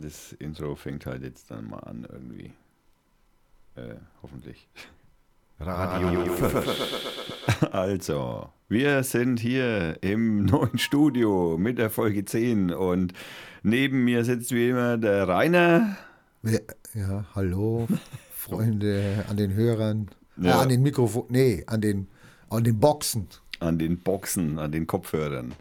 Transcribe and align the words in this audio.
das 0.00 0.32
Intro 0.32 0.74
fängt 0.74 1.06
halt 1.06 1.22
jetzt 1.22 1.50
dann 1.50 1.68
mal 1.68 1.78
an 1.80 2.06
irgendwie. 2.10 2.52
Äh, 3.76 3.94
hoffentlich. 4.22 4.68
Radio 5.60 6.24
Also, 7.70 8.48
wir 8.68 9.02
sind 9.02 9.40
hier 9.40 10.02
im 10.02 10.44
neuen 10.46 10.78
Studio 10.78 11.56
mit 11.58 11.78
der 11.78 11.90
Folge 11.90 12.24
10 12.24 12.72
und 12.72 13.12
neben 13.62 14.04
mir 14.04 14.24
sitzt 14.24 14.52
wie 14.52 14.70
immer 14.70 14.96
der 14.96 15.28
Rainer. 15.28 15.96
Ja, 16.94 17.26
hallo, 17.34 17.86
Freunde 18.34 19.24
an 19.28 19.36
den 19.36 19.52
Hörern, 19.54 20.10
Ja. 20.38 20.50
äh, 20.58 20.62
an 20.62 20.68
den 20.70 20.82
Mikrofon, 20.82 21.26
nee, 21.28 21.62
an 21.66 21.80
den, 21.82 22.08
an 22.48 22.64
den 22.64 22.80
Boxen. 22.80 23.28
An 23.60 23.78
den 23.78 23.98
Boxen, 23.98 24.58
an 24.58 24.72
den 24.72 24.86
Kopfhörern. 24.86 25.52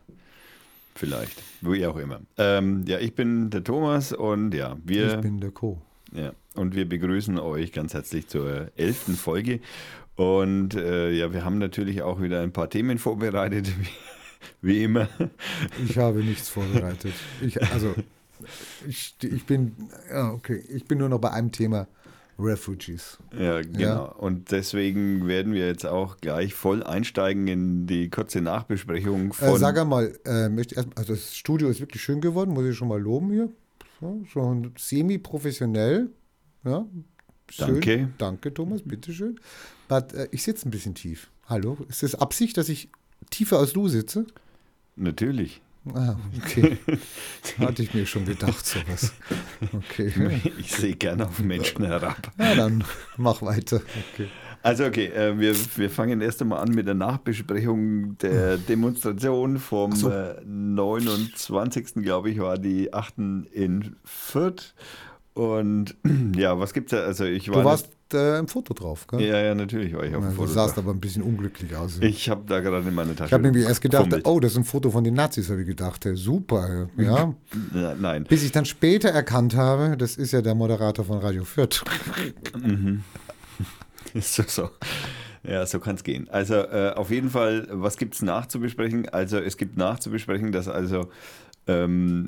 Vielleicht, 0.99 1.41
wie 1.61 1.85
auch 1.87 1.95
immer. 1.95 2.19
Ähm, 2.37 2.83
ja, 2.85 2.99
ich 2.99 3.15
bin 3.15 3.49
der 3.51 3.63
Thomas 3.63 4.11
und 4.11 4.53
ja, 4.53 4.75
wir. 4.83 5.15
Ich 5.15 5.21
bin 5.21 5.39
der 5.39 5.51
Co. 5.51 5.81
Ja, 6.11 6.33
und 6.55 6.75
wir 6.75 6.89
begrüßen 6.89 7.39
euch 7.39 7.71
ganz 7.71 7.93
herzlich 7.93 8.27
zur 8.27 8.69
elften 8.75 9.15
Folge. 9.15 9.61
Und 10.17 10.75
äh, 10.75 11.11
ja, 11.11 11.31
wir 11.31 11.45
haben 11.45 11.57
natürlich 11.57 12.01
auch 12.01 12.21
wieder 12.21 12.41
ein 12.41 12.51
paar 12.51 12.69
Themen 12.69 12.97
vorbereitet, 12.97 13.71
wie, 13.79 13.87
wie 14.61 14.83
immer. 14.83 15.07
Ich 15.87 15.97
habe 15.97 16.21
nichts 16.21 16.49
vorbereitet. 16.49 17.13
Ich, 17.39 17.61
also, 17.71 17.95
ich, 18.85 19.15
ich 19.21 19.45
bin, 19.45 19.71
ja, 20.11 20.33
okay, 20.33 20.61
ich 20.67 20.83
bin 20.83 20.97
nur 20.97 21.07
noch 21.07 21.19
bei 21.19 21.31
einem 21.31 21.53
Thema, 21.53 21.87
Refugees. 22.39 23.17
Ja, 23.37 23.61
genau. 23.61 23.79
Ja. 23.79 24.01
Und 24.03 24.51
deswegen 24.51 25.27
werden 25.27 25.53
wir 25.53 25.67
jetzt 25.67 25.85
auch 25.85 26.17
gleich 26.17 26.53
voll 26.53 26.83
einsteigen 26.83 27.47
in 27.47 27.87
die 27.87 28.09
kurze 28.09 28.41
Nachbesprechung 28.41 29.33
von. 29.33 29.55
Äh, 29.55 29.57
sag 29.57 29.77
einmal, 29.77 30.17
äh, 30.25 30.49
möchte 30.49 30.75
erst, 30.75 30.89
also 30.95 31.13
das 31.13 31.35
Studio 31.35 31.69
ist 31.69 31.79
wirklich 31.79 32.01
schön 32.01 32.21
geworden, 32.21 32.51
muss 32.51 32.65
ich 32.65 32.75
schon 32.75 32.87
mal 32.87 33.01
loben 33.01 33.31
hier. 33.31 33.49
So, 33.99 34.23
schon 34.31 34.71
semi-professionell. 34.77 36.09
Ja, 36.63 36.85
schön. 37.49 37.67
Danke. 37.67 38.09
Danke, 38.17 38.53
Thomas, 38.53 38.81
bitteschön. 38.83 39.39
But, 39.87 40.13
äh, 40.13 40.29
ich 40.31 40.43
sitze 40.43 40.67
ein 40.67 40.71
bisschen 40.71 40.95
tief. 40.95 41.29
Hallo, 41.47 41.77
ist 41.89 42.03
das 42.03 42.15
Absicht, 42.15 42.57
dass 42.57 42.69
ich 42.69 42.89
tiefer 43.29 43.59
als 43.59 43.73
du 43.73 43.87
sitze? 43.87 44.25
Natürlich. 44.95 45.61
Ah, 45.95 46.15
okay. 46.37 46.77
Hatte 47.59 47.83
ich 47.83 47.93
mir 47.93 48.05
schon 48.05 48.25
gedacht, 48.25 48.65
sowas. 48.65 49.13
Okay. 49.73 50.41
Ich 50.59 50.73
sehe 50.73 50.95
gerne 50.95 51.27
auf 51.27 51.39
Menschen 51.39 51.85
herab. 51.85 52.31
Ja, 52.37 52.55
dann 52.55 52.83
mach 53.17 53.41
weiter. 53.41 53.81
Okay. 54.13 54.27
Also 54.61 54.85
okay, 54.85 55.05
äh, 55.05 55.39
wir, 55.39 55.55
wir 55.77 55.89
fangen 55.89 56.19
erst 56.19 56.41
einmal 56.41 56.59
an 56.59 56.69
mit 56.69 56.85
der 56.85 56.93
Nachbesprechung 56.93 58.17
der 58.17 58.57
Demonstration 58.57 59.57
vom 59.57 59.93
so. 59.93 60.09
äh, 60.09 60.35
29. 60.45 61.95
glaube 62.03 62.29
ich, 62.29 62.39
war 62.39 62.57
die 62.57 62.93
8. 62.93 63.13
in 63.53 63.95
Fürth. 64.03 64.73
Und 65.33 65.95
ja, 66.35 66.59
was 66.59 66.73
gibt's 66.73 66.91
da? 66.91 67.03
Also 67.03 67.23
ich 67.23 67.49
war 67.49 67.59
Du 67.59 67.63
warst 67.63 67.89
äh, 68.13 68.39
im 68.39 68.47
Foto 68.47 68.73
drauf, 68.73 69.07
gell? 69.07 69.21
Ja, 69.21 69.39
ja, 69.39 69.55
natürlich 69.55 69.93
war 69.93 70.03
ich 70.03 70.15
auf 70.15 70.23
Ja, 70.23 70.29
dem 70.29 70.35
du 70.35 70.41
Foto. 70.41 70.51
sahst 70.53 70.75
drauf. 70.77 70.83
aber 70.85 70.93
ein 70.93 70.99
bisschen 70.99 71.23
unglücklich 71.23 71.75
aus. 71.75 71.99
Ich 72.01 72.29
habe 72.29 72.43
da 72.47 72.59
gerade 72.59 72.87
in 72.87 72.93
meine 72.95 73.15
Tasche. 73.15 73.27
Ich 73.27 73.33
habe 73.33 73.43
nämlich 73.43 73.65
erst 73.65 73.81
gedacht, 73.81 74.05
gefummelt. 74.05 74.25
oh, 74.27 74.39
das 74.39 74.51
ist 74.53 74.57
ein 74.57 74.63
Foto 74.63 74.91
von 74.91 75.03
den 75.03 75.13
Nazis, 75.13 75.49
habe 75.49 75.61
ich 75.61 75.67
gedacht. 75.67 76.05
Ja, 76.05 76.15
super, 76.15 76.87
ja. 76.97 77.33
Ja, 77.73 77.95
Nein. 77.95 78.23
Bis 78.25 78.43
ich 78.43 78.51
dann 78.51 78.65
später 78.65 79.09
erkannt 79.09 79.55
habe, 79.55 79.97
das 79.97 80.15
ist 80.17 80.31
ja 80.31 80.41
der 80.41 80.55
Moderator 80.55 81.05
von 81.05 81.19
Radio 81.19 81.43
Fürth. 81.43 81.83
Ist 84.13 84.33
so, 84.35 84.43
so. 84.47 84.69
Ja, 85.43 85.65
so 85.65 85.79
kann 85.79 85.95
es 85.95 86.03
gehen. 86.03 86.27
Also 86.29 86.55
äh, 86.55 86.93
auf 86.95 87.11
jeden 87.11 87.29
Fall, 87.29 87.67
was 87.71 87.97
gibt 87.97 88.15
es 88.15 88.21
nachzubesprechen? 88.21 89.07
Also 89.09 89.37
es 89.37 89.55
gibt 89.57 89.77
nachzubesprechen, 89.77 90.51
dass 90.51 90.67
also 90.67 91.09
ähm, 91.67 92.27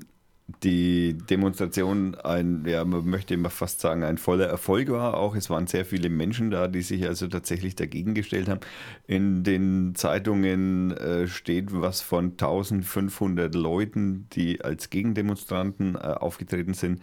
die 0.64 1.18
Demonstration 1.18 2.16
ein, 2.16 2.66
ja, 2.66 2.84
man 2.86 3.06
möchte 3.06 3.34
immer 3.34 3.50
fast 3.50 3.80
sagen, 3.80 4.04
ein 4.04 4.18
voller 4.18 4.48
Erfolg 4.48 4.90
war. 4.90 5.16
Auch 5.18 5.36
es 5.36 5.50
waren 5.50 5.68
sehr 5.68 5.86
viele 5.86 6.10
Menschen 6.10 6.52
da, 6.52 6.68
die 6.68 6.82
sich 6.82 7.06
also 7.08 7.28
tatsächlich 7.28 7.76
dagegen 7.76 8.14
gestellt 8.14 8.48
haben. 8.50 8.62
In 9.08 9.44
den 9.44 9.94
Zeitungen 9.96 10.92
äh, 10.92 11.28
steht 11.28 11.68
was 11.72 12.02
von 12.02 12.32
1500 12.32 13.54
Leuten, 13.56 14.28
die 14.34 14.62
als 14.62 14.90
Gegendemonstranten 14.90 15.96
äh, 15.96 16.00
aufgetreten 16.00 16.74
sind, 16.74 17.02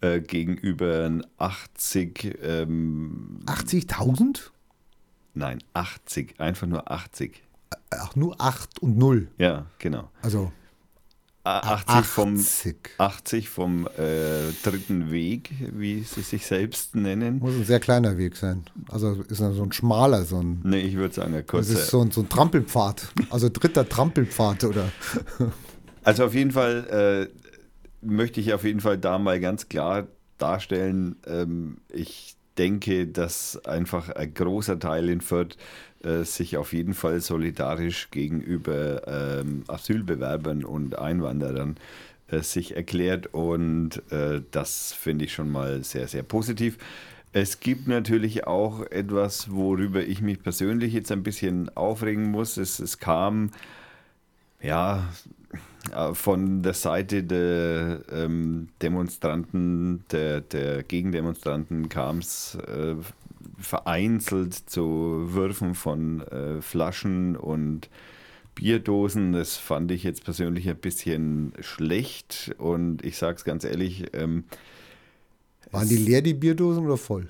äh, 0.00 0.20
gegenüber 0.20 1.10
80 1.38 2.38
ähm, 2.42 3.40
80.000? 3.46 4.50
Nein, 5.34 5.58
80, 5.74 6.40
einfach 6.40 6.66
nur 6.66 6.90
80. 6.90 7.42
Ach, 7.90 8.16
nur 8.16 8.40
8 8.40 8.78
und 8.80 8.96
0. 8.96 9.28
Ja, 9.38 9.66
genau. 9.78 10.10
Also 10.22 10.52
A- 11.46 11.74
80 11.74 12.04
vom, 12.06 12.34
80. 12.36 12.76
80 12.98 13.48
vom 13.48 13.86
äh, 13.98 14.52
dritten 14.64 15.10
Weg, 15.12 15.50
wie 15.72 16.02
sie 16.02 16.22
sich 16.22 16.44
selbst 16.46 16.94
nennen. 16.96 17.38
Muss 17.38 17.54
ein 17.54 17.64
sehr 17.64 17.78
kleiner 17.80 18.18
Weg 18.18 18.36
sein. 18.36 18.64
Also 18.90 19.22
ist 19.28 19.38
so 19.38 19.62
ein 19.62 19.70
schmaler, 19.72 20.24
so 20.24 20.38
ein. 20.42 20.60
Ne, 20.64 20.80
ich 20.80 20.96
würde 20.96 21.14
sagen, 21.14 21.34
ein 21.34 21.40
Das 21.42 21.46
kurzer. 21.46 21.72
ist 21.74 21.88
so 21.88 22.00
ein, 22.02 22.10
so 22.10 22.22
ein 22.22 22.28
Trampelpfad. 22.28 23.12
Also 23.30 23.48
dritter 23.48 23.88
Trampelpfad 23.88 24.64
oder. 24.64 24.90
Also 26.02 26.24
auf 26.24 26.34
jeden 26.34 26.52
Fall 26.52 27.28
äh, 27.32 28.06
möchte 28.06 28.40
ich 28.40 28.52
auf 28.54 28.62
jeden 28.62 28.78
Fall 28.78 28.96
da 28.96 29.18
mal 29.18 29.40
ganz 29.40 29.68
klar 29.68 30.06
darstellen, 30.38 31.16
ähm, 31.26 31.78
ich 31.92 32.36
denke, 32.58 33.08
dass 33.08 33.60
einfach 33.66 34.10
ein 34.10 34.32
großer 34.32 34.78
Teil 34.78 35.08
in 35.08 35.20
Fürth 35.20 35.56
äh, 36.06 36.24
sich 36.24 36.56
auf 36.56 36.72
jeden 36.72 36.94
Fall 36.94 37.20
solidarisch 37.20 38.10
gegenüber 38.10 39.02
ähm, 39.06 39.64
Asylbewerbern 39.66 40.64
und 40.64 40.98
Einwanderern 40.98 41.76
äh, 42.28 42.40
sich 42.40 42.76
erklärt 42.76 43.34
und 43.34 44.02
äh, 44.10 44.42
das 44.50 44.92
finde 44.92 45.24
ich 45.26 45.32
schon 45.32 45.50
mal 45.50 45.82
sehr, 45.84 46.08
sehr 46.08 46.22
positiv. 46.22 46.78
Es 47.32 47.60
gibt 47.60 47.86
natürlich 47.88 48.46
auch 48.46 48.80
etwas, 48.90 49.50
worüber 49.50 50.02
ich 50.02 50.22
mich 50.22 50.42
persönlich 50.42 50.94
jetzt 50.94 51.12
ein 51.12 51.22
bisschen 51.22 51.68
aufregen 51.76 52.30
muss. 52.30 52.56
Es, 52.56 52.78
es 52.78 52.98
kam 52.98 53.50
ja, 54.62 55.08
äh, 55.94 56.14
von 56.14 56.62
der 56.62 56.74
Seite 56.74 57.22
der 57.22 58.00
ähm, 58.10 58.68
Demonstranten, 58.82 60.04
der, 60.10 60.40
der 60.40 60.82
Gegendemonstranten 60.82 61.88
kam 61.88 62.18
es 62.18 62.56
äh, 62.66 62.94
vereinzelt 63.58 64.54
zu 64.54 65.26
Würfen 65.32 65.74
von 65.74 66.20
äh, 66.22 66.60
Flaschen 66.60 67.36
und 67.36 67.88
Bierdosen. 68.54 69.32
Das 69.32 69.56
fand 69.56 69.90
ich 69.90 70.02
jetzt 70.02 70.24
persönlich 70.24 70.68
ein 70.68 70.76
bisschen 70.78 71.52
schlecht 71.60 72.54
und 72.58 73.04
ich 73.04 73.16
sage 73.18 73.36
es 73.36 73.44
ganz 73.44 73.64
ehrlich, 73.64 74.06
ähm, 74.14 74.44
Waren 75.70 75.88
die 75.88 75.96
leer, 75.96 76.22
die 76.22 76.34
Bierdosen 76.34 76.84
oder 76.84 76.96
voll? 76.96 77.28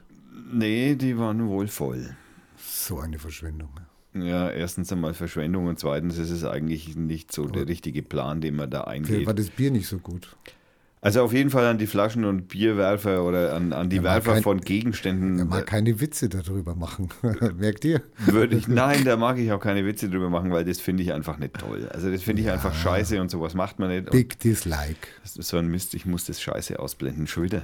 nee, 0.53 0.95
die 0.95 1.19
waren 1.19 1.49
wohl 1.49 1.67
voll. 1.69 2.17
So 2.59 2.99
eine 3.01 3.19
Verschwendung. 3.19 3.71
Ja, 4.15 4.49
erstens 4.51 4.93
einmal 4.93 5.13
Verschwendung 5.13 5.67
und 5.67 5.79
zweitens 5.79 6.17
ist 6.19 6.31
es 6.31 6.45
eigentlich 6.45 6.97
nicht 6.97 7.33
so 7.33 7.47
der 7.47 7.69
richtige 7.69 8.03
Plan, 8.03 8.41
den 8.41 8.57
man 8.57 8.71
da 8.71 8.83
eingeht. 8.83 9.27
war 9.27 9.35
das 9.35 9.51
Bier 9.51 9.71
nicht 9.71 9.89
so 9.89 9.99
gut. 9.99 10.37
Also 11.03 11.23
auf 11.23 11.33
jeden 11.33 11.51
Fall 11.51 11.65
an 11.67 11.79
die 11.79 11.87
Flaschen 11.87 12.25
und 12.25 12.49
Bierwerfer 12.49 13.23
oder 13.25 13.55
an, 13.55 13.73
an 13.73 13.91
die 13.91 13.97
Ja, 13.97 14.03
Werfer 14.05 14.35
kann- 14.35 14.43
von 14.43 14.61
Gegenständen. 14.61 15.39
Er 15.39 15.45
mag 15.45 15.67
keine 15.67 16.01
Witze 16.01 16.29
darüber 16.29 16.75
machen. 16.75 17.11
Merkt 17.59 17.85
ihr? 17.85 18.03
würde 18.27 18.57
ich, 18.57 18.67
nein, 18.67 19.05
da 19.05 19.17
mag 19.17 19.39
ich 19.39 19.53
auch 19.53 19.61
keine 19.61 19.85
Witze 19.87 20.09
drüber 20.09 20.31
machen, 20.31 20.51
weil 20.51 20.65
das 20.65 20.81
finde 20.81 21.03
ich 21.05 21.13
einfach 21.13 21.39
nicht 21.39 21.55
toll. 21.55 21.89
Also 21.93 22.11
das 22.11 22.23
finde 22.23 22.43
ich 22.43 22.51
einfach 22.51 22.75
scheiße 22.75 23.21
und 23.21 23.31
sowas 23.31 23.55
macht 23.55 23.79
man 23.79 23.91
nicht. 23.91 24.11
Big 24.11 24.39
Dislike. 24.41 25.07
das 25.23 25.37
ist 25.37 25.49
so 25.49 25.59
ein 25.59 25.69
Mist, 25.69 25.95
ich 25.95 26.07
muss 26.07 26.25
das 26.25 26.41
Scheiße 26.41 26.79
ausblenden. 26.81 27.27
Wieder. 27.29 27.63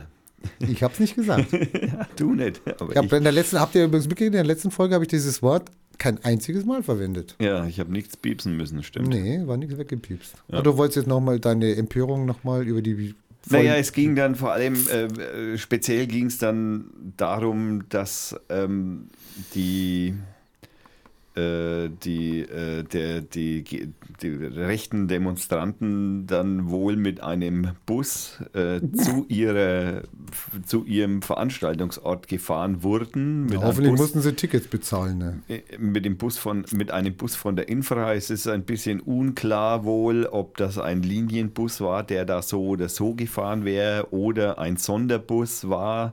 Ich 0.59 0.83
hab's 0.83 1.01
nicht 1.01 1.15
gesagt. 1.17 1.47
Ja, 1.53 2.07
du 2.17 2.35
nicht. 2.35 2.61
Aber 2.81 2.91
Ich 2.93 2.97
hab 2.99 3.05
ich, 3.07 3.13
in 3.13 3.23
der 3.25 3.33
letzten, 3.33 3.59
habt 3.61 3.75
ihr 3.75 3.85
übrigens 3.85 4.07
mitgekriegt, 4.07 4.35
in 4.35 4.39
der 4.39 4.45
letzten 4.45 4.71
Folge 4.71 4.95
habe 4.95 5.05
ich 5.05 5.09
dieses 5.09 5.41
Wort 5.43 5.71
kein 5.99 6.23
einziges 6.25 6.65
Mal 6.65 6.83
verwendet. 6.83 7.37
ja, 7.41 7.65
ich 7.67 7.79
habe 7.79 7.93
nichts 7.93 8.17
piepsen 8.17 8.57
müssen, 8.57 8.83
stimmt. 8.83 9.09
Nee, 9.09 9.43
war 9.47 9.57
nichts 9.57 9.77
weggepiepst. 9.79 10.35
Aber 10.49 10.63
du 10.63 10.77
wolltest 10.77 10.97
jetzt 10.97 11.07
nochmal 11.07 11.39
deine 11.39 11.77
Empörung 11.77 12.27
nochmal 12.27 12.67
über 12.67 12.83
die. 12.83 13.15
Naja, 13.51 13.75
es 13.77 13.93
ging 13.93 14.15
dann 14.15 14.35
vor 14.35 14.53
allem, 14.53 14.75
äh, 14.89 15.05
äh, 15.05 15.59
speziell 15.59 16.07
ging 16.07 16.27
es 16.27 16.39
dann 16.39 17.13
darum, 17.17 17.89
dass 17.89 18.39
ähm, 18.49 19.09
die, 19.55 20.15
die, 21.35 22.41
äh, 22.41 22.83
der, 22.83 23.23
die, 23.23 23.65
die 24.23 24.29
rechten 24.29 25.09
Demonstranten 25.09 26.27
dann 26.27 26.69
wohl 26.69 26.97
mit 26.97 27.23
einem 27.23 27.71
Bus 27.87 28.39
äh, 28.53 28.81
zu, 28.93 29.25
ihrer, 29.29 30.03
zu 30.67 30.85
ihrem 30.85 31.23
Veranstaltungsort 31.23 32.29
gefahren 32.29 32.83
wurden. 32.83 33.49
Ja, 33.51 33.63
hoffentlich 33.63 33.93
Bus, 33.93 34.01
mussten 34.01 34.21
sie 34.21 34.35
Tickets 34.35 34.67
bezahlen. 34.67 35.19
Ne? 35.19 35.43
äh, 35.49 35.63
mit 35.79 36.05
dem 36.05 36.19
Bus 36.19 36.37
von 36.37 36.67
mit 36.73 36.91
einem 36.91 37.15
Bus 37.15 37.35
von 37.35 37.57
der 37.57 37.69
Infra. 37.69 38.13
Es 38.13 38.29
ist 38.29 38.47
ein 38.47 38.65
bisschen 38.65 39.01
unklar 39.01 39.85
wohl, 39.85 40.27
ob 40.27 40.59
das 40.59 40.77
ein 40.79 41.03
Linienbus 41.03 41.81
war, 41.81 42.03
der 42.03 42.27
da 42.27 42.43
so 42.43 42.63
oder 42.67 42.89
so 42.89 43.15
gefahren 43.15 43.65
wäre, 43.65 44.13
oder 44.13 44.59
ein 44.59 44.77
Sonderbus 44.77 45.69
war, 45.69 46.13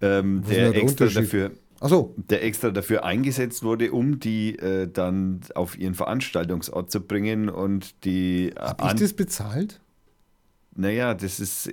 ähm, 0.00 0.42
der 0.48 0.72
der 0.72 0.82
extra 0.82 1.04
Unterschied? 1.04 1.52
Dafür 1.82 1.96
Achso, 1.98 2.14
der 2.16 2.44
extra 2.44 2.70
dafür 2.70 3.04
eingesetzt 3.04 3.62
wurde, 3.62 3.92
um 3.92 4.20
die 4.20 4.58
äh, 4.58 4.88
dann 4.90 5.40
auf 5.54 5.78
ihren 5.78 5.94
Veranstaltungsort 5.94 6.90
zu 6.90 7.00
bringen 7.00 7.48
und 7.48 8.04
die 8.04 8.50
äh, 8.50 8.54
hab 8.56 8.84
ich 8.84 9.00
das 9.00 9.12
bezahlt? 9.12 9.80
naja, 10.74 11.14
das 11.14 11.38
ist 11.38 11.70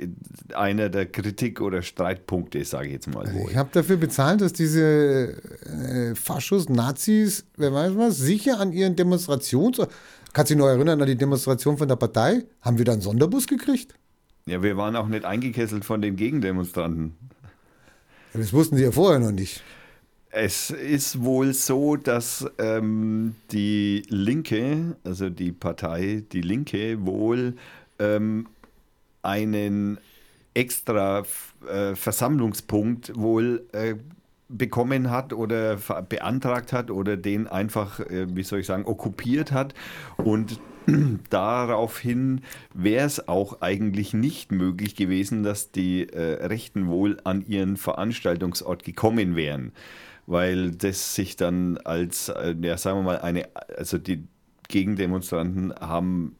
einer 0.53 0.89
der 0.89 1.06
Kritik- 1.06 1.61
oder 1.61 1.81
Streitpunkte, 1.81 2.63
sage 2.65 2.88
ich 2.88 2.94
jetzt 2.94 3.07
mal. 3.07 3.25
Also 3.25 3.47
ich 3.50 3.56
habe 3.56 3.69
dafür 3.71 3.97
bezahlt, 3.97 4.41
dass 4.41 4.53
diese 4.53 5.41
äh, 5.65 6.15
Faschos, 6.15 6.67
Nazis, 6.67 7.45
wer 7.56 7.73
weiß 7.73 7.95
was, 7.95 8.17
sicher 8.17 8.59
an 8.59 8.71
ihren 8.73 8.95
Demonstrations... 8.95 9.79
Kannst 10.31 10.51
du 10.51 10.56
dich 10.56 10.61
noch 10.61 10.67
erinnern 10.67 11.01
an 11.01 11.07
die 11.07 11.15
Demonstration 11.15 11.77
von 11.77 11.88
der 11.88 11.95
Partei? 11.95 12.44
Haben 12.61 12.77
wir 12.77 12.85
da 12.85 12.91
einen 12.91 13.01
Sonderbus 13.01 13.47
gekriegt? 13.47 13.95
Ja, 14.45 14.61
wir 14.61 14.77
waren 14.77 14.95
auch 14.95 15.07
nicht 15.07 15.25
eingekesselt 15.25 15.85
von 15.85 16.03
den 16.03 16.17
Gegendemonstranten. 16.17 17.15
Das 18.33 18.53
wussten 18.53 18.77
sie 18.77 18.83
ja 18.83 18.91
vorher 18.91 19.17
noch 19.17 19.31
nicht. 19.31 19.63
Es 20.31 20.69
ist 20.69 21.23
wohl 21.23 21.53
so, 21.53 21.95
dass 21.95 22.45
ähm, 22.59 23.35
die 23.51 24.03
Linke, 24.09 24.95
also 25.03 25.29
die 25.29 25.51
Partei 25.51 26.23
Die 26.31 26.41
Linke, 26.41 27.03
wohl 27.03 27.55
ähm, 27.97 28.45
einen 29.23 29.97
extra 30.53 31.23
äh, 31.67 31.95
Versammlungspunkt 31.95 33.11
wohl 33.15 33.65
äh, 33.71 33.95
bekommen 34.49 35.09
hat 35.09 35.33
oder 35.33 35.77
beantragt 36.07 36.73
hat 36.73 36.91
oder 36.91 37.17
den 37.17 37.47
einfach, 37.47 37.99
äh, 37.99 38.27
wie 38.35 38.43
soll 38.43 38.59
ich 38.59 38.67
sagen, 38.67 38.85
okkupiert 38.85 39.51
hat. 39.51 39.73
Und 40.17 40.59
daraufhin 41.29 42.41
wäre 42.73 43.05
es 43.05 43.27
auch 43.27 43.61
eigentlich 43.61 44.13
nicht 44.13 44.51
möglich 44.51 44.95
gewesen, 44.95 45.43
dass 45.43 45.71
die 45.71 46.07
äh, 46.07 46.45
Rechten 46.45 46.87
wohl 46.87 47.19
an 47.23 47.43
ihren 47.47 47.77
Veranstaltungsort 47.77 48.83
gekommen 48.83 49.35
wären, 49.35 49.71
weil 50.29 50.71
das 50.71 51.15
sich 51.15 51.35
dann 51.35 51.77
als, 51.79 52.29
äh, 52.29 52.55
ja, 52.61 52.77
sagen 52.77 52.99
wir 52.99 53.03
mal, 53.03 53.19
eine, 53.19 53.47
also 53.75 53.97
die 53.97 54.25
Gegendemonstranten 54.67 55.73
haben 55.79 56.35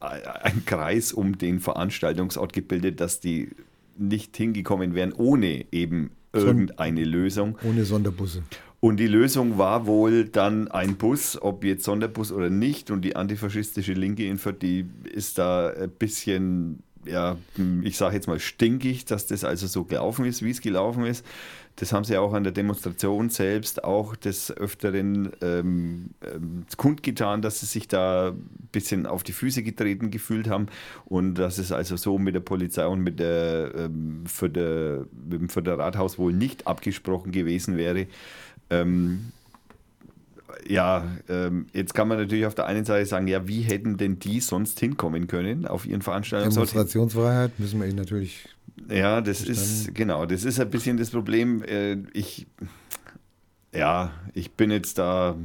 einen 0.00 0.64
Kreis 0.64 1.12
um 1.12 1.38
den 1.38 1.60
Veranstaltungsort 1.60 2.52
gebildet, 2.52 3.00
dass 3.00 3.20
die 3.20 3.50
nicht 3.96 4.36
hingekommen 4.36 4.94
wären 4.94 5.12
ohne 5.12 5.66
eben 5.70 6.10
irgendeine 6.32 7.04
Lösung. 7.04 7.56
Ohne 7.62 7.84
Sonderbusse. 7.84 8.42
Und 8.80 8.96
die 8.96 9.06
Lösung 9.06 9.58
war 9.58 9.86
wohl 9.86 10.24
dann 10.24 10.68
ein 10.68 10.96
Bus, 10.96 11.40
ob 11.40 11.64
jetzt 11.64 11.84
Sonderbus 11.84 12.32
oder 12.32 12.50
nicht. 12.50 12.90
Und 12.90 13.02
die 13.02 13.14
antifaschistische 13.14 13.92
Linke 13.92 14.26
in 14.26 14.38
Fürth, 14.38 14.62
die 14.62 14.86
ist 15.04 15.38
da 15.38 15.68
ein 15.68 15.90
bisschen, 15.90 16.82
ja, 17.04 17.36
ich 17.82 17.96
sage 17.96 18.14
jetzt 18.14 18.26
mal 18.26 18.38
stinkig, 18.38 19.04
dass 19.04 19.26
das 19.26 19.44
also 19.44 19.66
so 19.66 19.84
gelaufen 19.84 20.24
ist, 20.24 20.42
wie 20.42 20.50
es 20.50 20.60
gelaufen 20.60 21.04
ist. 21.06 21.24
Das 21.76 21.92
haben 21.92 22.04
sie 22.04 22.18
auch 22.18 22.34
an 22.34 22.42
der 22.42 22.52
Demonstration 22.52 23.30
selbst 23.30 23.84
auch 23.84 24.14
des 24.14 24.54
Öfteren 24.54 25.30
ähm, 25.40 26.10
ähm, 26.22 26.66
kundgetan, 26.76 27.40
dass 27.40 27.60
sie 27.60 27.66
sich 27.66 27.88
da 27.88 28.30
ein 28.30 28.68
bisschen 28.70 29.06
auf 29.06 29.22
die 29.22 29.32
Füße 29.32 29.62
getreten 29.62 30.10
gefühlt 30.10 30.48
haben 30.48 30.66
und 31.06 31.36
dass 31.36 31.58
es 31.58 31.72
also 31.72 31.96
so 31.96 32.18
mit 32.18 32.34
der 32.34 32.40
Polizei 32.40 32.86
und 32.86 33.00
mit, 33.00 33.18
der, 33.18 33.72
ähm, 33.74 34.24
für 34.26 34.50
der, 34.50 35.06
mit 35.28 35.40
dem 35.40 35.48
Föderalhaus 35.48 36.18
wohl 36.18 36.34
nicht 36.34 36.66
abgesprochen 36.66 37.32
gewesen 37.32 37.78
wäre. 37.78 38.08
Ähm, 38.68 39.32
ja, 40.68 41.06
ähm, 41.28 41.66
jetzt 41.72 41.94
kann 41.94 42.08
man 42.08 42.18
natürlich 42.18 42.46
auf 42.46 42.54
der 42.54 42.66
einen 42.66 42.84
Seite 42.84 43.06
sagen, 43.06 43.26
ja, 43.26 43.46
wie 43.48 43.62
hätten 43.62 43.96
denn 43.96 44.18
die 44.18 44.40
sonst 44.40 44.80
hinkommen 44.80 45.26
können 45.26 45.66
auf 45.66 45.86
ihren 45.86 46.02
Veranstaltungen? 46.02 46.52
Demonstrationsfreiheit 46.52 47.58
müssen 47.58 47.80
wir 47.80 47.86
ihnen 47.86 47.96
natürlich 47.96 48.48
ja, 48.88 49.20
das 49.20 49.42
ist, 49.42 49.94
genau, 49.94 50.26
das 50.26 50.44
ist 50.44 50.58
ein 50.60 50.70
bisschen 50.70 50.96
das 50.96 51.10
Problem. 51.10 51.62
Äh, 51.62 51.98
ich, 52.12 52.46
ja, 53.74 54.12
ich 54.34 54.52
bin 54.52 54.70
jetzt 54.70 54.98
da 54.98 55.36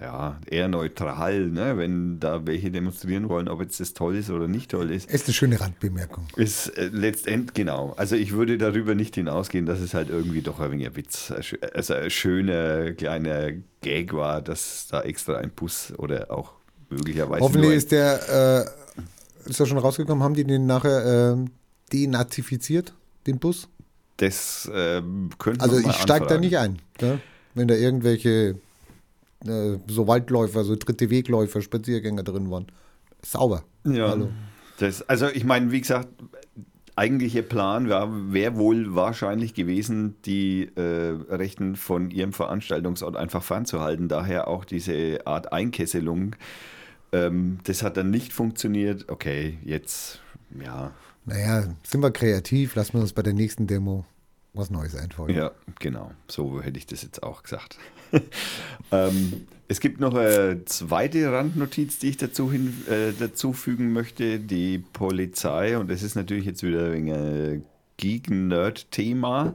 ja, 0.00 0.38
eher 0.46 0.68
neutral, 0.68 1.48
ne? 1.48 1.76
wenn 1.76 2.20
da 2.20 2.46
welche 2.46 2.70
demonstrieren 2.70 3.28
wollen, 3.28 3.48
ob 3.48 3.60
jetzt 3.60 3.80
das 3.80 3.94
toll 3.94 4.16
ist 4.16 4.30
oder 4.30 4.46
nicht 4.46 4.70
toll 4.70 4.90
ist. 4.90 5.10
Ist 5.10 5.26
eine 5.26 5.34
schöne 5.34 5.60
Randbemerkung. 5.60 6.26
Ist 6.36 6.68
äh, 6.68 6.88
letztendlich, 6.92 7.54
genau. 7.54 7.94
Also 7.96 8.14
ich 8.14 8.32
würde 8.32 8.58
darüber 8.58 8.94
nicht 8.94 9.16
hinausgehen, 9.16 9.66
dass 9.66 9.80
es 9.80 9.94
halt 9.94 10.10
irgendwie 10.10 10.42
doch 10.42 10.60
ein 10.60 10.70
wenig 10.70 10.86
ein 10.86 10.96
Witz, 10.96 11.32
also 11.74 11.94
ein 11.94 12.10
schöner 12.10 12.92
kleiner 12.92 13.52
Gag 13.80 14.12
war, 14.12 14.40
dass 14.40 14.86
da 14.88 15.02
extra 15.02 15.38
ein 15.38 15.50
Bus 15.50 15.92
oder 15.96 16.30
auch 16.30 16.52
möglicherweise. 16.90 17.42
Hoffentlich 17.42 17.72
ist 17.72 17.90
der, 17.90 18.66
äh, 19.46 19.50
ist 19.50 19.58
er 19.58 19.66
schon 19.66 19.78
rausgekommen, 19.78 20.22
haben 20.22 20.34
die 20.34 20.44
den 20.44 20.66
nachher 20.66 21.36
äh, 21.36 21.44
denazifiziert, 21.92 22.94
den 23.26 23.38
Bus? 23.38 23.68
Das 24.18 24.68
äh, 24.72 25.02
könnte 25.38 25.60
Also 25.60 25.78
ich 25.78 25.96
steige 25.96 26.26
da 26.26 26.38
nicht 26.38 26.56
ein, 26.58 26.78
ne? 27.00 27.20
wenn 27.54 27.68
da 27.68 27.74
irgendwelche 27.74 28.56
äh, 29.46 29.78
so 29.86 30.06
Waldläufer, 30.06 30.64
so 30.64 30.76
dritte 30.76 31.10
Wegläufer, 31.10 31.60
Spaziergänger 31.60 32.22
drin 32.22 32.50
waren. 32.50 32.66
Sauber. 33.24 33.64
Ja. 33.84 34.10
Hallo. 34.10 34.28
Das, 34.78 35.02
also 35.08 35.28
ich 35.28 35.44
meine, 35.44 35.72
wie 35.72 35.80
gesagt, 35.80 36.08
eigentliche 36.94 37.42
Plan 37.42 37.88
wäre 37.88 38.32
wär 38.32 38.56
wohl 38.56 38.94
wahrscheinlich 38.94 39.54
gewesen, 39.54 40.16
die 40.24 40.70
äh, 40.76 41.16
Rechten 41.30 41.76
von 41.76 42.10
ihrem 42.10 42.32
Veranstaltungsort 42.32 43.16
einfach 43.16 43.42
fernzuhalten. 43.42 44.08
Daher 44.08 44.48
auch 44.48 44.64
diese 44.64 45.26
Art 45.26 45.52
Einkesselung. 45.52 46.36
Ähm, 47.12 47.58
das 47.64 47.82
hat 47.82 47.96
dann 47.96 48.10
nicht 48.10 48.32
funktioniert. 48.32 49.08
Okay, 49.08 49.58
jetzt, 49.64 50.20
ja, 50.60 50.92
naja, 51.24 51.74
sind 51.82 52.02
wir 52.02 52.10
kreativ, 52.10 52.74
lassen 52.74 52.94
wir 52.94 53.00
uns 53.00 53.12
bei 53.12 53.22
der 53.22 53.34
nächsten 53.34 53.66
Demo 53.66 54.06
was 54.58 54.70
Neues 54.70 54.94
einfallen. 54.94 55.34
Ja, 55.34 55.52
genau. 55.78 56.10
So 56.26 56.60
hätte 56.60 56.78
ich 56.78 56.86
das 56.86 57.02
jetzt 57.02 57.22
auch 57.22 57.42
gesagt. 57.42 57.78
ähm, 58.92 59.46
es 59.68 59.80
gibt 59.80 60.00
noch 60.00 60.14
eine 60.14 60.64
zweite 60.64 61.30
Randnotiz, 61.30 61.98
die 61.98 62.08
ich 62.10 62.16
dazu, 62.16 62.50
hin, 62.50 62.74
äh, 62.88 63.12
dazu 63.18 63.52
fügen 63.52 63.92
möchte. 63.92 64.40
Die 64.40 64.78
Polizei, 64.78 65.78
und 65.78 65.90
das 65.90 66.02
ist 66.02 66.14
natürlich 66.14 66.46
jetzt 66.46 66.62
wieder 66.62 66.92
ein 66.92 67.06
wenig 67.06 67.62
Geek-Nerd-Thema. 67.98 69.54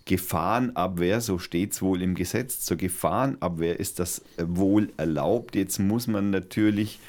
Gefahrenabwehr, 0.06 1.22
so 1.22 1.40
steht 1.40 1.74
es 1.74 1.82
wohl 1.82 2.02
im 2.02 2.16
Gesetz, 2.16 2.62
zur 2.62 2.78
Gefahrenabwehr 2.78 3.80
ist 3.80 4.00
das 4.00 4.20
äh, 4.38 4.44
wohl 4.48 4.90
erlaubt. 4.98 5.56
Jetzt 5.56 5.80
muss 5.80 6.08
man 6.08 6.30
natürlich 6.30 7.00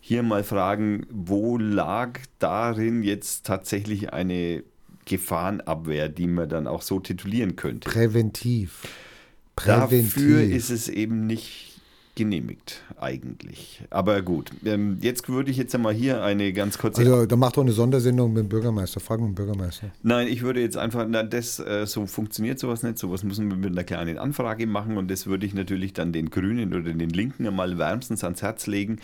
hier 0.00 0.22
mal 0.22 0.44
fragen, 0.44 1.06
wo 1.10 1.58
lag 1.58 2.20
darin 2.38 3.02
jetzt 3.02 3.44
tatsächlich 3.44 4.12
eine 4.12 4.62
Gefahrenabwehr, 5.04 6.08
die 6.08 6.26
man 6.26 6.48
dann 6.48 6.66
auch 6.66 6.82
so 6.82 7.00
titulieren 7.00 7.56
könnte? 7.56 7.88
Präventiv. 7.88 8.88
Präventiv. 9.56 10.14
Dafür 10.14 10.42
ist 10.42 10.70
es 10.70 10.88
eben 10.88 11.26
nicht 11.26 11.67
genehmigt, 12.18 12.82
eigentlich. 13.00 13.82
Aber 13.90 14.20
gut, 14.22 14.50
ähm, 14.64 14.98
jetzt 15.00 15.28
würde 15.28 15.52
ich 15.52 15.56
jetzt 15.56 15.74
einmal 15.74 15.94
hier 15.94 16.22
eine 16.22 16.52
ganz 16.52 16.76
kurze. 16.76 17.00
Also, 17.00 17.26
da 17.26 17.36
macht 17.36 17.56
doch 17.56 17.62
eine 17.62 17.72
Sondersendung 17.72 18.32
mit 18.32 18.42
dem 18.42 18.48
Bürgermeister. 18.48 18.98
Frag 18.98 19.20
mit 19.20 19.28
dem 19.28 19.34
Bürgermeister. 19.36 19.90
Nein, 20.02 20.26
ich 20.26 20.42
würde 20.42 20.60
jetzt 20.60 20.76
einfach, 20.76 21.06
na, 21.08 21.22
das, 21.22 21.60
äh, 21.60 21.86
so 21.86 22.06
funktioniert 22.06 22.58
sowas 22.58 22.82
nicht. 22.82 22.98
Sowas 22.98 23.22
müssen 23.22 23.48
wir 23.48 23.56
mit 23.56 23.70
einer 23.70 23.84
kleinen 23.84 24.18
Anfrage 24.18 24.66
machen 24.66 24.98
und 24.98 25.08
das 25.10 25.26
würde 25.28 25.46
ich 25.46 25.54
natürlich 25.54 25.92
dann 25.92 26.12
den 26.12 26.30
Grünen 26.30 26.74
oder 26.74 26.92
den 26.92 27.10
Linken 27.10 27.46
einmal 27.46 27.78
wärmstens 27.78 28.24
ans 28.24 28.42
Herz 28.42 28.66
legen, 28.66 28.98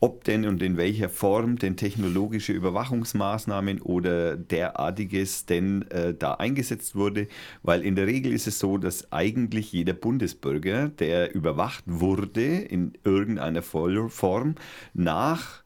ob 0.00 0.24
denn 0.24 0.46
und 0.46 0.62
in 0.62 0.76
welcher 0.76 1.08
Form 1.08 1.58
denn 1.58 1.76
technologische 1.76 2.52
Überwachungsmaßnahmen 2.52 3.80
oder 3.80 4.36
derartiges 4.36 5.46
denn 5.46 5.90
äh, 5.90 6.12
da 6.12 6.34
eingesetzt 6.34 6.94
wurde, 6.94 7.28
weil 7.62 7.82
in 7.82 7.96
der 7.96 8.06
Regel 8.06 8.34
ist 8.34 8.46
es 8.46 8.58
so, 8.58 8.76
dass 8.76 9.10
eigentlich 9.10 9.72
jeder 9.72 9.94
Bundesbürger, 9.94 10.88
der 10.88 11.34
überwacht 11.34 11.84
wurde, 11.86 12.57
in 12.58 12.92
irgendeiner 13.04 13.62
Form 13.62 14.54
nach 14.94 15.62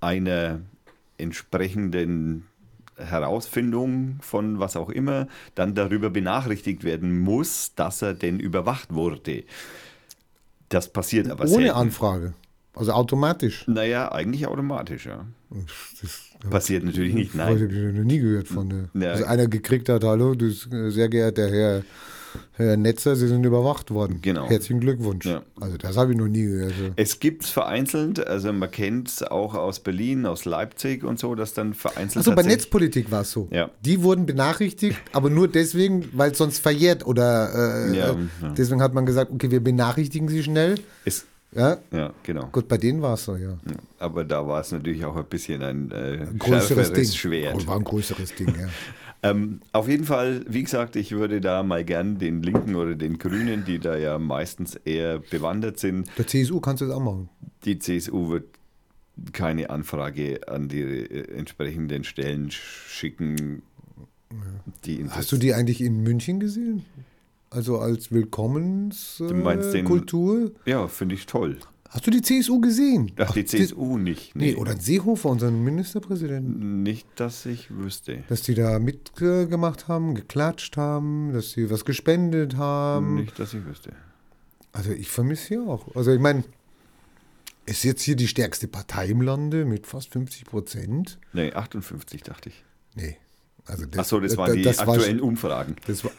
einer 0.00 0.60
entsprechenden 1.18 2.46
Herausfindung 2.96 4.18
von 4.20 4.58
was 4.58 4.76
auch 4.76 4.90
immer 4.90 5.26
dann 5.54 5.74
darüber 5.74 6.10
benachrichtigt 6.10 6.84
werden 6.84 7.18
muss, 7.18 7.74
dass 7.74 8.02
er 8.02 8.14
denn 8.14 8.40
überwacht 8.40 8.94
wurde. 8.94 9.44
Das 10.68 10.92
passiert 10.92 11.28
aber 11.28 11.44
Ohne 11.44 11.50
selten. 11.50 11.70
Anfrage. 11.70 12.34
Also 12.74 12.92
automatisch. 12.92 13.66
Naja, 13.66 14.12
eigentlich 14.12 14.46
automatisch, 14.46 15.06
ja. 15.06 15.26
Das 16.00 16.30
Passiert 16.48 16.84
natürlich 16.84 17.12
nicht, 17.12 17.34
habe 17.34 17.54
nein. 17.58 17.70
ich 17.70 17.98
noch 17.98 18.04
nie 18.04 18.18
gehört 18.18 18.48
von. 18.48 18.68
Ne? 18.68 18.88
Ja. 18.94 19.10
Also 19.10 19.24
einer 19.24 19.46
gekriegt 19.46 19.88
hat, 19.90 20.04
hallo, 20.04 20.34
du, 20.34 20.50
sehr 20.50 21.08
geehrter 21.08 21.50
Herr, 21.50 21.82
Herr 22.52 22.76
Netzer, 22.76 23.16
Sie 23.16 23.26
sind 23.28 23.44
überwacht 23.44 23.90
worden. 23.90 24.18
Genau. 24.22 24.48
Herzlichen 24.48 24.80
Glückwunsch. 24.80 25.26
Ja. 25.26 25.42
Also 25.60 25.76
das 25.76 25.96
habe 25.96 26.12
ich 26.12 26.18
noch 26.18 26.28
nie 26.28 26.42
gehört. 26.44 26.72
Also, 26.72 26.92
Es 26.96 27.20
gibt 27.20 27.44
es 27.44 27.50
vereinzelt, 27.50 28.26
also 28.26 28.52
man 28.52 28.70
kennt 28.70 29.08
es 29.08 29.22
auch 29.22 29.54
aus 29.54 29.80
Berlin, 29.80 30.26
aus 30.26 30.44
Leipzig 30.44 31.04
und 31.04 31.18
so, 31.18 31.34
dass 31.34 31.54
dann 31.54 31.74
vereinzelt. 31.74 32.18
also 32.18 32.34
bei 32.34 32.42
Netzpolitik 32.42 33.10
war 33.10 33.22
es 33.22 33.30
so. 33.32 33.48
Ja. 33.50 33.70
Die 33.84 34.02
wurden 34.02 34.26
benachrichtigt, 34.26 34.98
aber 35.12 35.30
nur 35.30 35.48
deswegen, 35.48 36.08
weil 36.12 36.32
es 36.32 36.38
sonst 36.38 36.58
verjährt 36.60 37.06
oder 37.06 37.88
äh, 37.90 37.96
Ja, 37.96 38.10
äh, 38.10 38.16
deswegen 38.56 38.82
hat 38.82 38.94
man 38.94 39.06
gesagt, 39.06 39.30
okay, 39.32 39.50
wir 39.50 39.60
benachrichtigen 39.62 40.28
sie 40.28 40.42
schnell. 40.42 40.76
Es, 41.04 41.24
Ja, 41.54 41.78
ja, 41.92 42.12
genau. 42.22 42.46
gut, 42.52 42.68
bei 42.68 42.78
denen 42.78 43.02
war 43.02 43.14
es 43.14 43.24
so, 43.24 43.34
ja. 43.36 43.58
Aber 43.98 44.24
da 44.24 44.46
war 44.46 44.60
es 44.60 44.70
natürlich 44.70 45.04
auch 45.04 45.16
ein 45.16 45.24
bisschen 45.24 45.62
ein 45.62 45.90
äh, 45.90 46.26
Größeres 46.38 46.92
Ding. 46.92 47.04
Schwert. 47.06 47.66
War 47.66 47.76
ein 47.76 47.84
größeres 47.84 48.34
Ding, 48.34 48.48
ja. 48.58 48.68
Ähm, 49.22 49.60
auf 49.72 49.86
jeden 49.88 50.04
Fall, 50.04 50.44
wie 50.48 50.62
gesagt, 50.62 50.96
ich 50.96 51.12
würde 51.12 51.40
da 51.42 51.62
mal 51.62 51.84
gern 51.84 52.18
den 52.18 52.42
Linken 52.42 52.74
oder 52.74 52.94
den 52.94 53.18
Grünen, 53.18 53.64
die 53.66 53.78
da 53.78 53.96
ja 53.96 54.18
meistens 54.18 54.76
eher 54.76 55.18
bewandert 55.18 55.78
sind, 55.78 56.08
Der 56.16 56.26
CSU 56.26 56.60
kannst 56.60 56.80
du 56.80 56.86
das 56.86 56.94
auch 56.96 57.00
machen. 57.02 57.28
die 57.64 57.78
CSU 57.78 58.30
wird 58.30 58.46
keine 59.32 59.68
Anfrage 59.68 60.40
an 60.48 60.68
die 60.68 60.80
äh, 60.80 61.36
entsprechenden 61.36 62.04
Stellen 62.04 62.48
sch- 62.48 62.88
schicken. 62.88 63.60
Die 64.86 65.04
Hast 65.10 65.30
du 65.32 65.36
die 65.36 65.52
eigentlich 65.52 65.82
in 65.82 66.02
München 66.02 66.40
gesehen? 66.40 66.86
Also 67.50 67.78
als 67.78 68.10
Willkommenskultur? 68.12 70.52
Äh? 70.64 70.70
Ja, 70.70 70.88
finde 70.88 71.16
ich 71.16 71.26
toll. 71.26 71.58
Hast 71.90 72.06
du 72.06 72.10
die 72.12 72.22
CSU 72.22 72.60
gesehen? 72.60 73.10
Ach, 73.18 73.32
die 73.32 73.44
CSU 73.44 73.98
nicht. 73.98 74.36
Nee, 74.36 74.54
oder 74.54 74.76
Seehofer, 74.78 75.28
unseren 75.28 75.64
Ministerpräsidenten. 75.64 76.84
Nicht, 76.84 77.06
dass 77.16 77.44
ich 77.46 77.68
wüsste. 77.76 78.22
Dass 78.28 78.42
die 78.42 78.54
da 78.54 78.78
mitgemacht 78.78 79.88
haben, 79.88 80.14
geklatscht 80.14 80.76
haben, 80.76 81.32
dass 81.32 81.50
sie 81.50 81.68
was 81.68 81.84
gespendet 81.84 82.56
haben. 82.56 83.16
Nicht, 83.16 83.36
dass 83.40 83.54
ich 83.54 83.64
wüsste. 83.66 83.92
Also 84.72 84.92
ich 84.92 85.08
vermisse 85.10 85.46
sie 85.46 85.58
auch. 85.58 85.94
Also 85.96 86.12
ich 86.12 86.20
meine, 86.20 86.44
ist 87.66 87.82
jetzt 87.82 88.02
hier 88.02 88.14
die 88.14 88.28
stärkste 88.28 88.68
Partei 88.68 89.08
im 89.08 89.20
Lande 89.20 89.64
mit 89.64 89.88
fast 89.88 90.12
50 90.12 90.44
Prozent? 90.44 91.18
Nee, 91.32 91.52
58 91.52 92.22
dachte 92.22 92.50
ich. 92.50 92.64
Nee. 92.94 93.16
Also 93.66 93.84
Ach 93.96 94.04
so, 94.04 94.20
das 94.20 94.36
waren 94.36 94.54
die 94.56 94.62
das 94.62 94.78
war 94.78 94.94
aktuellen 94.94 95.18
schon- 95.18 95.28
Umfragen. 95.28 95.74
das 95.88 96.04
war, 96.04 96.12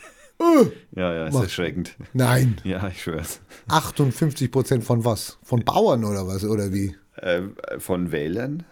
Ja, 0.96 1.14
ja, 1.14 1.28
ist 1.28 1.34
Mach- 1.34 1.44
erschreckend. 1.44 1.96
nein, 2.14 2.58
Ja, 2.64 2.88
ich 2.88 3.02
schwör's. 3.04 3.40
58 3.68 4.52
Prozent 4.52 4.84
von 4.84 5.06
was? 5.06 5.38
Von 5.44 5.64
Bauern 5.64 6.04
oder 6.04 6.28
was? 6.28 6.44
Oder 6.44 6.72
wie? 6.74 6.96
Äh, 7.18 7.42
von 7.80 8.12
Wählern? 8.12 8.64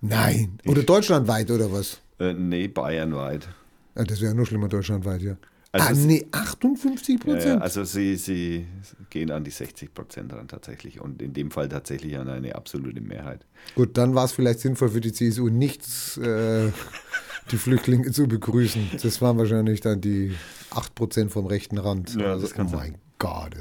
Nein. 0.00 0.58
Oder 0.66 0.82
deutschlandweit 0.82 1.50
oder 1.50 1.72
was? 1.72 2.00
Äh, 2.20 2.34
nee, 2.34 2.68
bayernweit. 2.68 3.48
Ja, 3.96 4.04
das 4.04 4.20
wäre 4.20 4.32
ja 4.32 4.34
nur 4.36 4.46
schlimmer 4.46 4.68
deutschlandweit, 4.68 5.22
ja. 5.22 5.36
Also 5.72 5.88
ah, 5.88 5.90
es- 5.92 5.98
nee, 5.98 6.24
58 6.30 7.08
Ja, 7.08 7.14
ja, 7.14 7.34
Prozent? 7.34 7.62
also 7.62 7.82
sie, 7.84 8.14
sie 8.16 8.66
gehen 9.10 9.30
an 9.32 9.42
die 9.42 9.50
60 9.50 9.92
Prozent 9.92 10.32
ran 10.32 10.46
tatsächlich 10.46 11.00
und 11.00 11.20
in 11.20 11.32
dem 11.32 11.50
Fall 11.50 11.68
tatsächlich 11.68 12.16
an 12.16 12.28
eine 12.28 12.54
absolute 12.54 13.00
Mehrheit. 13.00 13.44
Gut, 13.74 13.96
dann 13.98 14.14
war 14.14 14.24
es 14.24 14.32
vielleicht 14.32 14.60
sinnvoll 14.60 14.90
für 14.90 15.00
die 15.00 15.12
CSU 15.12 15.48
nichts, 15.48 16.16
äh, 16.18 16.70
die 17.50 17.56
Flüchtlinge 17.56 18.10
zu 18.10 18.26
begrüßen. 18.26 18.90
Das 19.02 19.20
waren 19.20 19.38
wahrscheinlich 19.38 19.80
dann 19.80 20.00
die 20.00 20.34
8 20.70 20.94
Prozent 20.94 21.30
vom 21.30 21.46
rechten 21.46 21.78
Rand. 21.78 22.14
Ja, 22.14 22.32
also, 22.32 22.42
das 22.42 22.54
kann 22.54 22.66
oh 22.66 22.70
sein. 22.70 22.78
mein 22.78 22.94
Gott. 23.18 23.54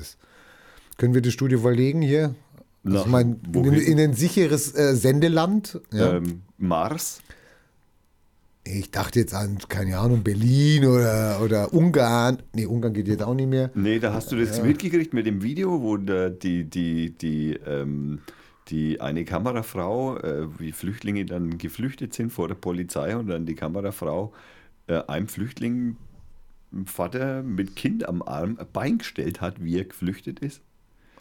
Können 0.98 1.14
wir 1.14 1.22
das 1.22 1.34
Studio 1.34 1.60
verlegen 1.60 2.02
hier? 2.02 2.36
Also, 2.84 2.98
Nach 2.98 3.06
ich 3.06 3.12
meine, 3.12 3.38
in, 3.54 3.74
in 3.74 4.00
ein 4.00 4.14
sicheres 4.14 4.76
äh, 4.76 4.96
Sendeland. 4.96 5.80
Ja. 5.92 6.18
Ähm, 6.18 6.42
Mars? 6.58 7.22
Ich 8.66 8.92
dachte 8.92 9.20
jetzt 9.20 9.34
an, 9.34 9.58
keine 9.68 10.00
Ahnung, 10.00 10.24
Berlin 10.24 10.86
oder, 10.86 11.42
oder 11.44 11.74
Ungarn. 11.74 12.42
Nee, 12.54 12.66
Ungarn 12.66 12.94
geht 12.94 13.10
jetzt 13.10 13.22
auch 13.22 13.34
nicht 13.34 13.50
mehr. 13.50 13.72
Nee, 13.76 14.00
da 14.00 14.14
hast 14.14 14.32
du 14.32 14.38
das 14.38 14.62
mitgekriegt 14.64 15.14
mit 15.14 15.26
dem 15.26 15.44
Video, 15.44 15.82
wo 15.82 15.98
da 15.98 16.30
die, 16.30 16.64
die, 16.64 17.10
die, 17.10 17.60
ähm, 17.66 18.20
die 18.70 19.02
eine 19.02 19.26
Kamerafrau, 19.26 20.18
äh, 20.18 20.60
wie 20.60 20.72
Flüchtlinge 20.72 21.26
dann 21.26 21.58
geflüchtet 21.58 22.14
sind 22.14 22.32
vor 22.32 22.48
der 22.48 22.56
Polizei 22.56 23.16
und 23.16 23.28
dann 23.28 23.46
die 23.46 23.56
Kamerafrau 23.56 24.34
äh, 24.88 25.02
einem 25.08 25.28
Flüchtling, 25.28 25.98
Vater 26.86 27.44
mit 27.44 27.76
Kind 27.76 28.08
am 28.08 28.22
Arm, 28.22 28.58
ein 28.60 28.68
Bein 28.74 28.98
gestellt 28.98 29.42
hat, 29.42 29.64
wie 29.64 29.78
er 29.78 29.86
geflüchtet 29.86 30.40
ist. 30.40 30.62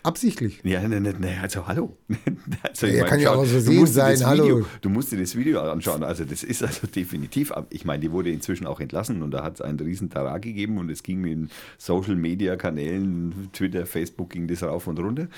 Absichtlich. 0.05 0.61
Ja, 0.65 0.87
ne, 0.89 1.01
ne, 1.01 1.15
ne, 1.17 1.39
also 1.41 1.67
hallo. 1.69 1.97
Also, 2.63 2.87
Ja, 2.87 3.05
kann 3.05 3.21
ja 3.21 3.31
auch 3.33 3.45
musst 3.45 3.69
dir 3.69 3.87
sein, 3.87 4.13
das 4.19 4.27
hallo. 4.27 4.45
Video, 4.45 4.67
du 4.81 4.89
musst 4.89 5.13
dir 5.13 5.19
das 5.19 5.37
Video 5.37 5.61
anschauen. 5.61 6.03
Also 6.03 6.25
das 6.25 6.43
ist 6.43 6.63
also 6.63 6.87
definitiv, 6.87 7.53
ich 7.71 7.85
meine, 7.85 8.01
die 8.01 8.11
wurde 8.11 8.31
inzwischen 8.31 8.67
auch 8.67 8.81
entlassen 8.81 9.23
und 9.23 9.31
da 9.31 9.45
hat 9.45 9.55
es 9.57 9.61
einen 9.61 9.79
riesen 9.79 10.11
Tara 10.11 10.39
gegeben 10.39 10.79
und 10.79 10.91
es 10.91 11.03
ging 11.03 11.25
in 11.25 11.51
Social 11.79 12.17
Media 12.17 12.57
Kanälen, 12.57 13.51
Twitter, 13.53 13.87
Facebook 13.87 14.31
ging 14.31 14.49
das 14.49 14.63
rauf 14.63 14.87
und 14.87 14.99
runter. 14.99 15.29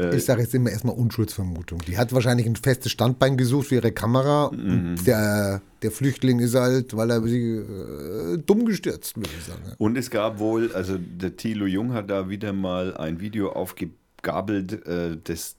Äh, 0.00 0.16
Ich 0.16 0.24
sage 0.24 0.42
jetzt 0.42 0.54
immer 0.54 0.70
erstmal 0.70 0.94
Unschuldsvermutung. 0.96 1.80
Die 1.86 1.98
hat 1.98 2.12
wahrscheinlich 2.12 2.46
ein 2.46 2.56
festes 2.56 2.92
Standbein 2.92 3.36
gesucht 3.36 3.68
für 3.68 3.76
ihre 3.76 3.92
Kamera. 3.92 4.46
Und 4.46 5.06
der, 5.06 5.62
der 5.82 5.90
Flüchtling 5.90 6.40
ist 6.40 6.54
halt, 6.54 6.96
weil 6.96 7.10
er 7.10 7.22
sie 7.22 7.56
äh, 7.56 8.38
dumm 8.38 8.64
gestürzt, 8.64 9.16
würde 9.16 9.30
ich 9.38 9.44
sagen. 9.44 9.62
Und 9.78 9.96
es 9.96 10.10
gab 10.10 10.38
wohl, 10.38 10.72
also 10.72 10.98
der 10.98 11.36
Thilo 11.36 11.66
Jung 11.66 11.92
hat 11.92 12.10
da 12.10 12.28
wieder 12.28 12.52
mal 12.52 12.96
ein 12.96 13.20
Video 13.20 13.52
aufgegabelt, 13.52 14.86
äh, 14.86 15.16
das 15.22 15.56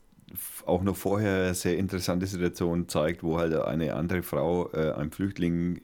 auch 0.66 0.82
noch 0.82 0.96
vorher 0.96 1.54
sehr 1.54 1.78
interessante 1.78 2.26
Situation 2.26 2.88
zeigt, 2.88 3.22
wo 3.24 3.38
halt 3.38 3.54
eine 3.54 3.96
andere 3.96 4.24
Frau 4.24 4.70
äh, 4.72 4.92
einem 4.94 5.12
Flüchtling 5.12 5.82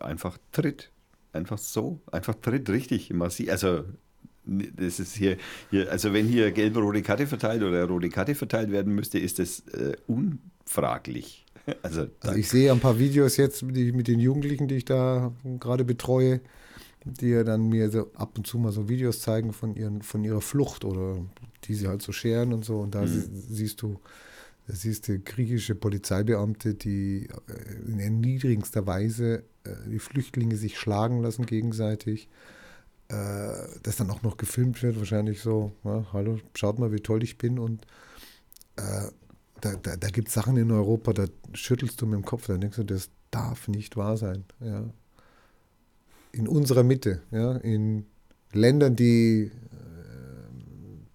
einfach 0.00 0.38
tritt. 0.52 0.90
Einfach 1.34 1.58
so, 1.58 2.00
einfach 2.10 2.34
tritt 2.40 2.70
richtig 2.70 3.12
massiv. 3.12 3.50
Also 3.50 3.84
das 4.48 4.98
ist 4.98 5.14
hier, 5.14 5.36
hier 5.70 5.90
also 5.90 6.12
wenn 6.12 6.26
hier 6.26 6.50
gelbe 6.52 6.80
rote 6.80 7.02
Karte 7.02 7.26
verteilt 7.26 7.62
oder 7.62 7.84
rote 7.84 8.08
Karte 8.08 8.34
verteilt 8.34 8.70
werden 8.70 8.94
müsste, 8.94 9.18
ist 9.18 9.38
das 9.38 9.60
äh, 9.68 9.96
unfraglich. 10.06 11.44
Also, 11.82 12.06
Also 12.22 12.38
ich 12.38 12.48
sehe 12.48 12.72
ein 12.72 12.80
paar 12.80 12.98
Videos 12.98 13.36
jetzt 13.36 13.62
mit, 13.62 13.76
die, 13.76 13.92
mit 13.92 14.08
den 14.08 14.20
Jugendlichen, 14.20 14.68
die 14.68 14.76
ich 14.76 14.86
da 14.86 15.34
gerade 15.60 15.84
betreue, 15.84 16.40
die 17.04 17.28
ja 17.28 17.44
dann 17.44 17.68
mir 17.68 17.90
so 17.90 18.10
ab 18.14 18.38
und 18.38 18.46
zu 18.46 18.58
mal 18.58 18.72
so 18.72 18.88
Videos 18.88 19.20
zeigen 19.20 19.52
von, 19.52 19.76
ihren, 19.76 20.00
von 20.00 20.24
ihrer 20.24 20.40
Flucht 20.40 20.86
oder 20.86 21.18
die 21.64 21.74
sie 21.74 21.86
halt 21.86 22.00
so 22.00 22.12
scheren 22.12 22.54
und 22.54 22.64
so. 22.64 22.78
Und 22.78 22.94
da 22.94 23.06
sie, 23.06 23.20
siehst 23.20 23.82
du, 23.82 24.00
da 24.66 24.74
siehst 24.74 25.08
du 25.08 25.18
griechische 25.18 25.74
Polizeibeamte, 25.74 26.74
die 26.74 27.28
äh, 27.48 27.90
in 27.90 28.00
erniedrigendster 28.00 28.86
Weise 28.86 29.44
äh, 29.64 29.70
die 29.90 29.98
Flüchtlinge 29.98 30.56
sich 30.56 30.78
schlagen 30.78 31.22
lassen 31.22 31.46
gegenseitig. 31.46 32.28
Äh, 33.10 33.80
das 33.82 33.96
dann 33.96 34.10
auch 34.10 34.22
noch 34.22 34.36
gefilmt 34.36 34.82
wird, 34.82 34.98
wahrscheinlich 34.98 35.40
so, 35.40 35.72
ja, 35.82 36.04
hallo, 36.12 36.38
schaut 36.54 36.78
mal, 36.78 36.92
wie 36.92 37.00
toll 37.00 37.22
ich 37.22 37.38
bin 37.38 37.58
und 37.58 37.86
äh, 38.76 39.08
da, 39.62 39.76
da, 39.82 39.96
da 39.96 40.08
gibt 40.08 40.28
es 40.28 40.34
Sachen 40.34 40.58
in 40.58 40.70
Europa, 40.70 41.14
da 41.14 41.24
schüttelst 41.54 42.02
du 42.02 42.06
mit 42.06 42.18
dem 42.18 42.24
Kopf, 42.26 42.48
da 42.48 42.58
denkst 42.58 42.76
du, 42.76 42.84
das 42.84 43.08
darf 43.30 43.66
nicht 43.66 43.96
wahr 43.96 44.18
sein. 44.18 44.44
Ja. 44.60 44.84
In 46.32 46.46
unserer 46.46 46.82
Mitte, 46.82 47.22
ja, 47.30 47.56
in 47.56 48.04
Ländern, 48.52 48.94
die 48.94 49.44
äh, 49.44 49.50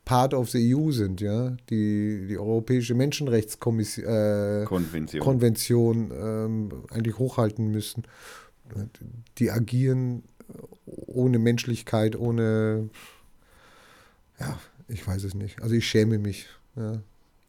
Part 0.04 0.34
of 0.34 0.50
the 0.50 0.76
EU 0.76 0.90
sind, 0.92 1.22
ja, 1.22 1.56
die 1.70 2.26
die 2.28 2.40
Europäische 2.40 2.96
Menschenrechtskonvention 2.96 4.06
äh, 4.08 4.66
Konvention. 4.66 5.22
Konvention 5.24 6.12
ähm, 6.12 6.70
eigentlich 6.90 7.20
hochhalten 7.20 7.70
müssen. 7.70 8.04
Die 9.38 9.52
agieren 9.52 10.24
ohne 10.86 11.40
Menschlichkeit, 11.40 12.16
ohne, 12.16 12.90
ja, 14.40 14.60
ich 14.88 15.06
weiß 15.06 15.24
es 15.24 15.34
nicht. 15.34 15.62
Also 15.62 15.76
ich 15.76 15.88
schäme 15.88 16.18
mich. 16.18 16.48
Ja. 16.76 17.02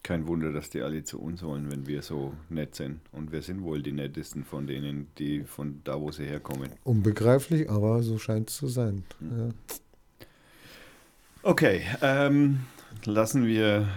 Kein 0.02 0.26
Wunder, 0.26 0.52
dass 0.52 0.68
die 0.68 0.82
alle 0.82 1.02
zu 1.02 1.18
uns 1.18 1.42
wollen, 1.42 1.70
wenn 1.70 1.86
wir 1.86 2.02
so 2.02 2.34
nett 2.50 2.74
sind. 2.74 3.00
Und 3.12 3.32
wir 3.32 3.40
sind 3.40 3.62
wohl 3.62 3.82
die 3.82 3.92
nettesten 3.92 4.44
von 4.44 4.66
denen, 4.66 5.06
die 5.18 5.44
von 5.44 5.80
da, 5.84 5.98
wo 5.98 6.12
sie 6.12 6.24
herkommen. 6.24 6.70
Unbegreiflich, 6.84 7.70
aber 7.70 8.02
so 8.02 8.18
scheint 8.18 8.50
es 8.50 8.56
zu 8.56 8.68
sein. 8.68 9.04
Ja. 9.20 9.48
Okay, 11.42 11.82
ähm, 12.02 12.60
lassen 13.06 13.46
wir 13.46 13.88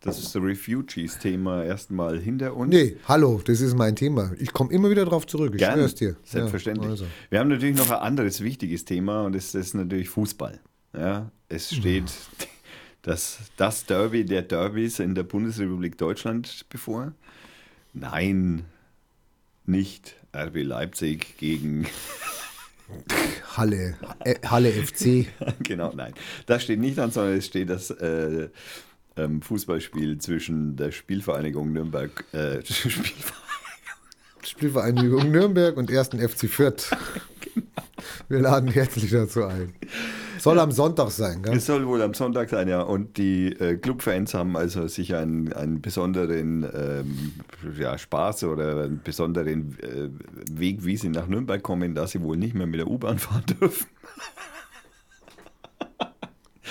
das 0.00 0.34
Refugees-Thema 0.34 1.64
erstmal 1.64 2.18
hinter 2.18 2.56
uns. 2.56 2.70
Nee, 2.70 2.96
hallo, 3.06 3.40
das 3.44 3.60
ist 3.60 3.76
mein 3.76 3.96
Thema. 3.96 4.32
Ich 4.38 4.52
komme 4.52 4.72
immer 4.72 4.90
wieder 4.90 5.04
drauf 5.04 5.26
zurück. 5.26 5.52
Ich 5.54 5.58
Gern, 5.58 5.74
schwör's 5.74 5.94
dir. 5.94 6.16
Selbstverständlich. 6.24 6.86
Ja, 6.86 6.90
also. 6.90 7.06
Wir 7.28 7.38
haben 7.38 7.48
natürlich 7.48 7.76
noch 7.76 7.90
ein 7.90 7.98
anderes 7.98 8.42
wichtiges 8.42 8.86
Thema 8.86 9.24
und 9.24 9.34
das 9.34 9.54
ist 9.54 9.74
natürlich 9.74 10.08
Fußball. 10.08 10.58
Ja, 10.96 11.30
es 11.48 11.74
steht 11.74 12.10
das, 13.02 13.38
das 13.56 13.84
Derby 13.84 14.24
der 14.24 14.42
Derbys 14.42 15.00
in 15.00 15.14
der 15.14 15.24
Bundesrepublik 15.24 15.98
Deutschland 15.98 16.64
bevor. 16.70 17.12
Nein, 17.92 18.64
nicht 19.66 20.16
RB 20.34 20.62
Leipzig 20.62 21.36
gegen 21.36 21.86
Halle, 23.56 23.96
äh, 24.24 24.36
Halle 24.46 24.72
FC. 24.72 25.26
genau, 25.62 25.92
nein. 25.94 26.14
Das 26.46 26.62
steht 26.62 26.80
nicht 26.80 26.98
an, 26.98 27.10
sondern 27.10 27.36
es 27.36 27.46
steht 27.46 27.68
das 27.68 27.90
äh, 27.90 28.48
ähm, 29.24 29.42
Fußballspiel 29.42 30.18
zwischen 30.18 30.76
der 30.76 30.90
Spielvereinigung 30.90 31.72
Nürnberg, 31.72 32.24
äh, 32.32 32.60
Spielvereinigung, 32.64 33.32
Spielvereinigung 34.42 35.30
Nürnberg 35.30 35.76
und 35.76 35.90
1. 35.90 36.08
FC 36.08 36.48
Fürth. 36.48 36.90
Wir 38.28 38.40
laden 38.40 38.70
herzlich 38.70 39.10
dazu 39.10 39.44
ein. 39.44 39.74
Soll 40.38 40.58
am 40.58 40.72
Sonntag 40.72 41.10
sein, 41.10 41.42
gell? 41.42 41.56
Es 41.56 41.66
soll 41.66 41.86
wohl 41.86 42.00
am 42.00 42.14
Sonntag 42.14 42.48
sein, 42.48 42.66
ja. 42.66 42.80
Und 42.80 43.18
die 43.18 43.48
äh, 43.48 43.76
Clubfans 43.76 44.32
haben 44.32 44.56
also 44.56 44.88
sich 44.88 45.14
einen, 45.14 45.52
einen 45.52 45.82
besonderen 45.82 46.66
ähm, 46.74 47.32
ja, 47.78 47.98
Spaß 47.98 48.44
oder 48.44 48.84
einen 48.84 49.02
besonderen 49.04 49.76
äh, 49.80 50.08
Weg, 50.50 50.84
wie 50.84 50.96
sie 50.96 51.10
nach 51.10 51.26
Nürnberg 51.26 51.62
kommen, 51.62 51.94
da 51.94 52.06
sie 52.06 52.22
wohl 52.22 52.38
nicht 52.38 52.54
mehr 52.54 52.66
mit 52.66 52.80
der 52.80 52.88
U-Bahn 52.88 53.18
fahren 53.18 53.44
dürfen. 53.60 53.86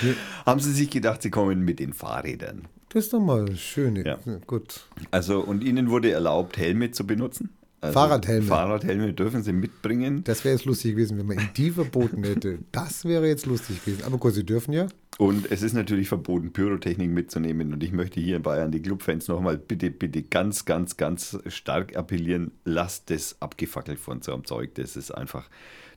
haben 0.45 0.59
sie 0.59 0.71
sich 0.71 0.89
gedacht, 0.89 1.21
sie 1.21 1.29
kommen 1.29 1.63
mit 1.63 1.79
den 1.79 1.93
Fahrrädern. 1.93 2.67
Das 2.89 3.05
ist 3.05 3.13
doch 3.13 3.19
mal 3.19 3.55
schön. 3.55 3.95
Ja. 3.97 4.17
Gut. 4.47 4.81
Also, 5.11 5.41
und 5.41 5.63
ihnen 5.63 5.89
wurde 5.89 6.11
erlaubt, 6.11 6.57
Helme 6.57 6.91
zu 6.91 7.05
benutzen. 7.05 7.49
Also 7.81 7.93
Fahrradhelme. 7.93 8.45
Fahrradhelme 8.45 9.13
dürfen 9.13 9.41
sie 9.41 9.53
mitbringen. 9.53 10.23
Das 10.25 10.43
wäre 10.43 10.55
jetzt 10.55 10.65
lustig 10.65 10.91
gewesen, 10.91 11.17
wenn 11.17 11.27
man 11.27 11.37
ihnen 11.37 11.49
die 11.55 11.71
verboten 11.71 12.23
hätte. 12.23 12.59
Das 12.71 13.05
wäre 13.05 13.27
jetzt 13.27 13.45
lustig 13.45 13.85
gewesen. 13.85 14.03
Aber 14.03 14.17
gut, 14.17 14.33
sie 14.33 14.45
dürfen 14.45 14.73
ja. 14.73 14.87
Und 15.17 15.49
es 15.51 15.61
ist 15.61 15.73
natürlich 15.73 16.09
verboten, 16.09 16.51
Pyrotechnik 16.51 17.09
mitzunehmen. 17.09 17.71
Und 17.73 17.83
ich 17.83 17.91
möchte 17.91 18.19
hier 18.19 18.37
in 18.37 18.41
Bayern 18.41 18.71
die 18.71 18.81
Clubfans 18.81 19.27
nochmal 19.27 19.57
bitte, 19.57 19.91
bitte 19.91 20.23
ganz, 20.23 20.65
ganz, 20.65 20.97
ganz 20.97 21.37
stark 21.47 21.95
appellieren, 21.95 22.51
lasst 22.65 23.09
das 23.09 23.37
abgefackelt 23.41 23.99
von 23.99 24.21
so 24.21 24.33
einem 24.33 24.45
Zeug. 24.45 24.75
Das 24.75 24.97
ist 24.97 25.11
einfach, 25.11 25.49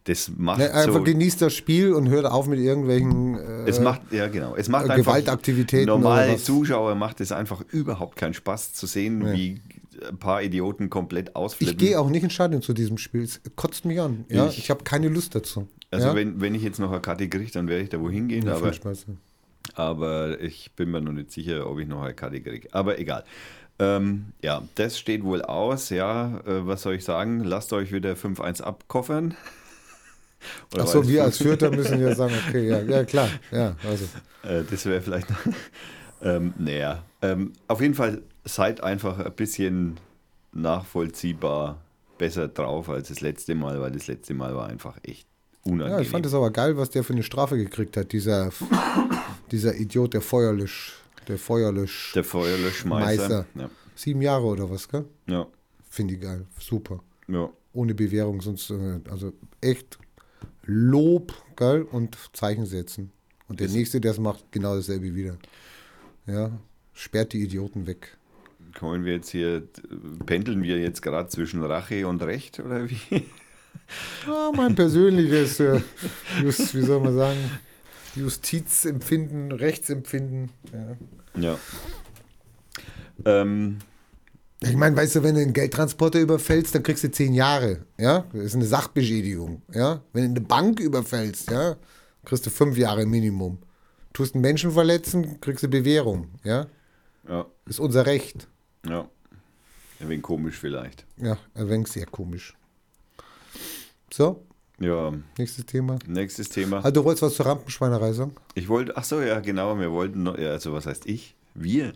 das 0.05 0.31
macht 0.37 0.59
Ne, 0.59 0.73
einfach 0.75 0.95
so, 0.95 1.03
genießt 1.03 1.41
das 1.43 1.55
Spiel 1.55 1.93
und 1.93 2.09
hört 2.09 2.27
auf 2.27 2.47
mit 2.47 2.59
irgendwelchen 2.59 3.37
äh, 3.37 3.69
es 3.69 3.79
macht, 3.81 4.01
ja 4.13 4.27
genau, 4.29 4.55
es 4.57 4.69
macht 4.69 4.89
Gewaltaktivitäten 4.95 5.87
normale. 5.87 6.37
Zuschauer 6.39 6.95
macht 6.95 7.21
es 7.21 7.31
einfach 7.33 7.63
überhaupt 7.71 8.17
keinen 8.17 8.35
Spaß 8.35 8.73
zu 8.75 8.87
sehen, 8.87 9.19
Nee. 9.21 9.33
wie 9.35 9.61
ein 10.09 10.19
paar 10.19 10.43
Idioten 10.43 10.91
komplett 10.91 11.37
ausflippen. 11.37 11.73
Ich 11.75 11.79
gehe 11.79 12.01
auch 12.01 12.09
nicht 12.11 12.25
ins 12.25 12.33
Stadion 12.33 12.63
zu 12.63 12.73
diesem 12.73 12.99
Spiel. 12.99 13.23
Es 13.23 13.41
kotzt 13.55 13.85
mich 13.85 14.01
an. 14.01 14.25
Ja? 14.29 14.49
Ich- 14.49 14.59
Ich, 14.59 14.71
habe 14.71 14.83
keine 14.83 15.09
Lust 15.09 15.35
dazu. 15.35 15.69
Also 15.93 16.09
ja? 16.09 16.15
wenn, 16.17 16.41
wenn 16.41 16.55
ich 16.57 16.63
jetzt 16.63 16.81
noch 16.81 16.91
eine 16.91 17.01
Karte 17.01 17.29
kriege, 17.29 17.51
dann 17.53 17.69
werde 17.69 17.85
ich 17.85 17.91
da 17.91 18.01
wohin 18.01 18.27
gehen, 18.27 18.47
Ja, 18.47 18.57
aber 18.57 18.73
aber 19.75 20.41
ich 20.41 20.73
bin 20.73 20.91
mir 20.91 21.01
noch 21.01 21.13
nicht 21.13 21.31
sicher, 21.31 21.69
ob 21.71 21.79
ich 21.79 21.87
noch 21.87 22.03
eine 22.03 22.15
Karte 22.15 22.41
kriege. 22.41 22.69
Aber 22.73 22.99
egal. 22.99 23.25
Ähm, 23.79 24.27
ja, 24.43 24.63
das 24.75 24.99
steht 24.99 25.25
wohl 25.25 25.43
aus. 25.43 25.91
Ja, 25.91 26.39
äh, 26.47 26.67
was 26.67 26.83
soll 26.83 26.95
ich 26.95 27.05
sagen? 27.05 27.41
Lasst 27.45 27.73
euch 27.73 27.93
wieder 27.93 28.15
5-1 28.17 28.61
abkoffern. 28.63 29.35
Oder 30.73 30.83
Achso, 30.83 31.07
wir 31.07 31.25
als 31.25 31.39
Vierter 31.39 31.71
müssen 31.71 32.01
ja 32.01 32.15
sagen, 32.15 32.35
okay, 32.49 32.69
ja, 32.69 32.81
ja 32.81 33.05
klar. 33.05 33.29
Ja, 33.51 33.77
also. 33.89 34.05
Äh, 34.43 34.63
das 34.69 34.85
wäre 34.87 35.01
vielleicht. 35.01 35.27
ähm, 36.23 36.55
naja, 36.59 37.05
ähm, 37.21 37.53
auf 37.69 37.81
jeden 37.81 37.95
Fall 37.95 38.23
seid 38.45 38.83
einfach 38.83 39.19
ein 39.19 39.33
bisschen 39.35 39.99
nachvollziehbar 40.53 41.81
besser 42.19 42.49
drauf 42.49 42.89
als 42.89 43.09
das 43.09 43.21
letzte 43.21 43.55
Mal, 43.55 43.81
weil 43.81 43.93
das 43.93 44.07
letzte 44.07 44.35
Mal 44.35 44.55
war 44.55 44.69
einfach 44.69 44.97
echt 45.03 45.27
unangenehm. 45.65 45.93
Ja, 45.93 46.01
ich 46.01 46.09
fand 46.09 46.27
es 46.27 46.35
aber 46.35 46.51
geil, 46.51 46.77
was 46.77 46.91
der 46.91 47.05
für 47.05 47.13
eine 47.13 47.23
Strafe 47.23 47.57
gekriegt 47.57 47.97
hat. 47.97 48.13
Dieser, 48.13 48.51
dieser 49.51 49.75
Idiot, 49.75 50.15
der 50.15 50.21
Feuerlösch, 50.21 50.97
der 51.29 51.39
Feuerlösch. 51.39 52.13
Der 52.15 52.25
Feuerlöschmeister. 52.25 53.47
Ja, 53.55 53.71
Sieben 53.95 54.23
Jahre 54.23 54.45
oder 54.45 54.71
was, 54.71 54.89
gell? 54.89 55.05
ja, 55.27 55.47
Finde 55.89 56.15
ich 56.15 56.21
geil. 56.21 56.47
Super. 56.59 57.01
ja. 57.29 57.49
Ohne 57.75 57.95
Bewährung, 57.95 58.43
sonst, 58.43 58.71
äh, 58.71 59.01
also 59.11 59.33
echt 59.61 59.99
Lob, 60.65 61.33
geil, 61.57 61.83
und 61.83 62.17
Zeichen 62.33 62.67
setzen. 62.67 63.11
Und 63.49 63.61
der 63.61 63.67
Das- 63.67 63.77
Nächste, 63.77 64.01
der 64.01 64.13
es 64.13 64.19
macht, 64.19 64.45
genau 64.53 64.77
dasselbe 64.77 65.15
wieder. 65.15 65.37
Ja, 66.27 66.51
sperrt 66.93 67.33
die 67.33 67.43
Idioten 67.43 67.87
weg. 67.87 68.17
Kommen 68.79 69.05
wir 69.05 69.15
jetzt 69.15 69.31
hier, 69.31 69.67
pendeln 70.25 70.63
wir 70.63 70.79
jetzt 70.79 71.03
gerade 71.03 71.29
zwischen 71.29 71.63
Rache 71.63 72.07
und 72.07 72.23
Recht 72.23 72.61
oder 72.61 72.89
wie? 72.89 72.97
Ja, 74.27 74.51
mein 74.55 74.75
persönliches, 74.75 75.59
äh, 75.61 75.81
Just, 76.43 76.75
wie 76.75 76.83
soll 76.83 77.01
man 77.01 77.15
sagen, 77.15 77.39
Justizempfinden, 78.15 79.51
Rechtsempfinden. 79.53 80.51
Ja. 80.73 80.97
Ja. 81.41 81.59
Ähm, 83.25 83.79
Ich 84.63 84.77
meine, 84.77 84.97
weißt 84.97 85.17
du, 85.17 85.23
wenn 85.23 85.35
du 85.35 85.41
einen 85.41 85.53
Geldtransporter 85.53 86.21
überfällst, 86.21 86.75
dann 86.75 86.83
kriegst 86.83 87.03
du 87.05 87.11
zehn 87.11 87.35
Jahre. 87.35 87.85
Ja, 87.99 88.25
das 88.33 88.43
ist 88.45 88.55
eine 88.55 88.65
Sachbeschädigung. 88.65 89.63
Ja, 89.73 90.03
wenn 90.13 90.23
du 90.25 90.31
eine 90.31 90.41
Bank 90.41 90.79
überfällst, 90.81 91.51
ja, 91.51 91.77
kriegst 92.25 92.47
du 92.47 92.51
fünf 92.51 92.77
Jahre 92.79 93.05
Minimum. 93.05 93.59
Tust 94.13 94.35
einen 94.35 94.43
Menschen 94.43 94.71
verletzen, 94.71 95.41
kriegst 95.41 95.63
du 95.65 95.69
Bewährung. 95.69 96.29
Ja, 96.45 96.67
ja, 97.29 97.47
ist 97.67 97.81
unser 97.81 98.07
Recht. 98.07 98.47
ja. 98.89 99.09
Ein 100.01 100.09
wenig 100.09 100.23
komisch 100.23 100.59
vielleicht. 100.59 101.07
Ja, 101.17 101.39
ein 101.55 101.69
wenig 101.69 101.87
sehr 101.87 102.07
komisch. 102.07 102.57
So, 104.13 104.43
Ja, 104.81 105.13
nächstes 105.39 105.65
Thema. 105.67 105.99
nächstes 106.09 106.49
Thema. 106.49 106.79
Also, 106.79 106.91
du 106.91 107.05
wolltest 107.05 107.23
was 107.23 107.35
zur 107.35 107.47
Rampenschweinerei 107.47 108.13
sagen? 108.13 108.35
Ich 108.55 108.69
wollte, 108.69 108.97
ach 108.97 109.05
so, 109.05 109.21
ja, 109.21 109.39
genau, 109.39 109.79
wir 109.79 109.93
wollten 109.93 110.25
noch, 110.25 110.37
also 110.37 110.73
was 110.73 110.87
heißt 110.87 111.07
ich? 111.07 111.37
Wir. 111.55 111.93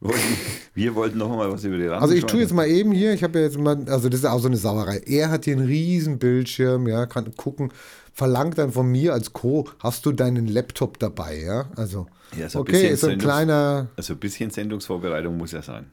Wir 0.00 0.10
wollten, 0.10 0.36
wir 0.74 0.94
wollten 0.94 1.18
noch 1.18 1.28
mal 1.28 1.50
was 1.50 1.64
über 1.64 1.76
die 1.76 1.88
Also 1.88 2.14
ich 2.14 2.24
tue 2.24 2.40
jetzt 2.40 2.52
mal 2.54 2.68
eben 2.68 2.92
hier, 2.92 3.12
ich 3.12 3.22
habe 3.24 3.38
ja 3.40 3.44
jetzt 3.46 3.58
mal, 3.58 3.76
also 3.88 4.08
das 4.08 4.20
ist 4.20 4.26
auch 4.26 4.38
so 4.38 4.46
eine 4.48 4.56
Sauerei. 4.56 4.98
Er 5.06 5.30
hat 5.30 5.44
hier 5.44 5.56
einen 5.56 5.66
riesen 5.66 6.18
Bildschirm, 6.18 6.86
ja, 6.86 7.06
kann 7.06 7.34
gucken, 7.36 7.72
verlangt 8.12 8.58
dann 8.58 8.72
von 8.72 8.86
mir 8.90 9.12
als 9.12 9.32
Co, 9.32 9.68
hast 9.80 10.06
du 10.06 10.12
deinen 10.12 10.46
Laptop 10.46 10.98
dabei, 10.98 11.40
ja? 11.40 11.68
Also, 11.76 12.06
Ja, 12.38 12.48
so 12.48 12.60
okay, 12.60 12.88
ist 12.90 13.00
so 13.00 13.08
ein 13.08 13.18
Sendungs- 13.18 13.22
kleiner, 13.22 13.88
Also 13.96 14.12
ein 14.14 14.18
bisschen 14.20 14.50
Sendungsvorbereitung 14.50 15.36
muss 15.36 15.52
ja 15.52 15.62
sein. 15.62 15.90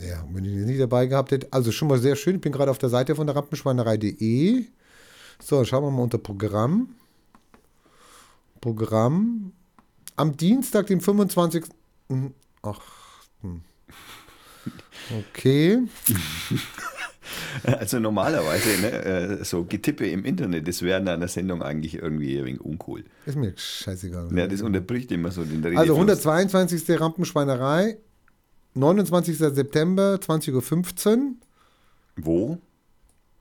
ja, 0.00 0.24
wenn 0.32 0.44
ich 0.44 0.52
ihn 0.52 0.64
nicht 0.66 0.80
dabei 0.80 1.06
gehabt 1.06 1.30
hätte, 1.30 1.46
also 1.52 1.70
schon 1.72 1.88
mal 1.88 1.98
sehr 2.00 2.16
schön, 2.16 2.36
ich 2.36 2.40
bin 2.40 2.52
gerade 2.52 2.70
auf 2.72 2.78
der 2.78 2.88
Seite 2.88 3.14
von 3.14 3.26
der 3.26 3.36
Rampenschweinerei.de. 3.36 4.64
So, 5.40 5.64
schauen 5.64 5.84
wir 5.84 5.90
mal 5.90 6.02
unter 6.02 6.18
Programm. 6.18 6.88
Programm. 8.60 9.52
Am 10.16 10.36
Dienstag, 10.36 10.86
den 10.86 11.00
25. 11.00 11.64
Ach, 12.62 12.80
hm. 13.42 13.62
okay. 15.18 15.82
Also 17.64 17.98
normalerweise, 17.98 18.80
ne, 18.80 18.90
äh, 18.90 19.44
so 19.44 19.64
Getippe 19.64 20.08
im 20.08 20.24
Internet, 20.24 20.68
das 20.68 20.82
wäre 20.82 21.00
in 21.00 21.08
einer 21.08 21.28
Sendung 21.28 21.62
eigentlich 21.62 21.94
irgendwie 21.94 22.38
ein 22.38 22.44
wenig 22.44 22.60
uncool. 22.60 23.04
Ist 23.24 23.36
mir 23.36 23.52
scheißegal. 23.56 24.28
Ja, 24.36 24.46
das 24.46 24.62
unterbricht 24.62 25.10
immer 25.12 25.30
so 25.30 25.44
den 25.44 25.62
Redefluss. 25.62 25.80
Also 25.80 25.94
122. 25.94 27.00
Rampenschweinerei, 27.00 27.98
29. 28.74 29.38
September, 29.38 30.18
20.15 30.22 31.16
Uhr. 31.16 31.34
Wo? 32.16 32.58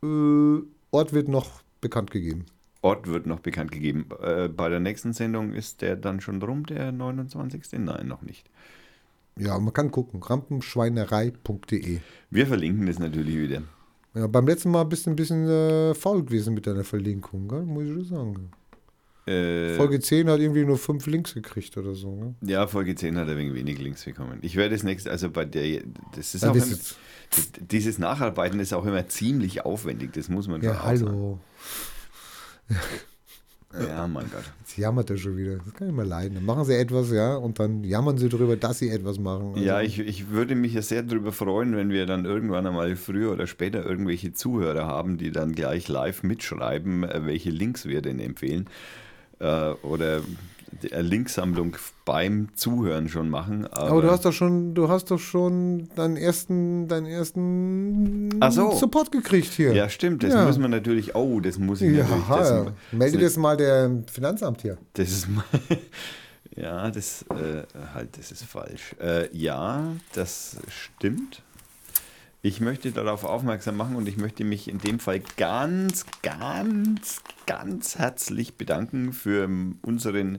Äh, 0.03 0.63
Ort 0.91 1.13
wird 1.13 1.27
noch 1.27 1.61
bekannt 1.81 2.11
gegeben. 2.11 2.45
Ort 2.81 3.07
wird 3.07 3.25
noch 3.25 3.39
bekannt 3.39 3.71
gegeben. 3.71 4.07
Äh, 4.21 4.47
bei 4.47 4.69
der 4.69 4.79
nächsten 4.79 5.13
Sendung 5.13 5.53
ist 5.53 5.81
der 5.81 5.95
dann 5.95 6.21
schon 6.21 6.41
rum, 6.41 6.65
der 6.65 6.91
29. 6.91 7.79
Nein, 7.79 8.07
noch 8.07 8.21
nicht. 8.21 8.49
Ja, 9.37 9.59
man 9.59 9.73
kann 9.73 9.91
gucken. 9.91 10.23
Rampenschweinerei.de. 10.23 11.99
Wir 12.29 12.47
verlinken 12.47 12.85
das 12.85 12.99
natürlich 12.99 13.35
wieder. 13.37 13.63
Ja, 14.13 14.27
beim 14.27 14.47
letzten 14.47 14.71
Mal 14.71 14.85
bist 14.85 15.05
du 15.05 15.09
ein 15.09 15.15
bisschen 15.15 15.47
äh, 15.47 15.93
faul 15.93 16.23
gewesen 16.23 16.53
mit 16.53 16.65
deiner 16.67 16.85
Verlinkung, 16.85 17.47
gell? 17.49 17.63
muss 17.63 17.83
ich 17.83 17.91
schon 17.93 18.05
sagen. 18.05 18.51
Äh, 19.27 19.75
Folge 19.75 19.99
10 19.99 20.29
hat 20.29 20.39
irgendwie 20.39 20.63
nur 20.63 20.77
fünf 20.77 21.07
Links 21.07 21.33
gekriegt 21.33 21.75
oder 21.77 21.95
so. 21.95 22.15
Gell? 22.15 22.49
ja, 22.51 22.67
Folge 22.67 22.95
10 22.95 23.17
hat 23.17 23.27
ein 23.27 23.35
wenig 23.35 23.55
wenig 23.55 23.79
Links 23.79 24.05
bekommen. 24.05 24.37
Ich 24.41 24.55
werde 24.55 24.75
das 24.75 24.83
nächste, 24.83 25.09
also 25.09 25.31
bei 25.31 25.45
der, 25.45 25.81
das 26.15 26.35
ist 26.35 26.43
Ja, 26.43 26.51
auch 26.51 26.55
immer, 26.55 26.65
das, 26.67 26.95
dieses 27.59 27.97
Nacharbeiten 27.97 28.59
ist 28.59 28.73
auch 28.73 28.85
immer 28.85 29.07
ziemlich 29.07 29.65
aufwendig, 29.65 30.13
das 30.13 30.29
muss 30.29 30.47
man 30.47 30.61
Ja, 30.61 30.83
hallo. 30.83 31.39
Ja, 33.79 34.07
mein 34.07 34.25
Gott. 34.31 34.43
Jetzt 34.59 34.77
jammert 34.77 35.09
er 35.09 35.17
schon 35.17 35.35
wieder. 35.37 35.57
Das 35.57 35.73
kann 35.73 35.87
ich 35.89 35.93
mal 35.93 36.05
leiden. 36.05 36.35
Dann 36.35 36.45
machen 36.45 36.65
sie 36.65 36.75
etwas, 36.75 37.11
ja, 37.11 37.35
und 37.35 37.59
dann 37.59 37.83
jammern 37.83 38.17
sie 38.17 38.29
darüber, 38.29 38.55
dass 38.55 38.79
sie 38.79 38.89
etwas 38.89 39.19
machen. 39.19 39.53
Also, 39.55 39.59
Ja, 39.65 39.81
ich, 39.81 39.99
ich 39.99 40.29
würde 40.29 40.55
mich 40.55 40.73
ja 40.73 40.81
sehr 40.81 41.03
darüber 41.03 41.31
freuen, 41.31 41.75
wenn 41.75 41.89
wir 41.89 42.05
dann 42.05 42.25
irgendwann 42.25 42.65
einmal 42.67 42.95
früher 42.95 43.31
oder 43.31 43.47
später 43.47 43.85
irgendwelche 43.85 44.33
Zuhörer 44.33 44.85
haben, 44.85 45.17
die 45.17 45.31
dann 45.31 45.53
gleich 45.53 45.87
live 45.87 46.23
mitschreiben, 46.23 47.03
äh, 47.03 47.25
welche 47.25 47.49
Links 47.49 47.85
wir 47.85 48.01
denn 48.01 48.19
empfehlen. 48.19 48.67
Äh, 49.39 49.71
oder 49.81 50.21
Linksammlung 50.81 51.77
beim 52.05 52.49
Zuhören 52.55 53.07
schon 53.09 53.29
machen. 53.29 53.65
Aber, 53.67 53.89
Aber 53.91 54.01
du 54.01 54.11
hast 54.11 54.25
doch 54.25 54.33
schon, 54.33 54.73
du 54.75 54.89
hast 54.89 55.09
doch 55.11 55.19
schon 55.19 55.87
deinen 55.95 56.17
ersten, 56.17 56.87
deinen 56.87 57.05
ersten 57.07 58.39
so. 58.51 58.71
Support 58.71 59.11
gekriegt 59.11 59.51
hier. 59.53 59.73
Ja, 59.73 59.89
stimmt. 59.89 60.23
Das 60.23 60.33
Ja. 60.33 60.45
müssen 60.45 60.61
wir 60.61 60.67
natürlich. 60.69 61.15
Oh, 61.15 61.39
das 61.39 61.57
muss 61.57 61.81
ich 61.81 61.95
natürlich. 61.97 62.27
Ja, 62.29 62.37
Das, 62.37 62.49
ja. 62.49 62.65
Melde 62.91 63.17
das 63.19 63.37
mal 63.37 63.57
der 63.57 63.91
Finanzamt 64.11 64.61
hier. 64.61 64.77
das 64.93 65.09
ist 65.09 65.29
mal. 65.29 65.43
Ja, 66.57 66.89
das 66.89 67.23
äh, 67.31 67.63
halt, 67.93 68.17
das 68.17 68.31
ist 68.31 68.45
falsch. 68.45 68.95
Äh, 69.01 69.27
ja, 69.35 69.83
das 70.13 70.55
stimmt. 70.69 71.41
Ich 72.45 72.61
möchte 72.61 72.91
darauf 72.91 73.23
aufmerksam 73.23 73.75
machen 73.75 73.95
und 73.95 74.07
ich 74.07 74.17
möchte 74.17 74.43
mich 74.43 74.67
in 74.67 74.77
dem 74.77 74.99
Fall 74.99 75.19
ganz, 75.35 76.05
ganz, 76.21 77.23
ganz 77.47 77.97
herzlich 77.97 78.53
bedanken 78.53 79.13
für 79.13 79.49
unseren 79.81 80.37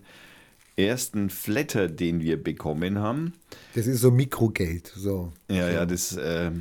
ersten 0.77 1.31
Flatter, 1.31 1.88
den 1.88 2.21
wir 2.21 2.40
bekommen 2.40 3.01
haben. 3.01 3.33
Das 3.75 3.88
ist 3.88 4.03
so 4.03 4.12
Mikrogeld. 4.12 4.92
So. 4.95 5.33
Ja, 5.51 5.69
ja, 5.69 5.85
das 5.85 6.16
äh, 6.16 6.53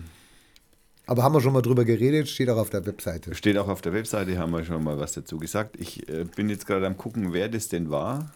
Aber 1.06 1.22
haben 1.22 1.36
wir 1.36 1.42
schon 1.42 1.54
mal 1.54 1.62
drüber 1.62 1.86
geredet, 1.86 2.28
steht 2.28 2.50
auch 2.50 2.58
auf 2.58 2.72
der 2.72 2.84
Webseite. 2.88 3.36
steht 3.36 3.60
auch 3.60 3.68
auf 3.68 3.84
der 3.84 3.94
Webseite, 3.94 4.40
haben 4.40 4.52
wir 4.52 4.66
schon 4.66 4.84
mal 4.84 4.98
was 4.98 5.14
dazu 5.14 5.38
gesagt. 5.38 5.80
Ich 5.80 6.10
äh, 6.10 6.24
bin 6.24 6.50
jetzt 6.50 6.66
gerade 6.66 6.88
am 6.88 6.98
gucken, 6.98 7.34
wer 7.34 7.50
das 7.50 7.68
denn 7.68 7.92
war. 7.92 8.34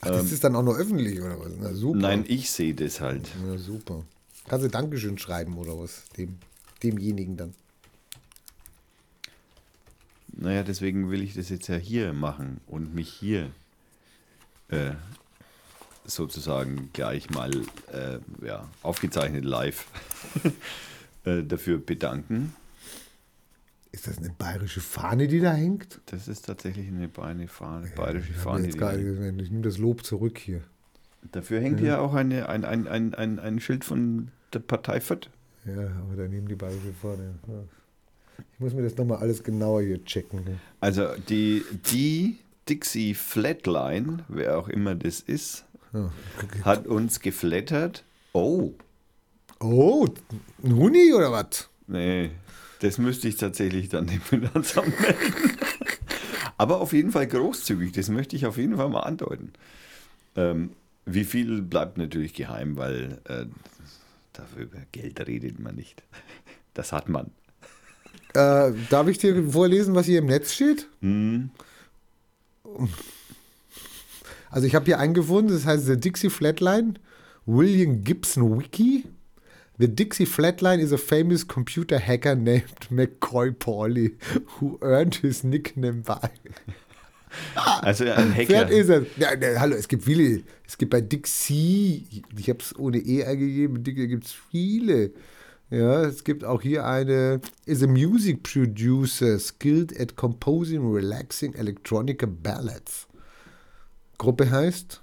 Ach, 0.00 0.08
das 0.08 0.32
ist 0.32 0.42
dann 0.42 0.56
auch 0.56 0.64
noch 0.64 0.76
öffentlich 0.76 1.20
oder 1.20 1.38
was? 1.38 1.52
Na 1.56 1.72
super. 1.72 1.98
Ähm, 1.98 2.02
Nein, 2.02 2.24
ich 2.26 2.50
sehe 2.50 2.74
das 2.74 3.00
halt. 3.00 3.28
Ja, 3.48 3.56
super. 3.58 4.02
Kannst 4.48 4.64
du 4.64 4.70
Dankeschön 4.70 5.18
schreiben 5.18 5.58
oder 5.58 5.78
was? 5.78 6.04
Dem, 6.16 6.38
demjenigen 6.82 7.36
dann. 7.36 7.54
Naja, 10.28 10.62
deswegen 10.62 11.10
will 11.10 11.22
ich 11.22 11.34
das 11.34 11.48
jetzt 11.48 11.66
ja 11.68 11.76
hier 11.76 12.12
machen 12.12 12.60
und 12.66 12.94
mich 12.94 13.08
hier 13.08 13.50
äh, 14.68 14.92
sozusagen 16.04 16.90
gleich 16.92 17.30
mal 17.30 17.50
äh, 17.92 18.18
ja, 18.44 18.68
aufgezeichnet 18.82 19.44
live 19.44 19.86
äh, 21.24 21.42
dafür 21.42 21.78
bedanken. 21.78 22.54
Ist 23.92 24.06
das 24.06 24.18
eine 24.18 24.30
bayerische 24.30 24.82
Fahne, 24.82 25.26
die 25.26 25.40
da 25.40 25.54
hängt? 25.54 26.00
Das 26.06 26.28
ist 26.28 26.44
tatsächlich 26.44 26.88
eine 26.88 27.08
Beine 27.08 27.48
Fahne, 27.48 27.90
bayerische 27.96 28.34
hab 28.34 28.42
Fahne. 28.42 28.66
jetzt 28.66 28.78
gar, 28.78 28.96
ich 28.96 29.50
nehme 29.50 29.62
das 29.62 29.78
Lob 29.78 30.04
zurück 30.04 30.38
hier. 30.38 30.62
Dafür 31.32 31.60
hängt 31.60 31.80
hier 31.80 32.00
auch 32.00 32.14
eine, 32.14 32.48
ein, 32.48 32.64
ein, 32.64 32.86
ein, 32.88 33.14
ein, 33.14 33.38
ein 33.38 33.60
Schild 33.60 33.84
von 33.84 34.28
der 34.52 34.60
Partei 34.60 35.00
Fürth. 35.00 35.28
Ja, 35.64 35.72
aber 35.82 36.16
daneben 36.16 36.46
die 36.48 36.54
bayerische 36.54 36.92
Fahne. 37.00 37.34
Ja. 37.48 37.62
Ich 38.54 38.60
muss 38.60 38.74
mir 38.74 38.82
das 38.82 38.96
nochmal 38.96 39.18
alles 39.18 39.42
genauer 39.42 39.82
hier 39.82 40.04
checken. 40.04 40.44
ne? 40.44 40.58
Also 40.80 41.06
die, 41.28 41.62
die 41.92 42.38
Dixie 42.68 43.14
Flatline, 43.14 44.24
wer 44.28 44.58
auch 44.58 44.68
immer 44.68 44.94
das 44.94 45.20
ist, 45.20 45.64
Ja. 45.92 46.10
hat 46.64 46.86
uns 46.86 47.20
geflattert. 47.20 48.04
Oh, 48.32 48.72
Oh, 49.58 50.06
ein 50.62 50.76
Huni 50.76 51.14
oder 51.14 51.32
was? 51.32 51.70
Nee, 51.86 52.30
das 52.80 52.98
müsste 52.98 53.26
ich 53.26 53.36
tatsächlich 53.36 53.88
dann 53.88 54.06
dem 54.06 54.20
Finanzamt 54.20 55.00
melden. 55.00 55.16
Aber 56.58 56.80
auf 56.82 56.92
jeden 56.92 57.10
Fall 57.10 57.26
großzügig, 57.26 57.92
das 57.92 58.10
möchte 58.10 58.36
ich 58.36 58.44
auf 58.44 58.58
jeden 58.58 58.76
Fall 58.76 58.90
mal 58.90 59.00
andeuten. 59.00 59.52
Ähm, 60.36 60.70
wie 61.06 61.24
viel 61.24 61.62
bleibt 61.62 61.96
natürlich 61.98 62.34
geheim, 62.34 62.76
weil 62.76 63.20
äh, 63.24 63.46
dafür 64.32 64.64
über 64.64 64.78
Geld 64.92 65.26
redet 65.26 65.58
man 65.58 65.76
nicht. 65.76 66.02
Das 66.74 66.92
hat 66.92 67.08
man. 67.08 67.30
Äh, 68.34 68.72
darf 68.90 69.08
ich 69.08 69.16
dir 69.18 69.50
vorlesen, 69.50 69.94
was 69.94 70.04
hier 70.06 70.18
im 70.18 70.26
Netz 70.26 70.52
steht? 70.52 70.88
Hm, 71.00 71.50
Also 74.50 74.66
ich 74.66 74.74
habe 74.74 74.84
hier 74.86 74.98
eingefunden, 74.98 75.54
das 75.54 75.66
heißt 75.66 75.86
The 75.86 75.98
Dixie 75.98 76.30
Flatline, 76.30 76.94
William 77.46 78.02
Gibson 78.04 78.58
Wiki. 78.58 79.04
The 79.78 79.88
Dixie 79.94 80.26
Flatline 80.26 80.78
is 80.80 80.92
a 80.92 80.96
famous 80.96 81.46
computer 81.46 81.98
hacker 81.98 82.34
named 82.34 82.88
McCoy 82.90 83.52
Pauli, 83.52 84.16
who 84.58 84.78
earned 84.80 85.16
his 85.16 85.44
nickname 85.44 86.02
by. 86.02 86.30
also 87.54 88.04
ein 88.04 88.34
Wer 88.36 88.60
Hacker. 88.60 88.70
ist 88.70 88.88
es? 88.88 89.06
Ja, 89.16 89.34
ne, 89.36 89.58
hallo, 89.58 89.74
es 89.76 89.88
gibt 89.88 90.04
viele. 90.04 90.42
Es 90.66 90.76
gibt 90.78 90.90
bei 90.90 91.00
Dixie, 91.00 92.22
ich 92.36 92.48
habe 92.48 92.58
es 92.60 92.76
ohne 92.78 92.98
E 92.98 93.24
eingegeben, 93.24 93.82
da 93.82 93.90
gibt 93.92 94.24
es 94.26 94.32
viele. 94.50 95.12
Ja, 95.70 96.04
es 96.04 96.22
gibt 96.22 96.44
auch 96.44 96.62
hier 96.62 96.86
eine, 96.86 97.40
is 97.64 97.82
a 97.82 97.86
music 97.88 98.42
producer 98.44 99.38
skilled 99.38 99.98
at 100.00 100.14
composing 100.16 100.92
relaxing 100.92 101.54
electronic 101.54 102.24
ballads. 102.42 103.08
Gruppe 104.18 104.50
heißt 104.50 105.02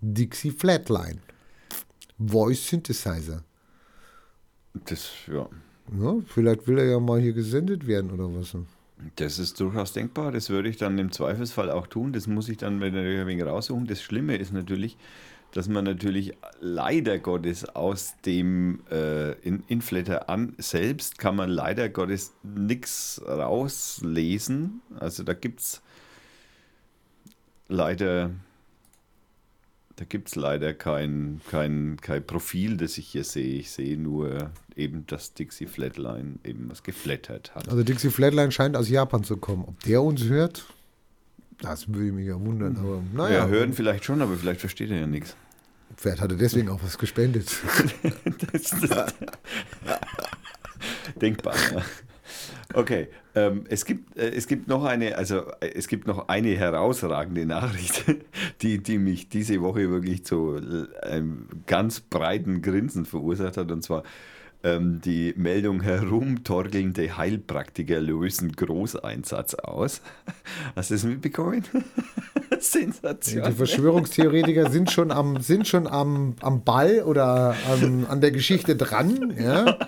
Dixie 0.00 0.50
Flatline. 0.50 1.20
Voice 2.18 2.68
Synthesizer. 2.68 3.42
Das, 4.86 5.10
ja, 5.26 5.48
Ja, 6.00 6.16
vielleicht 6.26 6.66
will 6.66 6.78
er 6.78 6.86
ja 6.86 7.00
mal 7.00 7.20
hier 7.20 7.32
gesendet 7.32 7.86
werden 7.86 8.10
oder 8.10 8.32
was. 8.34 8.56
Das 9.16 9.38
ist 9.38 9.60
durchaus 9.60 9.92
denkbar. 9.92 10.32
Das 10.32 10.50
würde 10.50 10.68
ich 10.68 10.76
dann 10.76 10.98
im 10.98 11.12
Zweifelsfall 11.12 11.70
auch 11.70 11.86
tun. 11.86 12.12
Das 12.12 12.26
muss 12.26 12.48
ich 12.48 12.56
dann 12.56 12.82
ein 12.82 12.94
wenig 12.94 13.44
raussuchen. 13.44 13.86
Das 13.86 14.02
Schlimme 14.02 14.36
ist 14.36 14.52
natürlich, 14.52 14.96
dass 15.52 15.68
man 15.68 15.84
natürlich 15.84 16.34
leider 16.60 17.18
Gottes 17.18 17.64
aus 17.64 18.14
dem 18.24 18.80
äh, 18.90 19.32
in 19.40 19.62
Inflator 19.68 20.28
an 20.28 20.54
selbst 20.58 21.18
kann 21.18 21.36
man 21.36 21.50
leider 21.50 21.88
Gottes 21.88 22.34
nichts 22.42 23.20
rauslesen. 23.26 24.80
Also 24.98 25.22
da 25.22 25.34
gibt 25.34 25.60
es 25.60 25.82
leider 27.68 28.30
da 29.96 30.04
gibt 30.04 30.28
es 30.28 30.36
leider 30.36 30.74
kein, 30.74 31.40
kein, 31.50 31.96
kein 32.00 32.24
Profil, 32.24 32.76
das 32.76 32.98
ich 32.98 33.08
hier 33.08 33.24
sehe. 33.24 33.58
Ich 33.60 33.70
sehe 33.70 33.98
nur 33.98 34.50
eben, 34.76 35.06
dass 35.06 35.32
Dixie 35.32 35.66
Flatline 35.66 36.34
eben 36.44 36.70
was 36.70 36.82
geflattert 36.82 37.54
hat. 37.54 37.68
Also 37.68 37.82
Dixie 37.82 38.10
Flatline 38.10 38.52
scheint 38.52 38.76
aus 38.76 38.90
Japan 38.90 39.24
zu 39.24 39.38
kommen. 39.38 39.64
Ob 39.66 39.82
der 39.84 40.02
uns 40.02 40.24
hört, 40.24 40.66
das 41.60 41.88
würde 41.88 42.12
mich 42.12 42.26
ja 42.26 42.38
wundern. 42.38 42.76
Aber 42.76 43.02
naja, 43.14 43.38
ja, 43.38 43.46
hören 43.48 43.72
vielleicht 43.72 44.04
schon, 44.04 44.20
aber 44.20 44.36
vielleicht 44.36 44.60
versteht 44.60 44.90
er 44.90 45.00
ja 45.00 45.06
nichts. 45.06 45.34
Vielleicht 45.96 46.20
hat 46.20 46.30
er 46.30 46.36
deswegen 46.36 46.68
auch 46.68 46.82
was 46.82 46.98
gespendet. 46.98 47.50
Das 48.52 48.72
ist 48.72 48.94
denkbar. 51.20 51.54
Okay, 52.74 53.08
ähm, 53.34 53.64
es, 53.68 53.84
gibt, 53.84 54.16
äh, 54.18 54.30
es 54.30 54.46
gibt 54.46 54.68
noch 54.68 54.84
eine, 54.84 55.16
also 55.16 55.42
äh, 55.60 55.70
es 55.74 55.88
gibt 55.88 56.06
noch 56.06 56.28
eine 56.28 56.56
herausragende 56.56 57.46
Nachricht, 57.46 58.04
die, 58.62 58.82
die 58.82 58.98
mich 58.98 59.28
diese 59.28 59.60
Woche 59.62 59.90
wirklich 59.90 60.24
zu 60.24 60.56
äh, 60.56 61.06
einem 61.06 61.46
ganz 61.66 62.00
breiten 62.00 62.62
Grinsen 62.62 63.04
verursacht 63.04 63.56
hat, 63.56 63.70
und 63.70 63.82
zwar 63.82 64.02
ähm, 64.66 65.00
die 65.00 65.32
Meldung 65.36 65.80
herumtorgelnde 65.80 67.16
Heilpraktiker 67.16 68.00
lösen 68.00 68.52
Großeinsatz 68.52 69.54
aus. 69.54 70.00
Hast 70.76 70.90
du 70.90 70.94
das 70.94 71.04
mitbekommen? 71.04 71.64
Sensation. 72.58 73.44
Die 73.44 73.52
Verschwörungstheoretiker 73.52 74.70
sind 74.70 74.90
schon 74.90 75.12
am, 75.12 75.40
sind 75.40 75.68
schon 75.68 75.86
am, 75.86 76.34
am 76.40 76.64
Ball 76.64 77.02
oder 77.02 77.54
an, 77.70 78.06
an 78.06 78.20
der 78.20 78.32
Geschichte 78.32 78.76
dran. 78.76 79.34
Ja. 79.38 79.78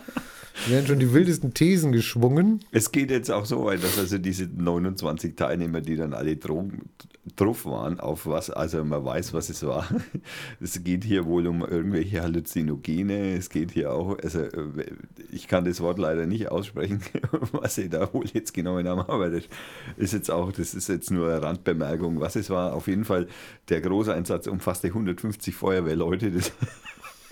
Es 0.64 0.71
werden 0.71 0.87
schon 0.87 0.99
die 0.99 1.12
wildesten 1.12 1.55
Thesen 1.55 1.92
geschwungen. 1.92 2.64
Es 2.73 2.92
geht 2.92 3.11
jetzt 3.11 3.31
auch 3.31 3.44
so 3.44 3.64
weit, 3.64 3.83
dass 3.83 3.99
also 3.99 4.18
diese 4.18 4.47
29 4.47 5.37
Teilnehmer, 5.37 5.81
die 5.81 5.97
dann 5.97 6.14
alle 6.14 6.37
Drogen 6.37 6.90
drauf 7.37 7.66
waren, 7.66 8.01
auf 8.01 8.27
was, 8.27 8.51
also 8.51 8.85
man 8.85 9.05
weiß, 9.05 9.35
was 9.35 9.51
es 9.51 9.64
war. 9.64 9.88
Es 10.61 10.83
geht 10.83 11.05
hier 11.05 11.27
wohl 11.27 11.47
um 11.47 11.62
irgendwelche 11.62 12.23
Halluzinogene, 12.23 13.35
es 13.37 13.51
geht 13.51 13.73
hier 13.73 13.92
auch, 13.92 14.18
also 14.18 14.40
äh, 14.40 14.87
ich 15.31 15.47
kann 15.47 15.64
das 15.64 15.81
Wort 15.81 15.99
leider 15.99 16.27
nicht 16.27 16.51
aussprechen, 16.51 17.01
was 17.53 17.77
sie 17.77 17.88
da 17.88 18.12
wohl 18.12 18.27
jetzt 18.33 18.55
genommen 18.55 18.88
haben, 18.88 19.01
aber 19.01 19.31
das 19.31 19.44
ist 19.97 20.12
jetzt 20.12 20.31
auch, 20.31 20.53
das 20.53 20.75
ist 20.75 20.88
jetzt 20.88 21.11
nur 21.11 21.29
eine 21.29 21.42
Randbemerkung, 21.42 22.21
was 22.21 22.37
es 22.37 22.51
war. 22.51 22.75
Auf 22.75 22.88
jeden 22.88 23.05
Fall, 23.05 23.29
der 23.68 23.81
Großeinsatz 23.81 24.47
umfasste 24.47 24.88
150 24.88 25.55
Feuerwehrleute, 25.55 26.31
das 26.31 26.53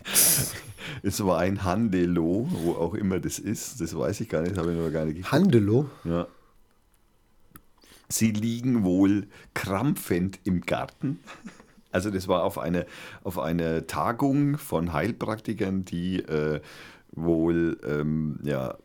es 1.03 1.25
war 1.25 1.39
ein 1.39 1.65
Handelo, 1.65 2.49
wo 2.51 2.73
auch 2.73 2.95
immer 2.95 3.21
das 3.21 3.39
ist, 3.39 3.81
das 3.81 3.97
weiß 3.97 4.21
ich 4.21 4.29
gar 4.29 4.43
nicht, 4.43 4.57
habe 4.57 4.73
ich 4.73 4.79
noch 4.79 4.91
gar 4.91 5.05
nicht 5.05 5.17
geguckt. 5.17 5.33
Handelo. 5.33 5.91
Ja. 6.05 6.27
Sie 8.09 8.31
liegen 8.31 8.85
wohl 8.85 9.27
krampfend 9.55 10.39
im 10.45 10.61
Garten. 10.61 11.19
Also 11.91 12.11
das 12.11 12.29
war 12.29 12.45
auf 12.45 12.59
einer 12.59 12.85
auf 13.25 13.39
eine 13.39 13.87
Tagung 13.87 14.59
von 14.59 14.93
Heilpraktikern, 14.93 15.85
die 15.85 16.21
äh, 16.21 16.61
wohl, 17.13 17.79
ähm, 17.85 18.39
ja, 18.43 18.77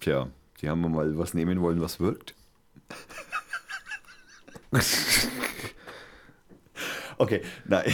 tja, 0.00 0.28
die 0.60 0.68
haben 0.68 0.80
mal 0.80 1.18
was 1.18 1.34
nehmen 1.34 1.60
wollen, 1.60 1.80
was 1.80 2.00
wirkt. 2.00 2.34
Okay, 7.18 7.40
nein. 7.66 7.92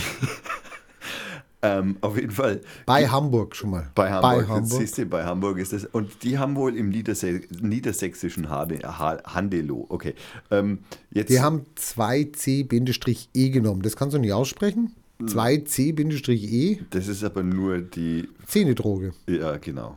Ähm, 1.62 1.96
auf 2.00 2.16
jeden 2.16 2.30
Fall. 2.30 2.60
Bei 2.86 3.08
Hamburg 3.08 3.56
schon 3.56 3.70
mal. 3.70 3.90
Bei 3.94 4.10
Hamburg, 4.10 4.46
Bei 4.46 4.46
Hamburg. 4.46 4.80
Siehst 4.80 4.98
du, 4.98 5.06
bei 5.06 5.24
Hamburg 5.24 5.58
ist 5.58 5.72
das. 5.72 5.84
Und 5.86 6.22
die 6.22 6.38
haben 6.38 6.54
wohl 6.54 6.76
im 6.76 6.88
Niederse 6.90 7.40
niedersächsischen 7.60 8.48
Hade, 8.48 8.78
ha 8.82 9.18
Handelo. 9.24 9.86
Okay. 9.88 10.14
Ähm, 10.50 10.80
jetzt, 11.10 11.30
Die 11.30 11.40
haben 11.40 11.66
2C-E 11.76 13.48
genommen. 13.50 13.82
Das 13.82 13.96
kannst 13.96 14.14
du 14.14 14.20
nicht 14.20 14.32
aussprechen. 14.32 14.94
Hm. 15.18 15.26
2C-E, 15.26 16.78
das 16.90 17.08
ist 17.08 17.24
aber 17.24 17.42
nur 17.42 17.80
die, 17.80 18.28
Zähnedroge. 18.46 19.12
ja, 19.28 19.56
genau. 19.56 19.96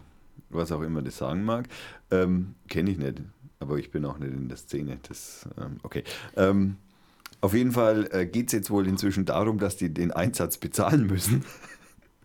Was 0.49 0.71
auch 0.71 0.81
immer 0.81 1.01
das 1.01 1.17
sagen 1.17 1.43
mag. 1.43 1.67
Ähm, 2.09 2.55
Kenne 2.67 2.89
ich 2.91 2.97
nicht. 2.97 3.21
Aber 3.59 3.77
ich 3.77 3.91
bin 3.91 4.03
auch 4.05 4.17
nicht 4.17 4.33
in 4.33 4.49
der 4.49 4.57
Szene. 4.57 4.97
Das, 5.07 5.47
ähm, 5.57 5.77
okay. 5.83 6.03
Ähm, 6.35 6.77
auf 7.41 7.53
jeden 7.53 7.71
Fall 7.71 8.07
äh, 8.11 8.25
geht 8.25 8.47
es 8.47 8.53
jetzt 8.53 8.69
wohl 8.71 8.87
inzwischen 8.87 9.25
darum, 9.25 9.57
dass 9.57 9.75
die 9.77 9.93
den 9.93 10.11
Einsatz 10.11 10.57
bezahlen 10.57 11.07
müssen. 11.07 11.43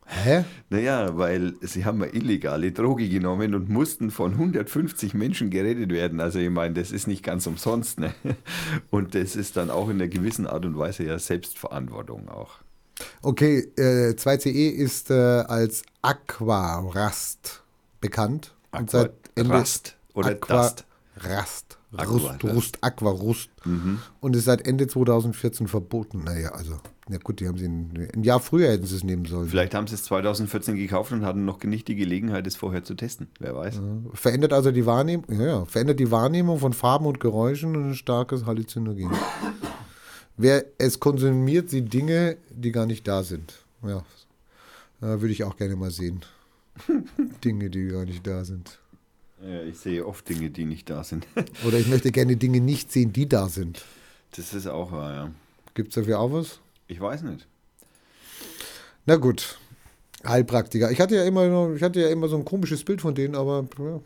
Hä? 0.06 0.44
Naja, 0.68 1.16
weil 1.16 1.54
sie 1.62 1.84
haben 1.84 2.02
eine 2.02 2.12
illegale 2.12 2.72
Droge 2.72 3.08
genommen 3.08 3.54
und 3.54 3.68
mussten 3.68 4.10
von 4.10 4.32
150 4.32 5.14
Menschen 5.14 5.48
gerettet 5.50 5.90
werden. 5.90 6.20
Also 6.20 6.38
ich 6.40 6.50
meine, 6.50 6.74
das 6.74 6.90
ist 6.90 7.06
nicht 7.06 7.22
ganz 7.22 7.46
umsonst. 7.46 8.00
Ne? 8.00 8.12
Und 8.90 9.14
das 9.14 9.36
ist 9.36 9.56
dann 9.56 9.70
auch 9.70 9.88
in 9.88 9.96
einer 9.96 10.08
gewissen 10.08 10.46
Art 10.46 10.64
und 10.64 10.76
Weise 10.76 11.04
ja 11.04 11.18
Selbstverantwortung 11.20 12.28
auch. 12.28 12.58
Okay, 13.22 13.68
äh, 13.76 14.14
2CE 14.14 14.70
ist 14.70 15.10
äh, 15.10 15.14
als 15.14 15.82
Aquarast 16.02 17.62
bekannt. 18.00 18.54
Und 18.72 18.90
seit 18.90 19.12
Ende- 19.36 19.54
Rast 21.18 21.65
oder 22.02 22.38
Dust. 22.38 22.78
Aquarast. 22.80 22.80
Aqua, 22.82 23.10
Rust, 23.10 23.32
Dust. 23.32 23.50
Rust, 23.64 23.64
Aquarust. 23.64 24.10
Und 24.20 24.36
ist 24.36 24.44
seit 24.44 24.66
Ende 24.66 24.86
2014 24.86 25.66
verboten. 25.68 26.24
Naja, 26.24 26.50
also, 26.50 26.78
na 27.08 27.18
gut, 27.18 27.40
die 27.40 27.48
haben 27.48 27.58
sie 27.58 27.66
ein, 27.66 28.08
ein 28.14 28.22
Jahr 28.22 28.40
früher 28.40 28.70
hätten 28.70 28.86
sie 28.86 28.96
es 28.96 29.04
nehmen 29.04 29.24
sollen. 29.24 29.48
Vielleicht 29.48 29.74
haben 29.74 29.86
sie 29.86 29.94
es 29.94 30.04
2014 30.04 30.76
gekauft 30.76 31.12
und 31.12 31.24
hatten 31.24 31.44
noch 31.44 31.62
nicht 31.62 31.88
die 31.88 31.96
Gelegenheit, 31.96 32.46
es 32.46 32.56
vorher 32.56 32.84
zu 32.84 32.94
testen. 32.94 33.28
Wer 33.38 33.54
weiß. 33.54 33.80
Verändert 34.14 34.52
also 34.52 34.70
die 34.72 34.86
Wahrnehmung, 34.86 35.24
ja, 35.28 35.46
ja, 35.46 35.64
verändert 35.64 36.00
die 36.00 36.10
Wahrnehmung 36.10 36.58
von 36.58 36.72
Farben 36.72 37.06
und 37.06 37.20
Geräuschen 37.20 37.76
und 37.76 37.90
ein 37.90 37.94
starkes 37.94 38.46
Halluzinogen. 38.46 39.10
Wer 40.36 40.66
es 40.78 41.00
konsumiert, 41.00 41.70
sieht 41.70 41.92
Dinge, 41.92 42.36
die 42.50 42.72
gar 42.72 42.86
nicht 42.86 43.08
da 43.08 43.22
sind. 43.22 43.54
Ja, 43.82 43.98
äh, 45.00 45.20
würde 45.20 45.30
ich 45.30 45.44
auch 45.44 45.56
gerne 45.56 45.76
mal 45.76 45.90
sehen. 45.90 46.22
Dinge, 47.44 47.70
die 47.70 47.88
gar 47.88 48.04
nicht 48.04 48.26
da 48.26 48.44
sind. 48.44 48.78
Ja, 49.42 49.62
ich 49.62 49.78
sehe 49.78 50.06
oft 50.06 50.28
Dinge, 50.28 50.50
die 50.50 50.64
nicht 50.64 50.88
da 50.88 51.04
sind. 51.04 51.26
Oder 51.66 51.78
ich 51.78 51.88
möchte 51.88 52.10
gerne 52.10 52.36
Dinge 52.36 52.60
nicht 52.60 52.90
sehen, 52.90 53.12
die 53.12 53.28
da 53.28 53.48
sind. 53.48 53.84
Das 54.36 54.54
ist 54.54 54.66
auch 54.66 54.92
wahr, 54.92 55.12
ja. 55.14 55.30
Gibt 55.74 55.88
es 55.90 55.94
dafür 55.94 56.20
auch 56.20 56.32
was? 56.32 56.60
Ich 56.88 57.00
weiß 57.00 57.22
nicht. 57.22 57.46
Na 59.04 59.16
gut, 59.16 59.58
Heilpraktiker. 60.26 60.90
Ich 60.90 61.00
hatte 61.00 61.16
ja 61.16 61.24
immer, 61.24 61.74
ich 61.74 61.82
hatte 61.82 62.00
ja 62.00 62.08
immer 62.08 62.28
so 62.28 62.36
ein 62.36 62.44
komisches 62.44 62.82
Bild 62.84 63.00
von 63.00 63.14
denen, 63.14 63.34
aber 63.34 63.66
ja, 63.78 64.00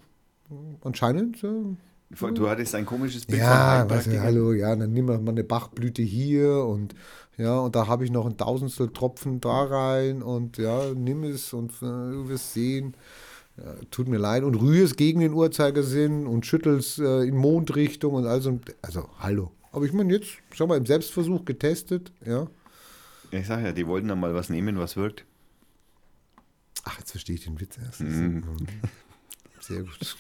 anscheinend. 0.83 1.41
Ja, 1.43 1.51
Du 2.35 2.49
hattest 2.49 2.75
ein 2.75 2.85
komisches 2.87 3.25
Bild 3.25 3.41
von 3.41 3.49
Ja, 3.49 3.85
was, 3.89 4.07
Heilpraktikern. 4.07 4.23
hallo, 4.23 4.53
ja, 4.53 4.75
dann 4.75 4.93
nimm 4.93 5.07
mal 5.07 5.21
eine 5.27 5.45
Bachblüte 5.45 6.03
hier 6.03 6.65
und 6.65 6.95
ja, 7.39 7.59
und 7.61 7.77
da 7.77 7.87
habe 7.87 8.05
ich 8.05 8.11
noch 8.11 8.27
ein 8.27 8.37
Tausendstel 8.37 8.89
Tropfen 8.93 9.41
da 9.41 9.63
rein 9.63 10.21
und 10.23 10.59
ja, 10.59 10.93
nimm 10.93 11.23
es 11.23 11.53
und 11.53 11.71
äh, 11.75 11.87
du 11.87 12.29
wirst 12.29 12.53
sehen. 12.53 12.95
Tut 13.91 14.09
mir 14.09 14.19
leid. 14.19 14.45
Und 14.45 14.55
rühr 14.55 14.85
es 14.85 14.97
gegen 14.97 15.21
den 15.21 15.33
Uhrzeigersinn 15.33 16.27
und 16.27 16.47
schüttel 16.47 16.79
es 16.79 16.99
äh, 16.99 17.27
in 17.27 17.37
Mondrichtung 17.37 18.15
und 18.15 18.27
also, 18.27 18.61
also, 18.83 19.09
hallo. 19.19 19.53
Aber 19.73 19.85
ich 19.85 19.93
meine, 19.93 20.13
jetzt, 20.13 20.31
schau 20.53 20.67
mal, 20.67 20.77
im 20.77 20.87
Selbstversuch 20.87 21.45
getestet, 21.45 22.13
ja. 22.25 22.47
Ich 23.31 23.47
sag 23.47 23.63
ja, 23.63 23.73
die 23.73 23.87
wollten 23.87 24.09
dann 24.09 24.19
mal 24.19 24.35
was 24.35 24.49
nehmen, 24.49 24.79
was 24.79 24.97
wirkt. 24.97 25.25
Ach, 26.85 26.99
jetzt 26.99 27.13
verstehe 27.13 27.37
ich 27.37 27.45
den 27.45 27.61
Witz 27.61 27.79
erst. 27.79 28.01
Mhm. 28.01 28.43
Sehr 29.61 29.83
gut. 29.83 30.17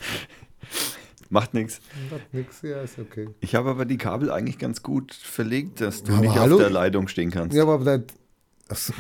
Macht 1.31 1.55
nichts. 1.55 1.81
Macht 2.11 2.35
nix, 2.35 2.63
ja, 2.63 2.83
ist 2.83 2.99
okay. 2.99 3.29
Ich 3.41 3.55
habe 3.55 3.71
aber 3.71 3.85
die 3.85 3.99
Kabel 3.99 4.31
eigentlich 4.31 4.59
ganz 4.59 4.83
gut 4.83 5.15
verlegt, 5.15 5.81
dass 5.81 6.03
du 6.03 6.13
Aber 6.13 6.21
nicht 6.23 6.35
hallo? 6.35 6.57
auf 6.57 6.61
der 6.63 6.71
Leitung 6.71 7.09
stehen 7.09 7.31
kannst. 7.31 7.57
Ja, 7.57 7.63
aber 7.63 7.79
das. 7.99 8.03
Achso. 8.69 8.93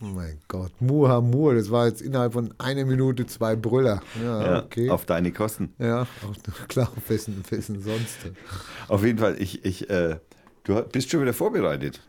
Oh 0.00 0.04
mein 0.04 0.38
Gott, 0.48 0.72
Muhamur, 0.80 1.54
das 1.54 1.70
war 1.70 1.86
jetzt 1.88 2.00
innerhalb 2.02 2.32
von 2.34 2.54
einer 2.58 2.84
Minute 2.84 3.26
zwei 3.26 3.56
Brüller. 3.56 4.02
Ja, 4.22 4.42
Ja, 4.54 4.64
okay. 4.64 4.90
Auf 4.90 5.04
deine 5.06 5.32
Kosten. 5.32 5.72
ja, 5.78 6.02
auch, 6.02 6.68
klar, 6.68 6.90
auf 6.96 7.08
wessen, 7.10 7.42
auf 7.44 7.50
wessen 7.52 7.80
sonst. 7.82 8.18
Auf 8.88 9.04
jeden 9.04 9.18
Fall, 9.18 9.36
ich, 9.40 9.64
ich, 9.64 9.90
äh, 9.90 10.16
du 10.64 10.80
bist 10.82 11.10
schon 11.10 11.22
wieder 11.22 11.34
vorbereitet. 11.34 12.00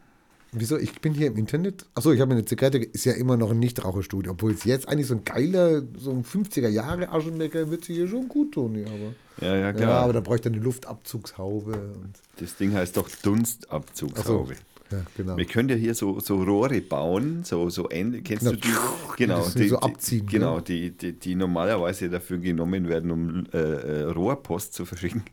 Wieso? 0.57 0.77
Ich 0.77 1.01
bin 1.01 1.13
hier 1.13 1.27
im 1.27 1.35
Internet. 1.35 1.85
Achso, 1.95 2.13
ich 2.13 2.21
habe 2.21 2.31
eine 2.31 2.45
Zigarette, 2.45 2.77
ist 2.77 3.03
ja 3.03 3.11
immer 3.13 3.35
noch 3.35 3.51
ein 3.51 3.59
Nichtraucherstudio. 3.59 4.31
Obwohl 4.31 4.53
es 4.53 4.63
jetzt 4.63 4.87
eigentlich 4.87 5.07
so 5.07 5.15
ein 5.15 5.25
geiler, 5.25 5.81
so 5.97 6.11
ein 6.11 6.23
50er 6.23 6.69
Jahre 6.69 7.09
Aschenbecker 7.09 7.69
wird 7.69 7.83
sich 7.83 7.97
hier 7.97 8.07
schon 8.07 8.29
gut 8.29 8.53
tun. 8.53 8.75
Ja, 8.75 8.85
aber, 8.87 9.45
Ja, 9.45 9.53
ja, 9.55 9.61
ja, 9.65 9.73
klar. 9.73 10.03
aber 10.03 10.13
da 10.13 10.21
bräuchte 10.21 10.47
eine 10.47 10.59
Luftabzugshaube. 10.59 11.91
Das 12.37 12.55
Ding 12.55 12.73
heißt 12.73 12.95
doch 12.95 13.09
Dunstabzugshaube. 13.21 14.53
Ja, 14.91 14.97
genau. 15.17 15.37
Wir 15.37 15.45
können 15.45 15.69
ja 15.69 15.75
hier 15.75 15.95
so, 15.95 16.19
so 16.19 16.41
Rohre 16.43 16.81
bauen, 16.81 17.43
so, 17.43 17.69
so 17.69 17.89
ähnlich. 17.89 18.23
Kennst 18.23 18.43
Genau. 18.43 18.53
du 18.55 18.59
die? 18.59 18.73
Genau, 19.17 19.37
Das 19.37 19.53
die, 19.55 19.67
so 19.67 19.77
die, 19.77 19.83
abziehen, 19.83 20.25
Genau, 20.27 20.55
ja. 20.55 20.61
die, 20.61 20.91
die, 20.91 21.13
die 21.13 21.35
normalerweise 21.35 22.09
dafür 22.09 22.37
genommen 22.37 22.87
werden, 22.87 23.11
um 23.11 23.45
äh, 23.53 23.57
äh, 23.57 24.01
Rohrpost 24.03 24.73
zu 24.73 24.85
verschicken, 24.91 25.23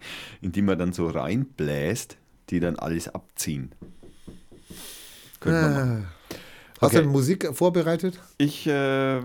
in 0.40 0.52
die 0.52 0.62
man 0.62 0.78
dann 0.78 0.92
so 0.92 1.06
reinbläst, 1.08 2.16
die 2.50 2.60
dann 2.60 2.76
alles 2.76 3.08
abziehen. 3.08 3.72
Könnte. 5.40 5.66
Ah. 5.66 6.36
Hast 6.80 6.94
Okay. 6.94 7.02
du 7.04 7.10
Musik 7.10 7.48
vorbereitet? 7.54 8.18
Ich, 8.38 8.66
äh, 8.66 9.18
äh, 9.18 9.22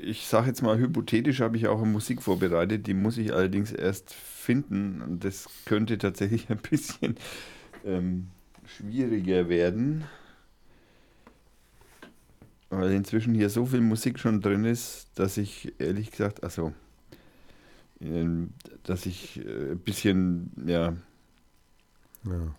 ich 0.00 0.26
sage 0.26 0.46
jetzt 0.48 0.62
mal 0.62 0.78
hypothetisch, 0.78 1.40
habe 1.40 1.56
ich 1.56 1.66
auch 1.66 1.82
eine 1.82 1.90
Musik 1.90 2.22
vorbereitet, 2.22 2.86
die 2.86 2.94
muss 2.94 3.18
ich 3.18 3.32
allerdings 3.34 3.72
erst 3.72 4.12
finden 4.14 5.18
das 5.20 5.48
könnte 5.64 5.98
tatsächlich 5.98 6.46
ein 6.50 6.58
bisschen 6.58 7.16
ähm, 7.84 8.28
schwieriger 8.76 9.48
werden, 9.48 10.04
weil 12.70 12.92
inzwischen 12.92 13.34
hier 13.34 13.50
so 13.50 13.66
viel 13.66 13.80
Musik 13.80 14.18
schon 14.18 14.40
drin 14.40 14.64
ist, 14.64 15.08
dass 15.14 15.36
ich 15.36 15.74
ehrlich 15.78 16.10
gesagt, 16.10 16.42
also, 16.42 16.72
ähm, 18.00 18.50
dass 18.84 19.06
ich 19.06 19.38
äh, 19.44 19.72
ein 19.72 19.78
bisschen, 19.78 20.50
ja, 20.66 20.94
Ja. 22.24 22.54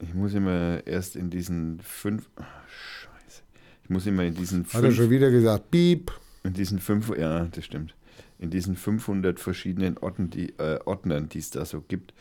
ich 0.00 0.14
muss 0.14 0.32
immer 0.34 0.86
erst 0.86 1.16
in 1.16 1.28
diesen 1.30 1.80
fünf, 1.80 2.28
ah, 2.36 2.44
scheiße, 2.68 3.42
ich 3.84 3.90
muss 3.90 4.06
immer 4.06 4.24
in 4.24 4.34
diesen 4.34 4.64
Hat 4.66 4.74
er 4.74 4.80
fünf 4.80 4.96
schon 4.96 5.10
wieder 5.10 5.30
gesagt, 5.30 5.70
Piep. 5.70 6.12
in 6.42 6.54
diesen 6.54 6.78
fünf, 6.78 7.10
ja, 7.16 7.44
das 7.46 7.64
stimmt. 7.64 7.94
In 8.40 8.50
diesen 8.50 8.74
500 8.76 9.38
verschiedenen 9.38 9.96
Orten, 9.98 10.28
die, 10.28 10.50
äh, 10.58 10.78
Ordnern, 10.84 11.28
die 11.28 11.38
es 11.38 11.50
da 11.50 11.64
so 11.64 11.80
gibt, 11.80 12.12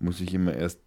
muss 0.00 0.20
ich 0.20 0.34
immer 0.34 0.52
erst 0.52 0.80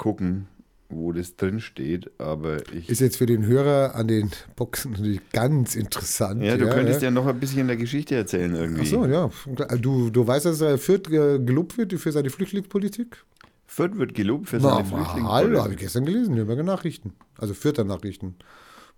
gucken, 0.00 0.48
wo 0.88 1.12
das 1.12 1.36
drin 1.36 1.60
steht. 1.60 2.10
Aber 2.18 2.56
ich. 2.72 2.88
Ist 2.88 3.00
jetzt 3.00 3.18
für 3.18 3.26
den 3.26 3.44
Hörer 3.44 3.94
an 3.94 4.08
den 4.08 4.30
Boxen 4.56 4.92
natürlich 4.92 5.20
ganz 5.30 5.76
interessant. 5.76 6.42
ja, 6.42 6.56
du 6.56 6.70
könntest 6.70 7.02
ja. 7.02 7.10
noch 7.10 7.26
ein 7.26 7.38
bisschen 7.38 7.66
der 7.66 7.76
Geschichte 7.76 8.14
erzählen 8.16 8.54
irgendwie. 8.54 8.80
Ach 8.82 8.86
so, 8.86 9.06
ja. 9.06 9.30
Du, 9.76 10.08
du 10.08 10.26
weißt, 10.26 10.46
dass 10.46 10.62
er 10.62 10.78
Fürth 10.78 11.10
gelobt 11.10 11.76
wird 11.76 11.92
für 11.92 12.12
seine 12.12 12.30
Flüchtlingspolitik? 12.30 13.22
Fürth 13.66 13.98
wird 13.98 14.14
gelobt 14.14 14.48
für 14.48 14.56
Na, 14.56 14.76
seine 14.76 14.84
Flüchtlinge. 14.86 15.28
hallo, 15.28 15.62
habe 15.62 15.74
ich 15.74 15.78
gestern 15.78 16.06
gelesen, 16.06 16.34
Nürnberger 16.34 16.64
Nachrichten. 16.64 17.12
Also 17.36 17.52
Fürther 17.52 17.84
Nachrichten. 17.84 18.36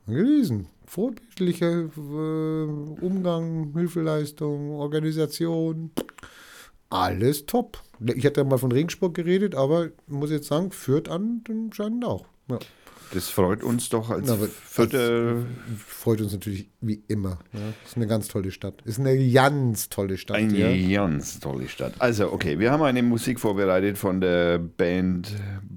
Gelesen. 0.07 0.69
Vorbildlicher 0.87 1.91
äh, 1.97 3.05
Umgang, 3.05 3.73
Hilfeleistung, 3.75 4.71
Organisation. 4.71 5.91
Alles 6.93 7.47
top. 7.47 7.83
Ich 8.05 8.27
hatte 8.27 8.41
ja 8.41 8.45
mal 8.45 8.59
von 8.59 8.73
Regensburg 8.73 9.15
geredet, 9.15 9.55
aber 9.55 9.87
ich 9.87 9.93
muss 10.09 10.31
jetzt 10.31 10.49
sagen, 10.49 10.73
Fürth 10.73 11.09
anscheinend 11.09 12.05
auch. 12.05 12.27
Ja. 12.51 12.59
Das 13.15 13.29
freut 13.29 13.63
uns 13.63 13.91
doch 13.91 14.09
als 14.09 14.27
Na, 14.27 14.37
Fürther. 14.37 15.45
Freut 15.77 16.23
uns 16.23 16.33
natürlich 16.33 16.71
wie 16.81 17.03
immer. 17.09 17.39
Ja. 17.53 17.61
Ist 17.85 17.97
eine 17.97 18.07
ganz 18.07 18.29
tolle 18.29 18.51
Stadt. 18.51 18.81
Ist 18.87 18.99
eine 18.99 19.31
ganz 19.31 19.91
tolle 19.91 20.17
Stadt. 20.17 20.37
Eine 20.37 20.75
ja. 20.75 21.07
ganz 21.07 21.39
tolle 21.39 21.69
Stadt. 21.69 21.93
Also, 21.99 22.33
okay, 22.33 22.59
wir 22.59 22.71
haben 22.71 22.83
eine 22.83 23.03
Musik 23.03 23.39
vorbereitet 23.39 23.99
von 23.99 24.23
der 24.23 24.59
Band 24.59 25.35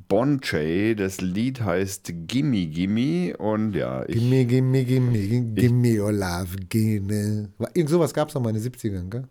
Bon 0.08 0.40
Jay. 0.42 0.96
Das 0.96 1.20
Lied 1.20 1.62
heißt 1.62 2.14
Gimme 2.26 2.68
Gimme 2.68 3.36
und 3.38 3.74
ja, 3.74 4.08
ich, 4.08 4.16
Gimme, 4.16 4.46
gimme, 4.46 4.86
gimme, 4.86 5.42
gimme 5.54 6.02
your 6.02 6.14
love, 6.14 6.56
gimme. 6.70 7.50
Irgend 7.74 7.90
sowas 7.90 8.14
gab 8.14 8.30
es 8.30 8.36
noch 8.36 8.42
mal 8.42 8.56
in 8.56 8.62
den 8.62 8.72
70ern, 8.72 9.10
gell? 9.10 9.28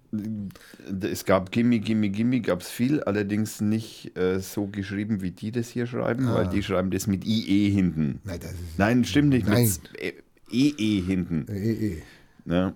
Es 1.01 1.25
gab 1.25 1.51
Gimme, 1.51 1.79
Gimme, 1.81 2.11
Gimme, 2.11 2.41
gab 2.41 2.61
es 2.61 2.71
viel, 2.71 3.03
allerdings 3.03 3.61
nicht 3.61 4.17
äh, 4.17 4.41
so 4.41 4.67
geschrieben, 4.67 5.23
wie 5.23 5.31
die 5.31 5.51
das 5.53 5.69
hier 5.69 5.87
schreiben, 5.87 6.29
weil 6.33 6.49
die 6.49 6.63
schreiben 6.63 6.91
das 6.91 7.07
mit 7.07 7.25
IE 7.25 7.71
hinten. 7.71 8.21
Nein, 8.25 8.41
das 8.41 8.53
ist. 8.53 8.79
Nein, 8.79 9.05
stimmt 9.05 9.31
nicht, 9.31 9.47
Nein. 9.47 9.65
mit 9.65 10.01
äh, 10.01 10.13
EE 10.51 11.01
hinten. 11.01 11.47
Eh, 11.49 11.73
eh. 11.73 12.03
Ne? 12.45 12.75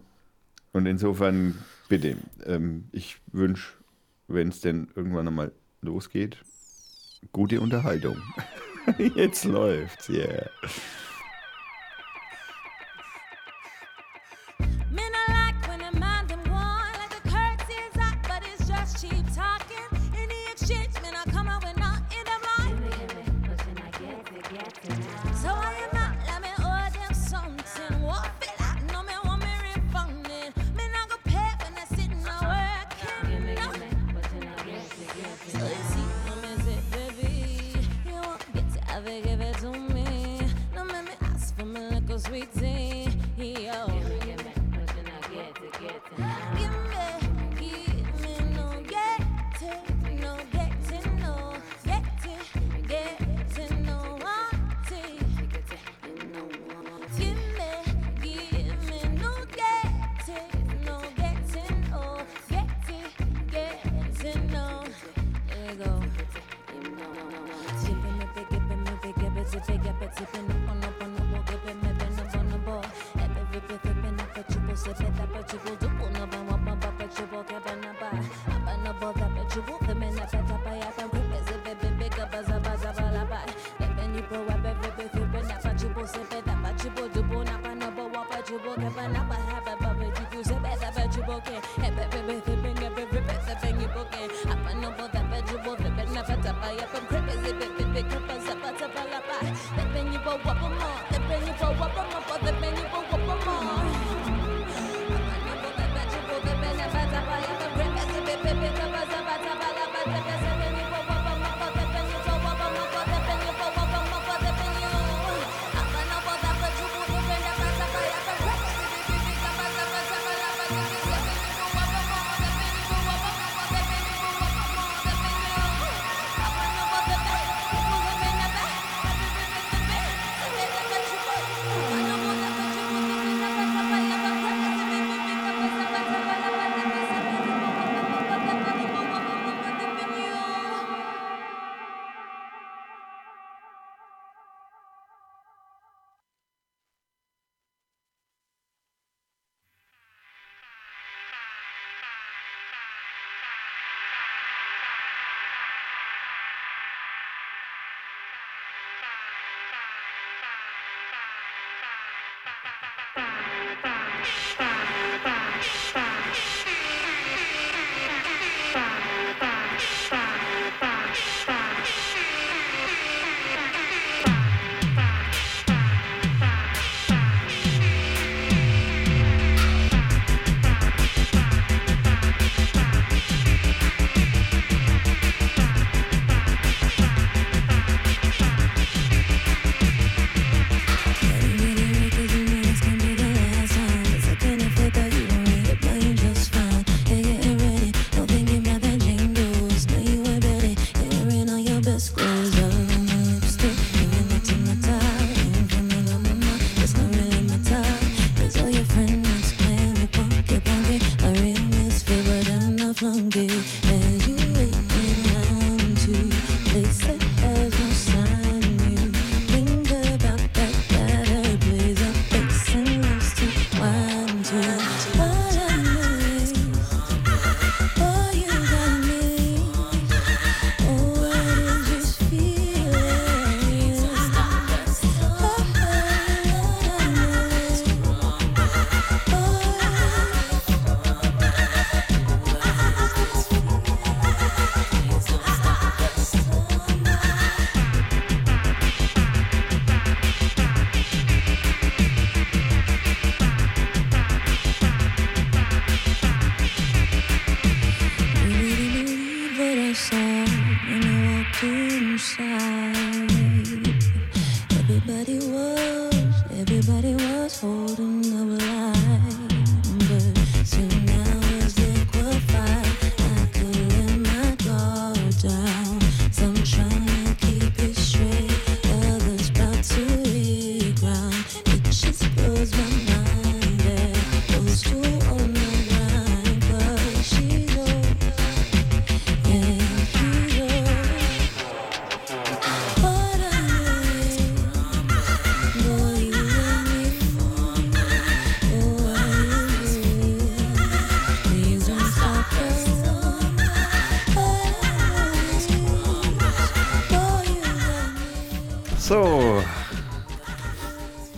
Und 0.72 0.86
insofern, 0.86 1.56
bitte, 1.88 2.16
ähm, 2.46 2.84
ich 2.92 3.18
wünsche, 3.32 3.74
wenn 4.26 4.48
es 4.48 4.60
denn 4.60 4.88
irgendwann 4.94 5.28
einmal 5.28 5.52
losgeht, 5.80 6.38
gute 7.32 7.60
Unterhaltung. 7.60 8.16
Jetzt 9.14 9.44
läuft's, 9.44 10.08
yeah. 10.08 10.48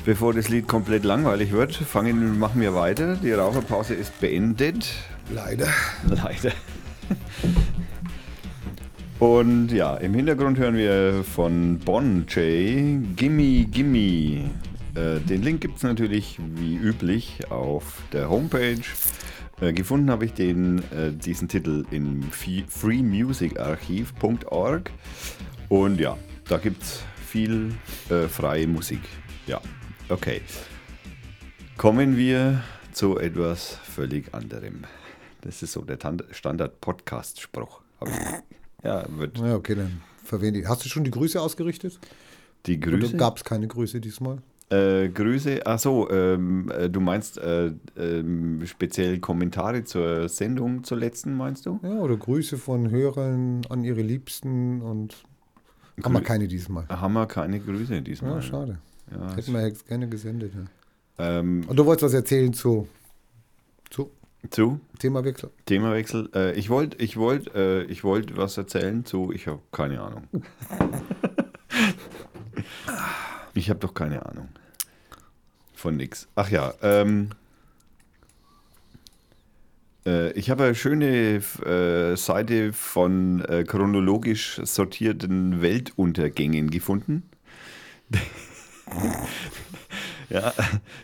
Bevor 0.05 0.35
das 0.35 0.49
Lied 0.49 0.66
komplett 0.66 1.05
langweilig 1.05 1.53
wird, 1.53 1.73
fangen, 1.73 2.37
machen 2.37 2.61
wir 2.61 2.75
weiter. 2.75 3.14
Die 3.14 3.31
Raucherpause 3.31 3.95
ist 3.95 4.21
beendet. 4.21 4.93
Leider. 5.33 5.68
Leider. 6.09 6.51
Und 9.21 9.71
ja, 9.71 9.95
im 9.99 10.14
Hintergrund 10.14 10.59
hören 10.59 10.75
wir 10.75 11.23
von 11.23 11.79
Bon 11.79 12.25
J. 12.27 13.14
Gimme 13.14 13.66
Gimme. 13.66 14.51
Äh, 14.97 15.21
den 15.21 15.43
Link 15.43 15.61
gibt 15.61 15.77
es 15.77 15.85
natürlich 15.85 16.41
wie 16.57 16.75
üblich 16.75 17.39
auf 17.51 18.03
der 18.12 18.29
Homepage. 18.29 18.83
Äh, 19.61 19.73
gefunden 19.73 20.11
habe 20.11 20.25
ich 20.25 20.33
den, 20.33 20.81
äh, 20.91 21.12
diesen 21.12 21.47
Titel 21.47 21.85
im 21.93 22.25
freemusicarchiv.org. 22.33 24.91
Und 25.68 26.01
ja, 26.01 26.18
da 26.49 26.59
gibt 26.59 26.83
es 26.83 27.05
viel 27.31 27.72
äh, 28.09 28.26
freie 28.26 28.66
Musik. 28.66 28.99
Ja, 29.47 29.61
okay. 30.09 30.41
Kommen 31.76 32.16
wir 32.16 32.64
zu 32.93 33.18
etwas 33.18 33.78
völlig 33.85 34.35
anderem. 34.35 34.83
Das 35.43 35.62
ist 35.62 35.72
so 35.72 35.83
der 35.83 35.99
Standard-Podcast-Spruch. 36.33 37.83
Ja, 38.83 39.05
wird. 39.16 39.39
Ja, 39.39 39.55
okay, 39.55 39.76
dann 39.76 40.03
verwende 40.24 40.59
ich. 40.59 40.66
Hast 40.66 40.85
du 40.85 40.89
schon 40.89 41.05
die 41.05 41.12
Grüße 41.12 41.41
ausgerichtet? 41.41 42.01
Die 42.66 42.81
Grüße? 42.81 43.16
Gab 43.16 43.37
es 43.37 43.45
keine 43.45 43.68
Grüße 43.68 44.01
diesmal? 44.01 44.39
Äh, 44.70 45.09
Grüße, 45.09 45.64
achso, 45.66 46.09
ähm, 46.11 46.70
äh, 46.76 46.91
du 46.91 47.01
meinst 47.01 47.39
äh, 47.39 47.72
ähm, 47.97 48.62
speziell 48.66 49.20
Kommentare 49.20 49.85
zur 49.85 50.28
Sendung 50.28 50.83
zur 50.83 50.99
letzten, 50.99 51.37
meinst 51.37 51.66
du? 51.66 51.78
Ja, 51.83 52.01
oder 52.01 52.16
Grüße 52.16 52.59
von 52.59 52.91
Hörern 52.91 53.62
an 53.68 53.85
ihre 53.85 54.03
Liebsten 54.03 54.81
und 54.83 55.24
haben 56.05 56.12
wir 56.12 56.22
keine 56.22 56.48
diesmal. 56.48 56.86
Haben 56.88 57.12
wir 57.14 57.26
keine 57.26 57.61
Grüße 57.61 58.03
diesmal. 58.03 58.36
Ja, 58.36 58.42
schade. 58.42 58.78
Ja, 59.11 59.34
Hätten 59.34 59.53
wir 59.53 59.66
jetzt 59.66 59.86
gerne 59.86 60.09
gesendet. 60.09 60.53
Ja. 60.55 61.38
Ähm, 61.38 61.64
und 61.66 61.76
du 61.76 61.84
wolltest 61.84 62.05
was 62.05 62.14
erzählen 62.14 62.53
zu, 62.53 62.88
zu 63.90 64.11
zu? 64.48 64.80
Themawechsel. 64.98 65.51
Themawechsel. 65.66 66.30
Äh, 66.34 66.53
ich 66.55 66.70
wollte 66.70 66.96
ich 67.03 67.16
wollt, 67.16 67.55
äh, 67.55 67.82
ich 67.84 68.05
wollt 68.05 68.36
was 68.36 68.57
erzählen 68.57 69.05
zu, 69.05 69.32
ich 69.32 69.46
habe 69.46 69.61
keine 69.70 70.01
Ahnung. 70.01 70.28
ich 73.55 73.68
habe 73.68 73.80
doch 73.80 73.92
keine 73.92 74.24
Ahnung. 74.24 74.48
Von 75.74 75.96
nix. 75.96 76.28
Ach 76.34 76.48
ja, 76.48 76.72
ähm, 76.82 77.30
äh, 77.30 77.34
ich 80.05 80.48
habe 80.48 80.64
eine 80.64 80.74
schöne 80.74 81.42
äh, 81.64 82.16
Seite 82.16 82.72
von 82.72 83.44
äh, 83.44 83.64
chronologisch 83.64 84.61
sortierten 84.64 85.61
Weltuntergängen 85.61 86.70
gefunden. 86.70 87.24
ja, 90.30 90.53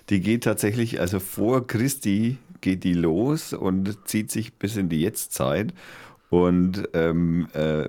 die 0.09 0.21
geht 0.21 0.45
tatsächlich, 0.45 1.01
also 1.01 1.21
vor 1.21 1.67
Christi 1.67 2.39
geht 2.61 2.85
die 2.85 2.95
los 2.95 3.53
und 3.53 4.09
zieht 4.09 4.31
sich 4.31 4.55
bis 4.55 4.77
in 4.77 4.89
die 4.89 5.03
Jetztzeit. 5.03 5.73
Und 6.31 6.89
ähm, 6.93 7.49
äh, 7.53 7.89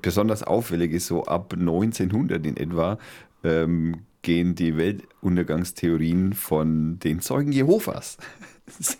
besonders 0.00 0.42
auffällig 0.42 0.92
ist 0.92 1.08
so 1.08 1.24
ab 1.24 1.52
1900 1.52 2.46
in 2.46 2.56
etwa 2.56 2.98
ähm, 3.42 4.02
gehen 4.22 4.54
die 4.54 4.76
Weltuntergangstheorien 4.76 6.34
von 6.34 6.98
den 7.00 7.20
Zeugen 7.20 7.52
Jehovas. 7.52 8.18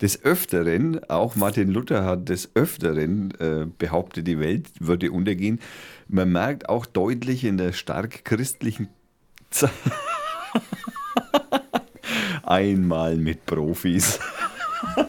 des 0.00 0.22
Öfteren, 0.24 1.02
auch 1.08 1.36
Martin 1.36 1.70
Luther 1.70 2.04
hat 2.04 2.28
des 2.28 2.50
Öfteren 2.54 3.32
äh, 3.40 3.66
behauptet, 3.78 4.26
die 4.26 4.38
Welt 4.38 4.68
würde 4.78 5.10
untergehen. 5.10 5.60
Man 6.08 6.30
merkt 6.30 6.68
auch 6.68 6.86
deutlich 6.86 7.44
in 7.44 7.56
der 7.56 7.72
stark 7.72 8.24
christlichen 8.24 8.88
Zeit 9.50 9.70
einmal 12.42 13.16
mit 13.16 13.46
Profis. 13.46 14.18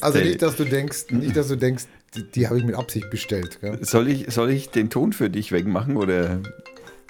also 0.00 0.18
nicht, 0.18 0.42
dass 0.42 0.56
du 0.56 0.64
denkst, 0.64 1.10
nicht, 1.10 1.36
dass 1.36 1.48
du 1.48 1.56
denkst, 1.56 1.84
die, 2.14 2.30
die 2.30 2.46
habe 2.46 2.58
ich 2.58 2.64
mit 2.64 2.74
Absicht 2.74 3.10
bestellt. 3.10 3.60
Gell? 3.60 3.84
Soll, 3.84 4.08
ich, 4.08 4.32
soll 4.32 4.50
ich 4.50 4.70
den 4.70 4.90
Ton 4.90 5.12
für 5.12 5.30
dich 5.30 5.52
wegmachen 5.52 5.96
oder 5.96 6.40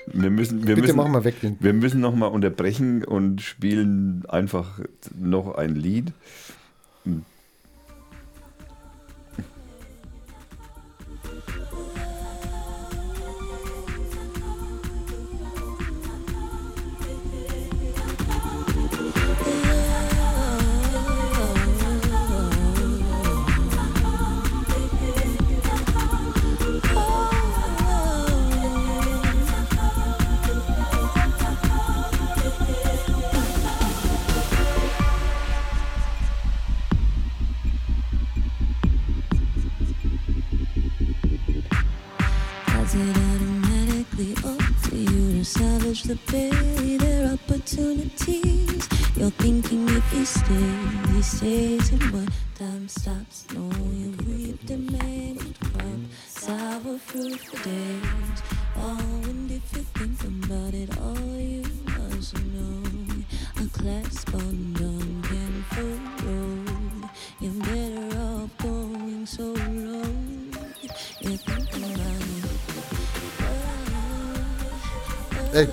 wir 0.06 0.30
müssen, 0.30 0.66
wir 0.66 0.74
Bitte 0.74 0.88
müssen, 0.88 0.96
mach 0.96 1.08
mal 1.08 1.24
weg 1.24 1.40
den. 1.40 1.56
Wir 1.60 1.72
müssen 1.72 2.00
nochmal 2.00 2.30
unterbrechen 2.30 3.04
und 3.04 3.40
spielen 3.40 4.24
einfach 4.28 4.80
noch 5.18 5.54
ein 5.54 5.74
Lied. 5.74 6.12
ich 7.04 7.12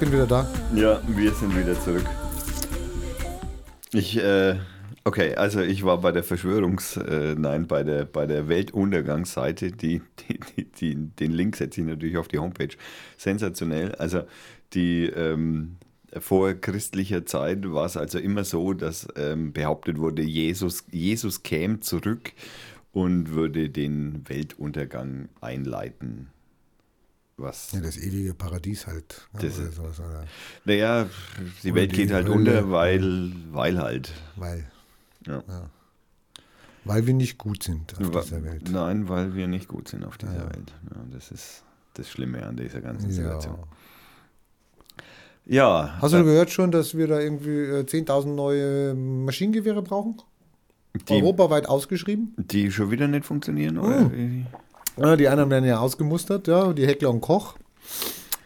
bin 0.02 0.12
wieder 0.12 0.26
da. 0.26 0.47
Ja, 0.76 0.99
wir 1.08 1.32
sind 1.32 1.56
wieder 1.56 1.80
zurück. 1.80 2.06
Ich, 3.93 4.18
äh, 4.18 4.56
okay, 5.04 5.36
also 5.36 5.62
ich 5.62 5.84
war 5.84 6.02
bei 6.02 6.12
der 6.12 6.24
Verschwörungs-, 6.24 6.99
äh, 6.99 7.36
nein, 7.38 7.68
bei 7.68 7.84
der, 7.84 8.06
bei 8.06 8.26
der 8.26 8.47
Weltuntergangsseite, 8.47 9.72
die, 9.72 10.02
die, 10.28 10.39
die, 10.58 10.66
die, 10.72 10.95
den 10.95 11.32
Link 11.32 11.56
setze 11.56 11.82
ich 11.82 11.88
natürlich 11.88 12.18
auf 12.18 12.28
die 12.28 12.39
Homepage. 12.39 12.76
Sensationell. 13.16 13.93
Also 13.93 14.24
die, 14.74 15.06
ähm, 15.06 15.78
vor 16.20 16.56
christlicher 16.56 17.28
Zeit 17.28 17.72
war 17.72 17.86
es 17.86 17.95
also 17.95 18.18
immer 18.18 18.43
so, 18.43 18.74
dass 18.74 19.08
ähm, 19.16 19.54
behauptet 19.54 19.99
wurde, 19.99 20.24
Jesus, 20.24 20.84
Jesus 20.89 21.43
käme 21.43 21.80
zurück 21.80 22.34
und 22.91 23.36
würde 23.36 23.70
den 23.70 24.28
Weltuntergang 24.28 25.30
einleiten 25.41 26.30
was. 27.38 27.71
Ja, 27.71 27.82
das 27.82 27.97
ewige 27.97 28.34
Paradies 28.34 28.88
halt. 28.88 29.27
Ne, 29.34 29.39
das 29.41 29.59
oder 29.59 29.71
sowas, 29.71 29.99
oder? 29.99 30.25
Naja, 30.65 31.09
die 31.63 31.71
oder 31.71 31.82
Welt 31.82 31.91
die 31.91 31.95
geht 31.95 32.11
halt 32.11 32.27
Hölle, 32.27 32.36
unter, 32.36 32.71
weil, 32.71 33.32
weil 33.51 33.79
halt. 33.79 34.13
Weil. 34.36 34.69
Ja. 35.25 35.43
ja. 35.47 35.69
Weil 36.84 37.05
wir 37.05 37.13
nicht 37.13 37.38
gut 37.38 37.63
sind 37.63 37.93
auf 37.99 38.13
Wa 38.13 38.21
dieser 38.21 38.43
Welt. 38.43 38.69
Nein, 38.71 39.07
weil 39.07 39.36
wir 39.36 39.47
nicht 39.47 39.67
gut 39.67 39.88
sind 39.88 40.03
auf 40.03 40.17
dieser 40.17 40.36
ja. 40.36 40.45
Welt. 40.45 40.73
Ja, 40.89 41.01
das 41.11 41.32
ist 41.32 41.63
das 41.93 42.09
Schlimme 42.09 42.45
an 42.45 42.57
dieser 42.57 42.82
ganzen 42.82 43.11
Situation. 43.11 43.59
Ja. 45.45 45.97
Hast 46.01 46.13
du 46.13 46.17
äh, 46.17 46.23
gehört 46.23 46.49
schon, 46.49 46.71
dass 46.71 46.95
wir 46.95 47.07
da 47.07 47.19
irgendwie 47.19 47.49
10.000 47.49 48.23
äh, 48.23 48.29
neue 48.29 48.93
Maschinengewehre 48.95 49.82
brauchen? 49.82 50.21
Die, 51.07 51.13
Europaweit 51.13 51.69
ausgeschrieben? 51.69 52.34
Die 52.38 52.71
schon 52.71 52.91
wieder 52.91 53.07
nicht 53.07 53.25
funktionieren? 53.25 53.77
Oder? 53.77 54.11
Oh. 54.13 54.70
Ja, 54.98 55.16
die 55.16 55.28
anderen 55.28 55.50
werden 55.50 55.66
ja 55.66 55.80
ausgemustert, 55.80 56.48
ja, 56.48 56.74
die 56.74 56.86
Heckler 56.86 57.10
und 57.10 57.22
Koch. 57.22 57.56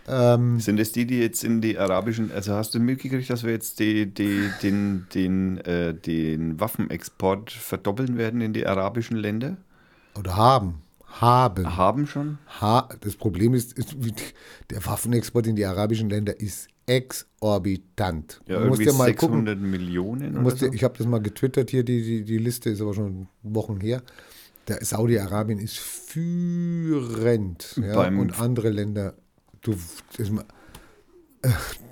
Ähm, 0.08 0.60
Sind 0.60 0.80
es 0.80 0.92
die, 0.92 1.06
die 1.06 1.20
jetzt 1.20 1.44
in 1.44 1.62
die 1.62 1.78
arabischen, 1.80 2.32
also 2.32 2.54
hast 2.54 2.76
du 2.76 2.80
mitgekriegt, 2.80 3.30
dass 3.30 3.44
wir 3.44 3.52
jetzt 3.52 3.80
die, 3.80 4.06
die, 4.06 4.50
den, 4.62 5.08
den, 5.14 5.58
äh, 5.60 5.94
den 5.96 6.60
Waffenexport 6.60 7.52
verdoppeln 7.52 8.18
werden 8.18 8.42
in 8.42 8.54
die 8.54 8.68
arabischen 8.68 9.18
Länder? 9.18 9.58
Oder 10.18 10.36
haben. 10.36 10.82
Haben. 11.08 11.78
Haben 11.78 12.08
schon? 12.08 12.38
Ha 12.62 12.90
das 13.02 13.16
Problem 13.16 13.54
ist, 13.54 13.78
ist, 13.78 13.96
der 14.70 14.86
Waffenexport 14.86 15.48
in 15.48 15.56
die 15.56 15.66
arabischen 15.66 16.10
Länder 16.10 16.40
ist 16.40 16.68
exorbitant. 16.86 18.42
Ja, 18.48 18.60
du 18.60 18.68
musst 18.68 18.82
ja 18.82 18.94
mal 18.94 19.06
600 19.06 19.56
gucken. 19.56 19.72
Millionen 19.72 20.38
oder 20.38 20.56
so? 20.56 20.72
Ich 20.72 20.84
habe 20.84 20.96
das 20.98 21.08
mal 21.08 21.22
getwittert 21.22 21.72
hier, 21.72 21.84
die, 21.84 22.04
die, 22.04 22.24
die 22.26 22.38
Liste 22.38 22.70
ist 22.70 22.82
aber 22.82 22.94
schon 22.94 23.28
Wochen 23.42 23.80
her. 23.80 24.04
Der 24.68 24.84
Saudi-Arabien 24.84 25.60
ist 25.60 25.78
führend. 25.78 27.76
Ja, 27.82 28.08
und 28.08 28.40
andere 28.40 28.70
Länder. 28.70 29.14
Du, 29.62 29.76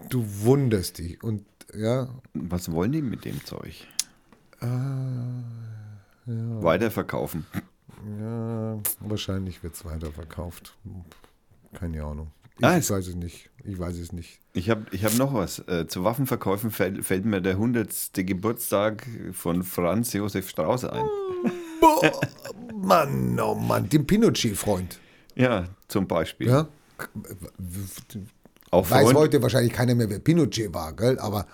Du 0.09 0.25
wunderst 0.41 0.97
dich. 0.97 1.21
Und 1.23 1.45
ja. 1.75 2.07
Was 2.33 2.71
wollen 2.71 2.91
die 2.91 3.01
mit 3.01 3.25
dem 3.25 3.43
Zeug? 3.45 3.87
Äh, 4.61 4.65
ja. 4.65 6.63
Weiterverkaufen. 6.63 7.45
Ja, 8.19 8.79
wahrscheinlich 8.99 9.63
wird 9.63 9.75
es 9.75 9.85
weiterverkauft. 9.85 10.75
Keine 11.73 12.03
Ahnung. 12.03 12.31
Ich 12.59 12.65
Ah, 12.65 12.75
weiß 12.75 12.89
es 13.07 13.15
nicht. 13.15 13.49
Ich 13.63 13.79
weiß 13.79 13.97
es 13.97 14.11
nicht. 14.11 14.39
Ich 14.53 14.69
habe 14.69 14.85
ich 14.91 15.03
hab 15.05 15.15
noch 15.17 15.33
was. 15.33 15.59
Äh, 15.67 15.87
zu 15.87 16.03
Waffenverkäufen 16.03 16.69
fällt, 16.69 17.03
fällt 17.03 17.25
mir 17.25 17.41
der 17.41 17.53
100. 17.53 18.11
Geburtstag 18.13 19.07
von 19.31 19.63
Franz 19.63 20.13
Josef 20.13 20.49
Strauß 20.49 20.85
ein. 20.85 21.05
Boah, 22.11 22.21
Mann, 22.75 23.39
oh 23.39 23.55
Mann, 23.55 23.89
dem 23.89 24.05
Pinochet-Freund. 24.05 24.99
Ja, 25.35 25.65
zum 25.87 26.07
Beispiel. 26.07 26.47
Ja? 26.47 26.67
Auch 28.71 28.89
Weiß 28.89 29.03
Freund- 29.05 29.17
heute 29.17 29.41
wahrscheinlich 29.41 29.73
keiner 29.73 29.95
mehr, 29.95 30.09
wer 30.09 30.19
Pinochet 30.19 30.73
war, 30.73 30.93
gell? 30.93 31.17
aber 31.19 31.47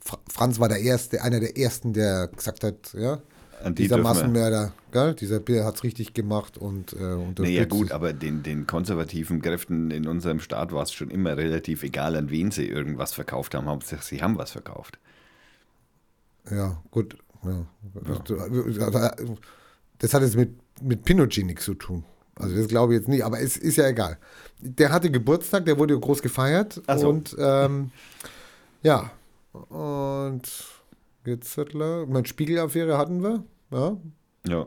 Fra 0.00 0.18
Franz 0.28 0.58
war 0.60 0.68
der 0.68 0.80
Erste, 0.80 1.22
einer 1.22 1.40
der 1.40 1.56
Ersten, 1.56 1.92
der 1.92 2.28
gesagt 2.28 2.62
hat, 2.64 2.94
ja, 2.94 3.20
die 3.64 3.74
dieser 3.74 3.98
Massenmörder, 3.98 4.72
gell? 4.92 5.14
dieser 5.14 5.40
Bier 5.40 5.64
hat 5.64 5.76
es 5.76 5.82
richtig 5.84 6.14
gemacht 6.14 6.58
und 6.58 6.92
äh, 6.92 6.96
unterstützt. 6.96 7.38
Naja 7.40 7.64
gut, 7.64 7.90
aber 7.90 8.12
den, 8.12 8.42
den 8.42 8.66
konservativen 8.66 9.40
Kräften 9.42 9.90
in 9.90 10.06
unserem 10.06 10.40
Staat 10.40 10.72
war 10.72 10.82
es 10.82 10.92
schon 10.92 11.10
immer 11.10 11.36
relativ 11.36 11.82
egal, 11.82 12.16
an 12.16 12.30
wen 12.30 12.50
sie 12.50 12.66
irgendwas 12.68 13.12
verkauft 13.12 13.54
haben. 13.54 13.66
Hauptsache, 13.66 14.02
sie 14.04 14.22
haben 14.22 14.38
was 14.38 14.52
verkauft. 14.52 14.98
Ja, 16.50 16.80
gut. 16.90 17.16
Ja. 17.44 17.66
Das, 18.90 19.12
das 19.98 20.14
hat 20.14 20.22
jetzt 20.22 20.36
mit, 20.36 20.50
mit 20.82 21.04
Pinochet 21.04 21.44
nichts 21.46 21.64
zu 21.64 21.74
tun. 21.74 22.04
Also 22.38 22.54
das 22.54 22.68
glaube 22.68 22.92
ich 22.94 23.00
jetzt 23.00 23.08
nicht, 23.08 23.24
aber 23.24 23.40
es 23.40 23.56
ist 23.56 23.76
ja 23.76 23.86
egal. 23.88 24.18
Der 24.60 24.92
hatte 24.92 25.10
Geburtstag, 25.10 25.64
der 25.64 25.78
wurde 25.78 25.98
groß 25.98 26.20
gefeiert 26.22 26.82
so. 26.96 27.08
und 27.08 27.34
ähm, 27.38 27.90
ja, 28.82 29.10
und 29.70 30.42
jetzt 31.24 31.56
hat 31.58 31.74
meine 31.74 32.26
Spiegelaffäre 32.26 32.98
hatten 32.98 33.22
wir, 33.22 33.42
ja, 33.70 33.96
Ja. 34.46 34.66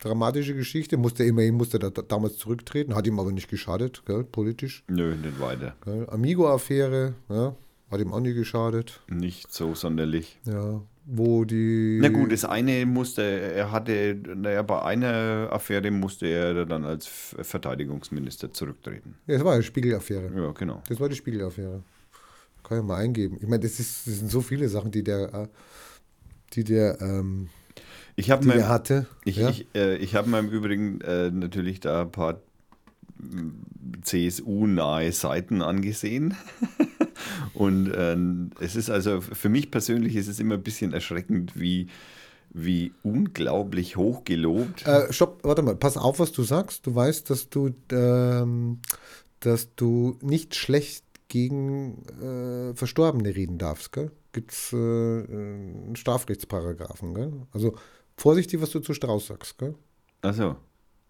dramatische 0.00 0.54
Geschichte, 0.54 0.96
musste 0.98 1.24
immerhin 1.24 1.54
musste 1.54 1.78
er 1.80 1.90
da, 1.90 2.02
damals 2.02 2.36
zurücktreten, 2.36 2.94
hat 2.94 3.06
ihm 3.06 3.18
aber 3.18 3.32
nicht 3.32 3.48
geschadet, 3.48 4.02
gell, 4.06 4.24
politisch. 4.24 4.84
Nö, 4.88 5.14
nicht 5.16 5.40
weiter. 5.40 5.74
Amigo-Affäre, 6.08 7.14
ja, 7.30 7.54
hat 7.90 8.00
ihm 8.00 8.12
auch 8.12 8.20
nie 8.20 8.34
geschadet, 8.34 9.00
Nicht 9.08 9.50
so 9.52 9.74
sonderlich. 9.74 10.38
ja, 10.44 10.82
wo 11.08 11.44
die... 11.44 11.98
Na 12.02 12.08
gut, 12.08 12.32
das 12.32 12.44
eine 12.44 12.84
musste, 12.84 13.22
er 13.22 13.70
hatte, 13.70 14.18
naja, 14.34 14.62
bei 14.62 14.82
einer 14.82 15.48
Affäre 15.52 15.90
musste 15.92 16.26
er 16.26 16.66
dann 16.66 16.84
als 16.84 17.06
Verteidigungsminister 17.06 18.52
zurücktreten. 18.52 19.14
Ja, 19.28 19.34
das 19.34 19.44
war 19.44 19.54
eine 19.54 19.62
Spiegelaffäre. 19.62 20.32
Ja, 20.34 20.50
genau. 20.50 20.82
Das 20.88 20.98
war 20.98 21.08
die 21.08 21.14
Spiegelaffäre. 21.14 21.82
Kann 22.64 22.78
ich 22.78 22.84
mal 22.84 22.96
eingeben. 22.96 23.38
Ich 23.40 23.46
meine, 23.46 23.60
das, 23.60 23.78
ist, 23.78 24.08
das 24.08 24.18
sind 24.18 24.30
so 24.30 24.40
viele 24.40 24.68
Sachen, 24.68 24.90
die 24.90 25.04
der, 25.04 25.32
äh, 25.32 25.48
die 26.54 26.64
der, 26.64 27.00
ähm, 27.00 27.50
Ich 28.16 28.32
habe 28.32 28.42
die 28.42 28.48
der 28.48 28.56
mir, 28.56 28.68
hatte. 28.68 29.06
ich, 29.24 29.36
ja? 29.36 29.48
ich, 29.48 29.68
äh, 29.76 29.96
ich 29.98 30.16
habe 30.16 30.28
mir 30.28 30.40
im 30.40 30.48
Übrigen 30.48 31.00
äh, 31.02 31.30
natürlich 31.30 31.78
da 31.78 32.02
ein 32.02 32.10
paar 32.10 32.40
mm, 33.18 34.02
CSU-nahe 34.02 35.12
Seiten 35.12 35.62
angesehen. 35.62 36.34
Und 37.54 37.92
ähm, 37.96 38.50
es 38.60 38.76
ist 38.76 38.90
also, 38.90 39.20
für 39.20 39.48
mich 39.48 39.70
persönlich 39.70 40.16
ist 40.16 40.28
es 40.28 40.40
immer 40.40 40.54
ein 40.54 40.62
bisschen 40.62 40.92
erschreckend, 40.92 41.58
wie, 41.58 41.88
wie 42.50 42.92
unglaublich 43.02 43.96
hoch 43.96 44.24
gelobt. 44.24 44.86
äh, 44.86 45.12
stopp, 45.12 45.40
warte 45.42 45.62
mal, 45.62 45.76
pass 45.76 45.96
auf, 45.96 46.18
was 46.18 46.32
du 46.32 46.42
sagst. 46.42 46.86
Du 46.86 46.94
weißt, 46.94 47.28
dass 47.30 47.48
du, 47.48 47.70
ähm, 47.92 48.80
dass 49.40 49.74
du 49.76 50.18
nicht 50.22 50.54
schlecht 50.54 51.04
gegen 51.28 52.04
äh, 52.22 52.74
Verstorbene 52.74 53.34
reden 53.34 53.58
darfst, 53.58 53.92
gell? 53.92 54.10
Gibt 54.32 54.52
es 54.52 54.72
äh, 54.72 54.76
einen 54.76 55.96
Strafrechtsparagraphen, 55.96 57.14
gell? 57.14 57.32
Also 57.52 57.74
vorsichtig, 58.16 58.60
was 58.60 58.70
du 58.70 58.80
zu 58.80 58.94
Strauß 58.94 59.26
sagst, 59.28 59.58
gell? 59.58 59.74
Also, 60.22 60.56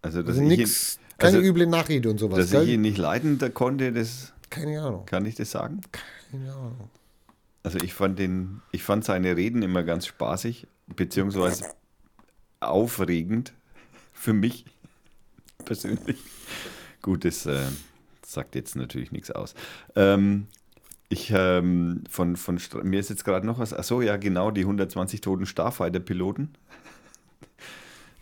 also 0.03 0.23
dass, 0.23 0.37
Also 0.37 0.43
ich, 0.43 0.53
ihn, 0.53 0.59
nix, 0.59 0.99
keine 1.19 1.39
also, 1.39 1.49
üble 1.49 1.67
Nachrede 1.67 2.09
und 2.11 2.19
sowas, 2.19 2.39
dass 2.39 2.51
gell? 2.51 2.63
ich 2.65 2.71
ihn 2.75 2.81
nicht 2.83 2.99
leiden 2.99 3.39
konnte, 3.55 3.93
das 3.93 4.33
keine 4.51 4.81
Ahnung. 4.81 5.07
kann 5.07 5.27
ich 5.27 5.35
das 5.35 5.51
sagen. 5.51 5.81
Keine 6.31 6.53
Ahnung. 6.53 6.91
Also 7.63 7.79
ich 7.79 7.95
fand 7.95 8.19
den, 8.19 8.63
ich 8.71 8.83
fand 8.83 9.05
seine 9.05 9.37
Reden 9.37 9.63
immer 9.63 9.83
ganz 9.83 10.07
spaßig, 10.07 10.69
beziehungsweise 10.87 11.65
aufregend 12.61 13.53
für 14.13 14.33
mich 14.33 14.65
persönlich. 15.65 16.19
Gut, 17.03 17.25
das 17.25 17.47
äh, 17.47 17.67
sagt 18.25 18.55
jetzt 18.55 18.77
natürlich 18.77 19.13
nichts 19.13 19.31
aus. 19.31 19.55
Ähm, 19.95 20.47
ich 21.09 21.31
ähm, 21.35 22.03
von, 22.11 22.37
von 22.37 22.59
mir 22.83 23.01
ist 23.01 23.11
jetzt 23.11 23.25
gerade 23.25 23.47
noch 23.47 23.59
was. 23.59 23.73
Achso, 23.73 24.01
ja, 24.01 24.17
genau, 24.17 24.51
die 24.51 24.63
120 24.63 25.21
toten 25.21 25.47
Starfighter-Piloten. 25.47 26.55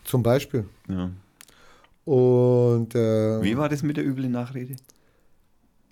Zum 0.05 0.23
Beispiel. 0.23 0.67
Ja. 0.89 1.11
Und 2.05 2.95
äh, 2.95 3.43
Wie 3.43 3.57
war 3.57 3.71
das 3.71 3.83
mit 3.83 3.97
der 3.97 4.07
üblen 4.07 4.33
Nachrede? 4.33 4.77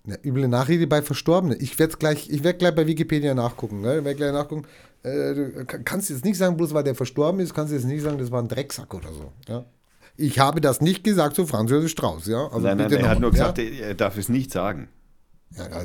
Eine 0.05 0.19
üble 0.25 0.47
Nachrede 0.49 0.85
bei 0.85 1.01
Verstorbenen. 1.01 1.57
Ich 1.61 1.79
werde 1.79 1.95
gleich, 1.97 2.29
ich 2.29 2.43
werde 2.43 2.57
gleich 2.59 2.75
bei 2.75 2.85
Wikipedia 2.85 3.33
nachgucken. 3.33 3.79
Ne? 3.81 3.99
Ich 3.99 4.03
werde 4.03 4.17
gleich 4.17 4.33
nachgucken. 4.33 4.65
Äh, 5.03 5.33
du 5.33 5.65
ka- 5.65 5.77
kannst 5.79 6.09
jetzt 6.09 6.25
nicht 6.25 6.37
sagen, 6.37 6.57
bloß 6.57 6.73
weil 6.73 6.83
der 6.83 6.95
verstorben 6.95 7.39
ist, 7.39 7.53
kannst 7.53 7.71
du 7.71 7.75
jetzt 7.77 7.85
nicht 7.85 8.01
sagen, 8.03 8.17
das 8.17 8.29
war 8.29 8.41
ein 8.41 8.49
Drecksack 8.49 8.93
oder 8.93 9.13
so. 9.13 9.31
Ja? 9.47 9.63
Ich 10.17 10.39
habe 10.39 10.59
das 10.59 10.81
nicht 10.81 11.03
gesagt 11.05 11.35
zu 11.37 11.45
Franz 11.47 11.71
Josef 11.71 11.89
Strauß. 11.91 12.27
Ja? 12.27 12.47
Also 12.47 12.59
nein, 12.59 12.77
nein, 12.77 12.91
er 12.91 13.09
hat 13.09 13.19
nur 13.21 13.31
gesagt, 13.31 13.57
ja? 13.59 13.63
er 13.63 13.93
darf 13.93 14.17
es 14.17 14.27
nicht 14.27 14.51
sagen. 14.51 14.89
Ja, 15.55 15.67
ja. 15.69 15.79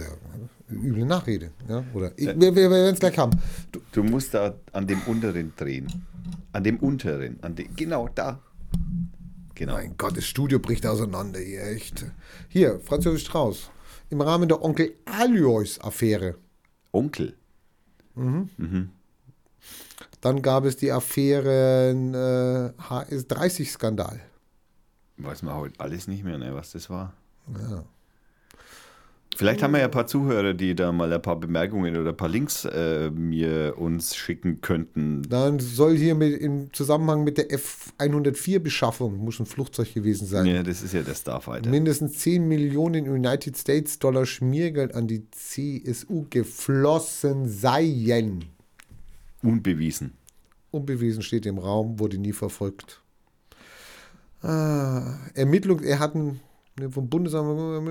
Üble 0.70 1.04
Nachrede. 1.06 1.52
Ja? 1.68 1.84
Oder 1.94 2.10
ich, 2.16 2.26
wir, 2.26 2.54
wir 2.56 2.70
werden 2.70 2.94
es 2.94 3.00
gleich 3.00 3.16
haben. 3.18 3.38
Du, 3.70 3.80
Du 3.92 4.02
musst 4.02 4.34
da 4.34 4.54
an 4.72 4.86
dem 4.88 5.00
unteren 5.06 5.52
drehen. 5.56 5.86
An 6.52 6.64
dem 6.64 6.78
unteren. 6.78 7.38
An 7.42 7.54
dem, 7.54 7.68
genau 7.76 8.08
da. 8.12 8.40
Genau. 9.54 9.74
mein 9.74 9.94
Gott, 9.96 10.16
das 10.16 10.24
Studio 10.24 10.58
bricht 10.58 10.86
auseinander 10.86 11.38
hier, 11.40 11.62
echt. 11.68 12.04
Hier, 12.48 12.80
Franz 12.80 13.04
Josef 13.04 13.20
Strauß. 13.20 13.70
Im 14.10 14.20
Rahmen 14.20 14.48
der 14.48 14.62
Onkel 14.62 14.94
Alois-Affäre. 15.04 16.36
Onkel. 16.92 17.36
Dann 20.20 20.42
gab 20.42 20.64
es 20.64 20.76
die 20.76 20.90
Affäre 20.90 21.90
äh, 21.90 22.82
HS30-Skandal. 22.82 24.20
Weiß 25.18 25.42
man 25.42 25.54
heute 25.54 25.78
alles 25.80 26.08
nicht 26.08 26.24
mehr, 26.24 26.38
ne, 26.38 26.54
was 26.54 26.72
das 26.72 26.88
war. 26.90 27.12
Ja. 27.70 27.84
Vielleicht 29.38 29.62
haben 29.62 29.70
wir 29.70 29.78
ja 29.78 29.84
ein 29.84 29.92
paar 29.92 30.08
Zuhörer, 30.08 30.52
die 30.52 30.74
da 30.74 30.90
mal 30.90 31.12
ein 31.12 31.22
paar 31.22 31.38
Bemerkungen 31.38 31.96
oder 31.96 32.10
ein 32.10 32.16
paar 32.16 32.28
Links 32.28 32.64
äh, 32.64 33.08
mir 33.08 33.74
uns 33.78 34.16
schicken 34.16 34.60
könnten. 34.62 35.22
Dann 35.28 35.60
soll 35.60 35.96
hier 35.96 36.16
mit, 36.16 36.40
im 36.40 36.72
Zusammenhang 36.72 37.22
mit 37.22 37.38
der 37.38 37.52
F-104-Beschaffung, 37.52 39.16
muss 39.18 39.38
ein 39.38 39.46
Flugzeug 39.46 39.94
gewesen 39.94 40.26
sein, 40.26 40.44
Ja, 40.44 40.64
das 40.64 40.82
ist 40.82 40.92
ja 40.92 41.02
der 41.02 41.14
Starfighter. 41.14 41.70
mindestens 41.70 42.18
10 42.18 42.48
Millionen 42.48 43.08
United 43.08 43.56
States 43.56 44.00
Dollar 44.00 44.26
Schmiergeld 44.26 44.92
an 44.96 45.06
die 45.06 45.30
CSU 45.30 46.26
geflossen 46.28 47.48
seien. 47.48 48.44
Unbewiesen. 49.44 50.14
Unbewiesen 50.72 51.22
steht 51.22 51.46
im 51.46 51.58
Raum, 51.58 52.00
wurde 52.00 52.18
nie 52.18 52.32
verfolgt. 52.32 53.02
Ah, 54.42 55.16
Ermittlung, 55.34 55.80
er 55.84 56.00
hat 56.00 56.16
einen, 56.16 56.26
ne, 56.26 56.40
vom 56.90 57.08
Bundesamt, 57.08 57.88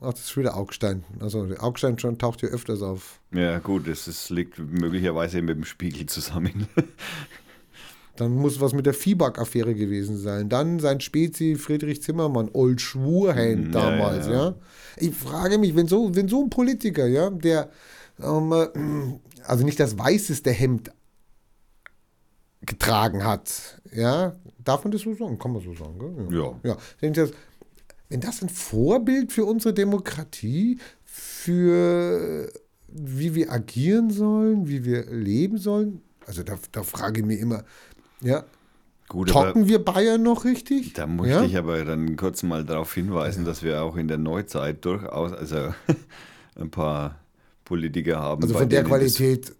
ach, 0.00 0.12
das 0.12 0.20
ist 0.20 0.36
wieder 0.36 0.56
Augstein. 0.56 1.04
Also, 1.20 1.46
der 1.46 1.62
Augstein 1.62 1.98
schon 1.98 2.18
taucht 2.18 2.40
hier 2.40 2.50
öfters 2.50 2.82
auf. 2.82 3.20
Ja, 3.32 3.58
gut, 3.58 3.88
das 3.88 4.08
ist, 4.08 4.30
liegt 4.30 4.58
möglicherweise 4.58 5.42
mit 5.42 5.56
dem 5.56 5.64
Spiegel 5.64 6.06
zusammen. 6.06 6.68
Dann 8.16 8.32
muss 8.36 8.60
was 8.60 8.72
mit 8.72 8.86
der 8.86 8.94
Viehback-Affäre 8.94 9.74
gewesen 9.74 10.16
sein. 10.16 10.48
Dann 10.48 10.78
sein 10.78 11.00
Spezi 11.00 11.56
Friedrich 11.56 12.00
Zimmermann, 12.00 12.48
Old 12.52 12.80
Schwurhand 12.80 13.74
Ja, 13.74 13.90
damals, 13.90 14.26
ja, 14.26 14.32
ja, 14.32 14.44
ja. 14.44 14.54
Ich 14.98 15.14
frage 15.14 15.58
mich, 15.58 15.74
wenn 15.74 15.88
so, 15.88 16.14
wenn 16.14 16.28
so 16.28 16.44
ein 16.44 16.50
Politiker, 16.50 17.06
ja, 17.06 17.30
der 17.30 17.70
ähm, 18.22 18.52
äh, 18.52 19.44
also 19.46 19.64
nicht 19.64 19.80
das 19.80 19.98
weißeste 19.98 20.50
Hemd 20.50 20.92
getragen 22.62 23.24
hat, 23.24 23.80
ja, 23.92 24.36
darf 24.62 24.84
man 24.84 24.92
das 24.92 25.02
so 25.02 25.14
sagen? 25.14 25.38
Kann 25.38 25.52
man 25.52 25.62
so 25.62 25.74
sagen, 25.74 25.98
gell? 25.98 26.38
Ja. 26.38 26.54
ja. 26.62 27.10
Das, 27.10 27.32
wenn 28.08 28.20
das 28.20 28.42
ein 28.42 28.48
Vorbild 28.48 29.32
für 29.32 29.44
unsere 29.44 29.74
Demokratie, 29.74 30.78
für 31.04 32.50
wie 32.88 33.34
wir 33.34 33.50
agieren 33.50 34.10
sollen, 34.10 34.68
wie 34.68 34.84
wir 34.84 35.06
leben 35.06 35.58
sollen, 35.58 36.00
also 36.26 36.42
da, 36.42 36.58
da 36.72 36.82
frage 36.82 37.20
ich 37.20 37.26
mich 37.26 37.40
immer, 37.40 37.64
ja, 38.20 38.44
Gut, 39.08 39.28
Toppen 39.28 39.68
wir 39.68 39.84
Bayern 39.84 40.22
noch 40.22 40.44
richtig? 40.44 40.94
da 40.94 41.06
möchte 41.06 41.34
ja? 41.34 41.44
ich 41.44 41.56
aber 41.58 41.84
dann 41.84 42.16
kurz 42.16 42.42
mal 42.42 42.64
darauf 42.64 42.94
hinweisen, 42.94 43.44
dass 43.44 43.62
wir 43.62 43.82
auch 43.82 43.96
in 43.96 44.08
der 44.08 44.16
Neuzeit 44.16 44.84
durchaus 44.84 45.32
also 45.32 45.74
ein 46.56 46.70
paar 46.70 47.20
Politiker 47.64 48.20
haben. 48.20 48.42
Also 48.42 48.54
von 48.54 48.68
der 48.68 48.82
Qualität 48.82 49.54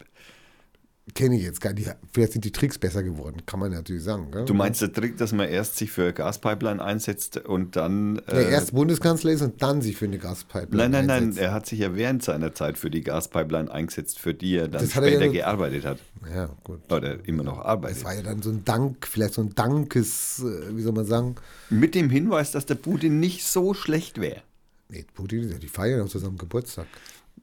kenne 1.14 1.36
ich 1.36 1.42
jetzt 1.44 1.60
gar 1.60 1.72
nicht. 1.72 1.88
Vielleicht 2.12 2.32
sind 2.32 2.44
die 2.44 2.50
Tricks 2.52 2.76
besser 2.78 3.02
geworden, 3.02 3.42
kann 3.46 3.60
man 3.60 3.70
natürlich 3.72 4.02
sagen. 4.02 4.30
Gell? 4.30 4.44
Du 4.44 4.54
meinst 4.54 4.82
der 4.82 4.92
Trick, 4.92 5.16
dass 5.16 5.32
man 5.32 5.48
erst 5.48 5.76
sich 5.76 5.90
für 5.90 6.12
Gaspipeline 6.12 6.82
einsetzt 6.82 7.36
und 7.38 7.76
dann. 7.76 8.18
Äh, 8.26 8.42
ja, 8.42 8.48
erst 8.50 8.74
Bundeskanzler 8.74 9.32
ist 9.32 9.42
und 9.42 9.62
dann 9.62 9.80
sich 9.82 9.96
für 9.96 10.06
eine 10.06 10.18
Gaspipeline 10.18 10.88
Nein, 10.90 11.06
nein, 11.06 11.10
einsetzt. 11.10 11.36
nein. 11.36 11.44
Er 11.46 11.52
hat 11.54 11.66
sich 11.66 11.78
ja 11.78 11.94
während 11.94 12.22
seiner 12.22 12.52
Zeit 12.54 12.78
für 12.78 12.90
die 12.90 13.02
Gaspipeline 13.02 13.70
eingesetzt, 13.70 14.18
für 14.18 14.34
die 14.34 14.56
er 14.56 14.68
dann 14.68 14.86
später 14.88 15.06
er 15.20 15.26
ja- 15.26 15.32
gearbeitet 15.32 15.84
hat. 15.84 15.98
Ja, 16.34 16.50
gut. 16.64 16.80
Oder 16.92 17.26
immer 17.28 17.42
noch 17.44 17.58
arbeitet. 17.58 17.98
Das 17.98 18.04
war 18.04 18.14
ja 18.14 18.22
dann 18.22 18.42
so 18.42 18.50
ein 18.50 18.64
Dank, 18.64 19.06
vielleicht 19.06 19.34
so 19.34 19.42
ein 19.42 19.54
Dankes, 19.54 20.40
äh, 20.44 20.76
wie 20.76 20.82
soll 20.82 20.92
man 20.92 21.06
sagen? 21.06 21.36
Mit 21.70 21.94
dem 21.94 22.10
Hinweis, 22.10 22.50
dass 22.52 22.66
der 22.66 22.76
Putin 22.76 23.20
nicht 23.20 23.44
so 23.44 23.74
schlecht 23.74 24.20
wäre. 24.20 24.42
Nee, 24.88 25.04
Putin, 25.14 25.54
die 25.60 25.68
feiern 25.68 26.02
auch 26.02 26.08
zusammen 26.08 26.38
Geburtstag. 26.38 26.86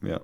Ja. 0.02 0.22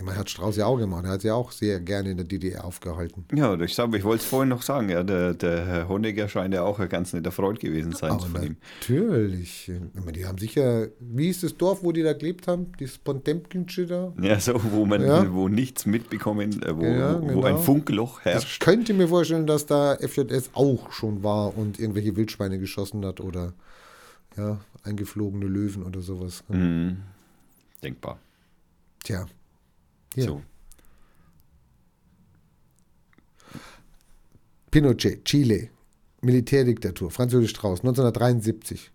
Ich 0.00 0.06
meine, 0.06 0.16
hat 0.18 0.30
Strauß 0.30 0.56
ja 0.56 0.64
auch 0.64 0.78
gemacht. 0.78 1.04
Er 1.04 1.10
hat 1.10 1.24
ja 1.24 1.34
auch 1.34 1.52
sehr 1.52 1.78
gerne 1.78 2.12
in 2.12 2.16
der 2.16 2.24
DDR 2.24 2.64
aufgehalten. 2.64 3.26
Ja, 3.34 3.60
ich, 3.60 3.74
sag, 3.74 3.94
ich 3.94 4.02
wollte 4.02 4.22
es 4.22 4.28
vorhin 4.28 4.48
noch 4.48 4.62
sagen, 4.62 4.88
ja, 4.88 5.02
der, 5.02 5.34
der 5.34 5.66
Herr 5.66 5.88
Honegger 5.90 6.26
scheint 6.26 6.54
ja 6.54 6.62
auch 6.62 6.78
ein 6.78 6.88
ganz 6.88 7.12
netter 7.12 7.30
Freund 7.30 7.60
gewesen 7.60 7.92
sein 7.92 8.12
Aber 8.12 8.20
von 8.24 8.42
ihm. 8.42 8.56
natürlich. 8.80 9.68
Ich 9.68 10.00
meine, 10.00 10.12
die 10.12 10.24
haben 10.24 10.38
sicher, 10.38 10.88
wie 11.00 11.28
ist 11.28 11.42
das 11.42 11.54
Dorf, 11.58 11.82
wo 11.82 11.92
die 11.92 12.02
da 12.02 12.14
gelebt 12.14 12.48
haben? 12.48 12.72
Das 12.80 12.96
Potemkinsche 12.96 13.86
da? 13.86 14.14
Ja, 14.22 14.40
so, 14.40 14.58
wo 14.72 14.86
man, 14.86 15.02
Ja. 15.02 15.30
wo 15.34 15.48
nichts 15.48 15.84
mitbekommen, 15.84 16.62
äh, 16.62 16.74
wo, 16.74 16.82
Ja, 16.84 17.20
wo, 17.20 17.26
ein 17.42 17.54
genau. 17.54 17.56
Funkloch 17.58 18.20
Ich 18.20 18.24
herrscht. 18.24 18.62
könnte 18.62 18.94
mir 18.94 19.08
vorstellen, 19.08 19.46
dass 19.46 19.66
da 19.66 19.96
FJS 20.00 20.52
auch 20.54 20.92
schon 20.92 21.22
war 21.22 21.54
und 21.58 21.78
irgendwelche 21.78 22.16
Wildschweine 22.16 22.58
geschossen 22.58 23.04
hat 23.04 23.20
oder 23.20 23.52
ja, 24.38 24.58
eingeflogene 24.82 25.44
Löwen 25.44 25.82
oder 25.82 26.00
sowas. 26.00 26.42
Mhm. 26.48 27.02
Denkbar. 27.82 28.18
Tja. 29.04 29.26
Ja. 30.16 30.24
So. 30.24 30.42
Pinochet, 34.70 35.24
Chile, 35.24 35.70
Militärdiktatur, 36.20 37.10
Franz 37.10 37.32
Josef 37.32 37.50
Strauß, 37.50 37.80
1973. 37.80 38.90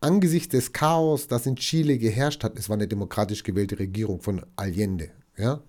Angesichts 0.00 0.48
des 0.48 0.72
Chaos, 0.72 1.26
das 1.26 1.46
in 1.46 1.56
Chile 1.56 1.98
geherrscht 1.98 2.44
hat, 2.44 2.58
es 2.58 2.68
war 2.68 2.76
eine 2.76 2.88
demokratisch 2.88 3.42
gewählte 3.42 3.78
Regierung 3.78 4.20
von 4.20 4.44
Allende, 4.56 5.10
ja, 5.36 5.60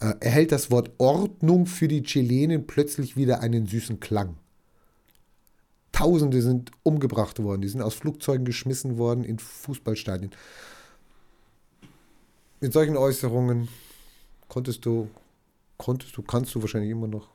äh, 0.00 0.14
erhält 0.20 0.52
das 0.52 0.70
Wort 0.70 0.90
Ordnung 0.98 1.66
für 1.66 1.88
die 1.88 2.02
Chilenen 2.02 2.66
plötzlich 2.66 3.16
wieder 3.16 3.40
einen 3.40 3.66
süßen 3.66 4.00
Klang. 4.00 4.36
Tausende 5.92 6.42
sind 6.42 6.72
umgebracht 6.82 7.40
worden, 7.40 7.62
die 7.62 7.68
sind 7.68 7.82
aus 7.82 7.94
Flugzeugen 7.94 8.44
geschmissen 8.44 8.98
worden 8.98 9.24
in 9.24 9.38
Fußballstadien. 9.38 10.32
Mit 12.60 12.72
solchen 12.72 12.96
Äußerungen 12.96 13.68
konntest 14.52 14.84
du, 14.84 15.08
konntest 15.78 16.14
du, 16.14 16.20
kannst 16.20 16.54
du 16.54 16.60
wahrscheinlich 16.60 16.90
immer 16.90 17.08
noch 17.08 17.30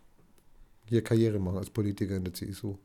hier 0.86 1.04
Karriere 1.04 1.40
machen 1.40 1.58
als 1.58 1.72
Politiker 1.72 2.16
in 2.16 2.24
der 2.24 2.34
CSU. 2.36 2.76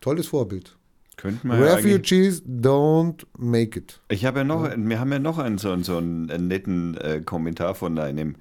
Tolles 0.00 0.26
Vorbild. 0.26 0.76
Könnten 1.16 1.48
wir 1.48 1.56
ja 1.56 1.74
Refugees 1.74 2.44
don't 2.44 3.24
make 3.38 3.78
it. 3.78 4.00
ich 4.08 4.24
habe 4.24 4.40
ja 4.40 4.44
noch, 4.44 4.68
wir 4.76 4.98
haben 4.98 5.12
ja 5.12 5.20
noch 5.20 5.38
einen 5.38 5.56
so, 5.56 5.80
so 5.84 5.98
einen, 5.98 6.28
einen 6.32 6.48
netten 6.48 6.96
äh, 6.96 7.22
Kommentar 7.24 7.76
von 7.76 7.96
einem 7.96 8.34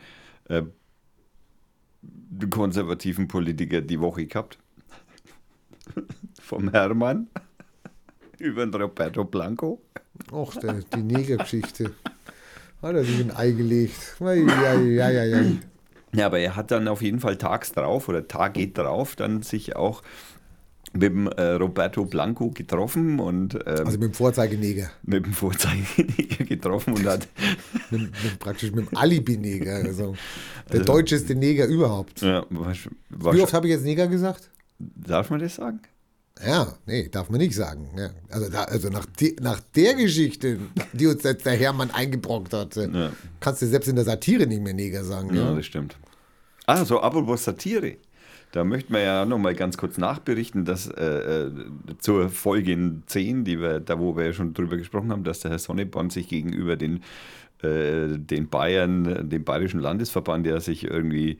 äh, 0.46 0.64
konservativen 2.50 3.28
Politiker 3.28 3.82
die 3.82 4.00
Woche 4.00 4.26
gehabt. 4.26 4.58
Vom 6.42 6.72
Hermann 6.72 7.28
über 8.40 8.66
den 8.66 8.74
Roberto 8.74 9.26
Blanco. 9.26 9.80
Och, 10.32 10.56
der, 10.56 10.74
die 10.74 11.04
Negergeschichte. 11.04 11.94
Hat 12.82 12.96
er 12.96 13.04
sich 13.04 13.20
ein 13.20 13.36
Ei 13.36 13.52
gelegt. 13.52 14.16
Ja, 16.14 16.28
aber 16.28 16.40
er 16.40 16.56
hat 16.56 16.72
dann 16.72 16.88
auf 16.88 17.02
jeden 17.02 17.20
Fall 17.20 17.36
tags 17.38 17.72
drauf 17.74 18.08
oder 18.10 18.28
Tag 18.28 18.54
geht 18.54 18.78
drauf 18.78 19.16
dann 19.16 19.42
sich 19.42 19.76
auch 19.76 20.02
mit 20.94 21.04
dem 21.04 21.28
äh, 21.28 21.52
Roberto 21.54 22.06
Blanco 22.06 22.52
getroffen 22.52 23.20
und 23.20 23.56
ähm, 23.56 23.62
Also 23.86 23.92
mit 23.98 24.04
dem 24.04 24.14
Vorzeigeneger. 24.14 24.92
mit 25.04 25.26
dem 25.26 25.34
Vorzeigeneger 25.34 26.46
getroffen 26.46 26.94
und 26.94 27.06
hat 27.06 27.28
Mit, 27.92 28.02
mit, 28.02 28.40
praktisch 28.40 28.72
mit 28.72 28.90
dem 28.90 28.98
Alibi-Neger. 28.98 29.76
Also 29.76 30.16
der 30.72 30.82
deutscheste 30.82 31.36
Neger 31.36 31.66
überhaupt. 31.66 32.22
ja, 32.22 32.46
war, 32.50 32.74
war, 33.10 33.34
Wie 33.34 33.42
oft 33.42 33.54
habe 33.54 33.68
ich 33.68 33.74
jetzt 33.74 33.84
Neger 33.84 34.08
gesagt? 34.08 34.50
darf 34.80 35.30
man 35.30 35.40
das 35.40 35.56
sagen? 35.56 35.82
Ja, 36.46 36.74
nee, 36.86 37.08
darf 37.10 37.30
man 37.30 37.40
nicht 37.40 37.56
sagen. 37.56 37.90
Ja. 37.98 38.10
Also, 38.30 38.50
da, 38.52 38.64
also 38.64 38.90
nach, 38.90 39.06
de, 39.06 39.36
nach 39.42 39.62
der 39.76 39.94
Geschichte, 39.94 40.60
die 40.94 41.08
uns 41.08 41.24
jetzt 41.24 41.46
der 41.46 41.54
Hermann 41.54 41.92
eingebrockt 41.92 42.54
hat, 42.54 42.76
äh, 42.78 42.90
Ja. 42.90 43.12
kannst 43.40 43.62
du 43.62 43.68
selbst 43.68 43.88
in 43.88 43.96
der 43.96 44.04
Satire 44.06 44.46
nicht 44.46 44.62
mehr 44.62 44.74
Neger 44.74 45.04
sagen. 45.06 45.34
Ja, 45.34 45.50
Ja? 45.50 45.56
das 45.56 45.66
stimmt. 45.66 45.96
Ah, 46.66 46.84
so 46.84 47.00
apropos 47.00 47.44
Satire. 47.44 47.96
Da 48.52 48.64
möchten 48.64 48.94
wir 48.94 49.02
ja 49.02 49.26
noch 49.26 49.38
mal 49.38 49.54
ganz 49.56 49.78
kurz 49.78 49.98
nachberichten, 49.98 50.66
dass 50.66 50.88
äh, 50.88 51.04
äh, 51.48 51.52
zur 52.00 52.30
Folge 52.30 53.02
10, 53.06 53.44
die 53.44 53.60
wir, 53.60 53.80
da 53.80 54.00
wo 54.00 54.16
wir 54.16 54.26
ja 54.26 54.34
schon 54.34 54.54
drüber 54.54 54.78
gesprochen 54.78 55.12
haben, 55.12 55.24
dass 55.24 55.40
der 55.42 55.52
Herr 55.52 55.60
Sonneborn 55.60 56.10
sich 56.10 56.28
gegenüber 56.30 56.76
den, 56.76 57.02
äh, 57.64 58.18
den 58.18 58.50
Bayern, 58.50 59.30
dem 59.30 59.44
Bayerischen 59.44 59.80
Landesverband, 59.80 60.46
der 60.46 60.60
sich 60.62 60.84
irgendwie 60.86 61.40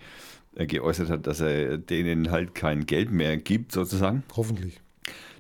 äh, 0.56 0.66
geäußert 0.66 1.10
hat, 1.10 1.28
dass 1.28 1.40
er 1.42 1.78
denen 1.78 2.32
halt 2.32 2.54
kein 2.56 2.86
Geld 2.86 3.12
mehr 3.12 3.38
gibt, 3.38 3.72
sozusagen. 3.72 4.24
Hoffentlich. 4.36 4.80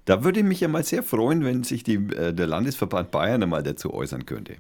Da 0.06 0.24
würde 0.24 0.40
ich 0.40 0.46
mich 0.46 0.60
ja 0.60 0.68
mal 0.68 0.84
sehr 0.84 1.04
freuen, 1.04 1.44
wenn 1.44 1.64
sich 1.64 1.84
die, 1.84 1.96
äh, 1.96 2.34
der 2.34 2.48
Landesverband 2.48 3.12
Bayern 3.12 3.42
einmal 3.44 3.64
dazu 3.64 3.94
äußern 3.94 4.26
könnte. 4.26 4.58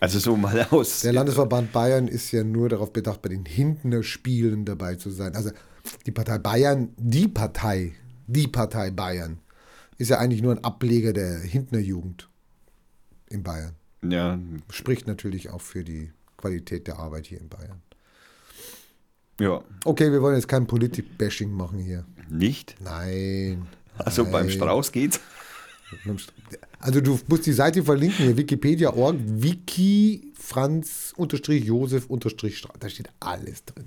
Also 0.00 0.18
so 0.18 0.36
mal 0.36 0.66
aus. 0.70 1.00
Der 1.00 1.12
Landesverband 1.12 1.72
Bayern 1.72 2.08
ist 2.08 2.32
ja 2.32 2.42
nur 2.42 2.68
darauf 2.68 2.92
bedacht, 2.92 3.22
bei 3.22 3.28
den 3.28 3.44
Hintner 3.44 4.02
Spielen 4.02 4.64
dabei 4.64 4.96
zu 4.96 5.10
sein. 5.10 5.36
Also 5.36 5.50
die 6.06 6.10
Partei 6.10 6.38
Bayern, 6.38 6.90
die 6.96 7.28
Partei, 7.28 7.92
die 8.26 8.48
Partei 8.48 8.90
Bayern, 8.90 9.38
ist 9.98 10.08
ja 10.08 10.18
eigentlich 10.18 10.42
nur 10.42 10.52
ein 10.52 10.64
Ableger 10.64 11.12
der 11.12 11.38
Hintner 11.38 11.78
Jugend 11.78 12.28
in 13.28 13.42
Bayern. 13.42 13.74
Ja, 14.02 14.38
Spricht 14.70 15.06
natürlich 15.06 15.50
auch 15.50 15.60
für 15.60 15.84
die 15.84 16.10
Qualität 16.38 16.86
der 16.86 16.98
Arbeit 16.98 17.26
hier 17.26 17.40
in 17.40 17.48
Bayern. 17.50 17.82
ja, 19.38 19.62
Okay, 19.84 20.10
wir 20.10 20.22
wollen 20.22 20.36
jetzt 20.36 20.48
kein 20.48 20.66
Politik-Bashing 20.66 21.52
machen 21.52 21.78
hier. 21.78 22.06
Nicht. 22.30 22.76
Nein. 22.80 23.66
Also 23.98 24.24
beim 24.24 24.46
Nein. 24.46 24.50
Strauß 24.50 24.92
geht's. 24.92 25.20
Also 26.78 27.00
du 27.00 27.18
musst 27.28 27.46
die 27.46 27.52
Seite 27.52 27.82
verlinken 27.82 28.24
hier, 28.26 28.36
wikipedia.org, 28.36 29.16
wiki 29.20 30.32
franz 30.38 31.12
josef 31.16 32.06
Strauß. 32.06 32.78
Da 32.78 32.88
steht 32.88 33.10
alles 33.20 33.64
drin. 33.64 33.86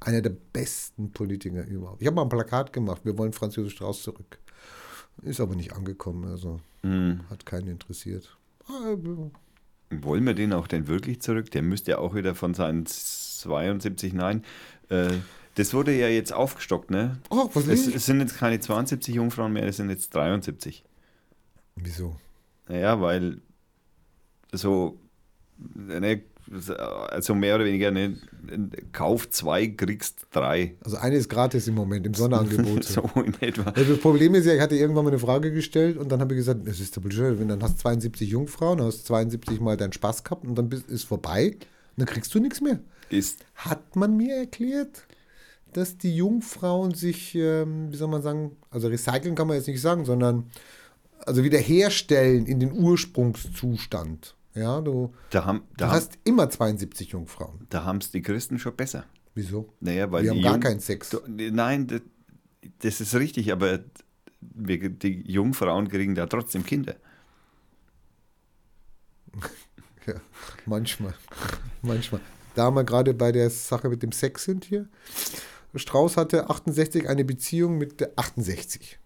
Einer 0.00 0.20
der 0.22 0.30
besten 0.52 1.10
Politiker 1.12 1.64
überhaupt. 1.66 2.00
Ich 2.00 2.06
habe 2.06 2.16
mal 2.16 2.22
ein 2.22 2.28
Plakat 2.28 2.72
gemacht, 2.72 3.02
wir 3.04 3.16
wollen 3.18 3.32
Franz 3.32 3.56
Josef 3.56 3.72
Strauß 3.72 4.02
zurück. 4.02 4.38
Ist 5.22 5.40
aber 5.40 5.56
nicht 5.56 5.72
angekommen, 5.72 6.24
also 6.30 6.60
Hm. 6.82 7.20
hat 7.30 7.44
keinen 7.44 7.66
interessiert. 7.68 8.36
Ah, 8.68 8.94
Wollen 9.90 10.24
wir 10.26 10.34
den 10.34 10.52
auch 10.52 10.66
denn 10.68 10.86
wirklich 10.86 11.20
zurück? 11.22 11.50
Der 11.50 11.62
müsste 11.62 11.92
ja 11.92 11.98
auch 11.98 12.14
wieder 12.14 12.34
von 12.34 12.54
seinen 12.54 12.84
72, 12.86 14.12
nein. 14.12 14.44
Äh, 14.90 15.08
das 15.58 15.74
wurde 15.74 15.92
ja 15.92 16.06
jetzt 16.08 16.32
aufgestockt, 16.32 16.90
ne? 16.90 17.18
Oh, 17.30 17.50
was 17.52 17.66
es, 17.66 17.88
es 17.88 18.06
sind 18.06 18.20
jetzt 18.20 18.38
keine 18.38 18.60
72 18.60 19.12
Jungfrauen 19.12 19.52
mehr, 19.52 19.64
es 19.64 19.78
sind 19.78 19.90
jetzt 19.90 20.14
73. 20.14 20.84
Wieso? 21.74 22.16
Naja, 22.68 23.00
weil 23.00 23.38
so, 24.52 24.98
ne, 25.74 26.22
also 27.10 27.34
mehr 27.34 27.56
oder 27.56 27.64
weniger, 27.64 27.90
ne, 27.90 28.16
Kauf 28.92 29.28
zwei, 29.30 29.66
kriegst 29.66 30.28
drei. 30.30 30.76
Also 30.84 30.96
eine 30.96 31.16
ist 31.16 31.28
gratis 31.28 31.66
im 31.66 31.74
Moment, 31.74 32.06
im 32.06 32.14
Sonderangebot. 32.14 32.84
so 32.84 33.02
in 33.16 33.34
etwa. 33.40 33.72
Das 33.72 33.98
Problem 33.98 34.36
ist 34.36 34.46
ja, 34.46 34.54
ich 34.54 34.60
hatte 34.60 34.76
irgendwann 34.76 35.04
mal 35.04 35.10
eine 35.10 35.18
Frage 35.18 35.52
gestellt 35.52 35.96
und 35.96 36.12
dann 36.12 36.20
habe 36.20 36.34
ich 36.34 36.38
gesagt, 36.38 36.68
das 36.68 36.78
ist 36.78 36.94
der 36.94 37.00
Bullshit, 37.00 37.40
wenn 37.40 37.48
dann 37.48 37.62
hast 37.64 37.80
72 37.80 38.30
Jungfrauen, 38.30 38.80
hast 38.80 39.06
72 39.06 39.60
mal 39.60 39.76
deinen 39.76 39.92
Spaß 39.92 40.22
gehabt 40.22 40.46
und 40.46 40.54
dann 40.54 40.68
bist, 40.68 40.88
ist 40.88 41.02
vorbei 41.02 41.56
und 41.56 41.58
dann 41.96 42.06
kriegst 42.06 42.32
du 42.32 42.38
nichts 42.38 42.60
mehr. 42.60 42.78
Ist, 43.10 43.44
Hat 43.54 43.96
man 43.96 44.16
mir 44.16 44.36
erklärt, 44.36 45.07
dass 45.72 45.98
die 45.98 46.14
Jungfrauen 46.16 46.94
sich, 46.94 47.34
ähm, 47.34 47.92
wie 47.92 47.96
soll 47.96 48.08
man 48.08 48.22
sagen, 48.22 48.56
also 48.70 48.88
recyceln 48.88 49.34
kann 49.34 49.46
man 49.46 49.56
jetzt 49.56 49.68
nicht 49.68 49.80
sagen, 49.80 50.04
sondern 50.04 50.50
also 51.26 51.44
wiederherstellen 51.44 52.46
in 52.46 52.60
den 52.60 52.72
Ursprungszustand. 52.72 54.34
Ja, 54.54 54.80
du, 54.80 55.12
da 55.30 55.44
haben 55.44 55.60
du 55.70 55.74
da, 55.76 55.90
hast 55.90 56.18
immer 56.24 56.48
72 56.50 57.10
Jungfrauen. 57.10 57.66
da 57.70 57.84
haben 57.84 57.98
es 57.98 58.10
die 58.10 58.22
Christen 58.22 58.58
schon 58.58 58.74
besser. 58.74 59.04
Wieso? 59.34 59.72
Naja, 59.80 60.10
weil 60.10 60.28
haben 60.28 60.36
die 60.36 60.42
gar 60.42 60.52
Jung- 60.54 60.60
keinen 60.62 60.80
Sex. 60.80 61.16
Nein, 61.28 61.86
das, 61.86 62.00
das 62.80 63.00
ist 63.00 63.14
richtig, 63.14 63.52
aber 63.52 63.80
die 64.40 65.22
Jungfrauen 65.30 65.88
kriegen 65.88 66.14
da 66.14 66.26
trotzdem 66.26 66.64
Kinder. 66.64 66.96
Ja, 70.06 70.14
manchmal. 70.64 71.12
manchmal. 71.82 72.22
Da 72.54 72.70
wir 72.70 72.82
gerade 72.82 73.12
bei 73.12 73.30
der 73.30 73.50
Sache 73.50 73.90
mit 73.90 74.02
dem 74.02 74.10
Sex 74.12 74.44
sind 74.44 74.64
hier. 74.64 74.88
Strauß 75.74 76.16
hatte 76.16 76.50
68 76.50 77.08
eine 77.08 77.24
Beziehung 77.24 77.78
mit 77.78 78.00
der 78.00 78.12
68. 78.16 78.98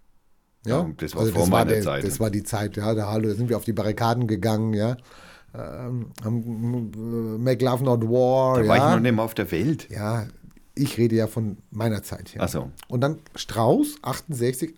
Ja, 0.65 0.81
Ja, 0.81 0.91
das 0.97 1.17
war 1.17 1.27
vor 1.27 1.49
meiner 1.49 1.73
der, 1.73 1.83
Zeit. 1.83 2.05
Das 2.05 2.21
war 2.21 2.31
die 2.31 2.45
Zeit, 2.45 2.77
ja, 2.77 2.95
da, 2.95 3.11
hallo, 3.11 3.29
da 3.29 3.35
sind 3.35 3.49
wir 3.49 3.57
auf 3.57 3.65
die 3.65 3.73
Barrikaden 3.73 4.27
gegangen, 4.27 4.75
ja. 4.75 4.97
ähm, 5.55 6.13
ähm, 6.25 6.93
äh, 6.95 7.39
Make 7.39 7.65
Love 7.65 7.85
Not 7.85 8.03
War. 8.05 8.59
Da 8.59 8.63
ja. 8.63 8.69
war 8.69 8.77
ich 8.77 8.95
noch 8.95 9.01
nicht 9.01 9.15
mal 9.15 9.25
auf 9.25 9.35
der 9.35 9.51
Welt. 9.51 9.89
Ja, 9.91 10.27
ich 10.75 10.99
rede 10.99 11.17
ja 11.17 11.27
von 11.27 11.59
meiner 11.71 12.03
Zeit 12.03 12.31
hier. 12.31 12.43
Ach 12.43 12.49
so. 12.49 12.71
Und 12.89 13.01
dann 13.01 13.19
Strauß, 13.35 13.97
68, 14.03 14.75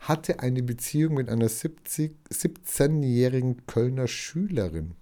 hatte 0.00 0.40
eine 0.40 0.62
Beziehung 0.62 1.14
mit 1.14 1.28
einer 1.28 1.48
70, 1.48 2.16
17-jährigen 2.32 3.66
Kölner 3.66 4.08
Schülerin. 4.08 4.94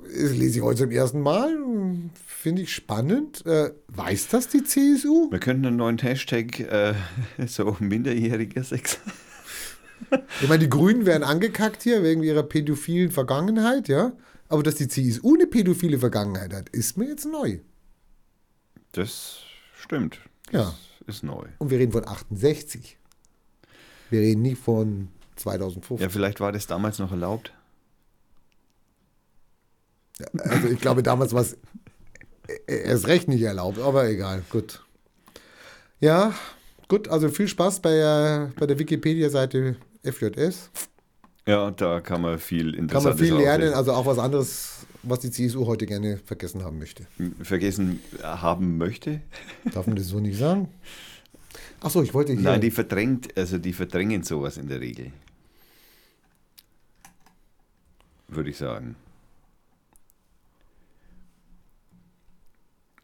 lese 0.11 0.59
ich 0.59 0.61
heute 0.61 0.83
zum 0.83 0.91
ersten 0.91 1.21
Mal. 1.21 1.57
Finde 2.25 2.63
ich 2.63 2.73
spannend. 2.73 3.45
Äh, 3.45 3.71
weiß 3.87 4.29
das 4.29 4.47
die 4.47 4.63
CSU? 4.63 5.31
Wir 5.31 5.39
könnten 5.39 5.65
einen 5.65 5.77
neuen 5.77 5.97
Hashtag, 5.97 6.59
äh, 6.59 6.93
so 7.47 7.77
minderjähriger 7.79 8.63
Sex. 8.63 8.99
Ich 10.41 10.49
meine, 10.49 10.59
die 10.59 10.69
Grünen 10.69 11.05
werden 11.05 11.23
angekackt 11.23 11.83
hier 11.83 12.03
wegen 12.03 12.23
ihrer 12.23 12.43
pädophilen 12.43 13.11
Vergangenheit, 13.11 13.87
ja. 13.87 14.13
Aber 14.49 14.63
dass 14.63 14.75
die 14.75 14.87
CSU 14.87 15.35
eine 15.35 15.47
pädophile 15.47 15.99
Vergangenheit 15.99 16.53
hat, 16.53 16.69
ist 16.69 16.97
mir 16.97 17.07
jetzt 17.07 17.25
neu. 17.25 17.59
Das 18.91 19.39
stimmt. 19.75 20.19
Ja. 20.51 20.75
Das 21.05 21.15
ist 21.17 21.23
neu. 21.23 21.45
Und 21.59 21.69
wir 21.69 21.79
reden 21.79 21.91
von 21.93 22.07
68. 22.07 22.97
Wir 24.09 24.19
reden 24.19 24.41
nicht 24.41 24.61
von 24.61 25.07
2015. 25.37 26.03
Ja, 26.03 26.09
vielleicht 26.09 26.41
war 26.41 26.51
das 26.51 26.67
damals 26.67 26.99
noch 26.99 27.11
erlaubt. 27.11 27.53
Also 30.37 30.67
ich 30.67 30.79
glaube, 30.79 31.03
damals 31.03 31.33
war 31.33 31.41
es 31.41 31.57
erst 32.67 33.07
recht 33.07 33.27
nicht 33.27 33.41
erlaubt, 33.41 33.79
aber 33.79 34.07
egal, 34.09 34.43
gut. 34.49 34.83
Ja, 35.99 36.33
gut, 36.87 37.07
also 37.07 37.29
viel 37.29 37.47
Spaß 37.47 37.79
bei, 37.81 37.91
der- 37.91 38.51
bei 38.59 38.65
der 38.65 38.77
Wikipedia-Seite 38.79 39.75
FJS. 40.03 40.69
Ja, 41.47 41.71
da 41.71 42.01
kann 42.01 42.21
man 42.21 42.37
viel 42.39 42.71
Kann 42.71 42.79
Interessantes 42.83 43.19
man 43.19 43.27
viel 43.27 43.35
lernen, 43.37 43.63
rauslesen. 43.69 43.73
also 43.77 43.93
auch 43.93 44.05
was 44.05 44.19
anderes, 44.19 44.85
was 45.03 45.19
die 45.21 45.31
CSU 45.31 45.65
heute 45.65 45.85
gerne 45.85 46.17
vergessen 46.25 46.63
haben 46.63 46.77
möchte. 46.79 47.05
Vergessen 47.41 47.99
haben 48.21 48.77
möchte. 48.77 49.21
Darf 49.73 49.87
man 49.87 49.95
das 49.95 50.07
so 50.07 50.19
nicht 50.19 50.37
sagen? 50.37 50.69
Achso, 51.79 52.03
ich 52.03 52.13
wollte 52.13 52.33
hier. 52.33 52.41
Nein, 52.41 52.61
die 52.61 52.69
verdrängt, 52.71 53.35
also 53.37 53.57
die 53.57 53.73
verdrängen 53.73 54.21
sowas 54.23 54.57
in 54.57 54.67
der 54.67 54.79
Regel. 54.81 55.11
Würde 58.27 58.49
ich 58.51 58.57
sagen. 58.57 58.95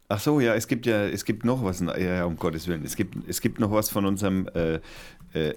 Ach 0.08 0.20
so, 0.20 0.40
ja, 0.40 0.54
es 0.54 0.66
gibt 0.68 0.86
ja, 0.86 1.06
es 1.06 1.24
gibt 1.24 1.44
noch 1.44 1.62
was, 1.62 1.80
ja, 1.80 2.24
um 2.24 2.36
Gottes 2.36 2.66
Willen, 2.66 2.84
es 2.84 2.96
gibt, 2.96 3.28
es 3.28 3.40
gibt 3.40 3.60
noch 3.60 3.70
was 3.70 3.90
von 3.90 4.06
unserem 4.06 4.48
äh, 4.54 4.80
äh, 5.34 5.54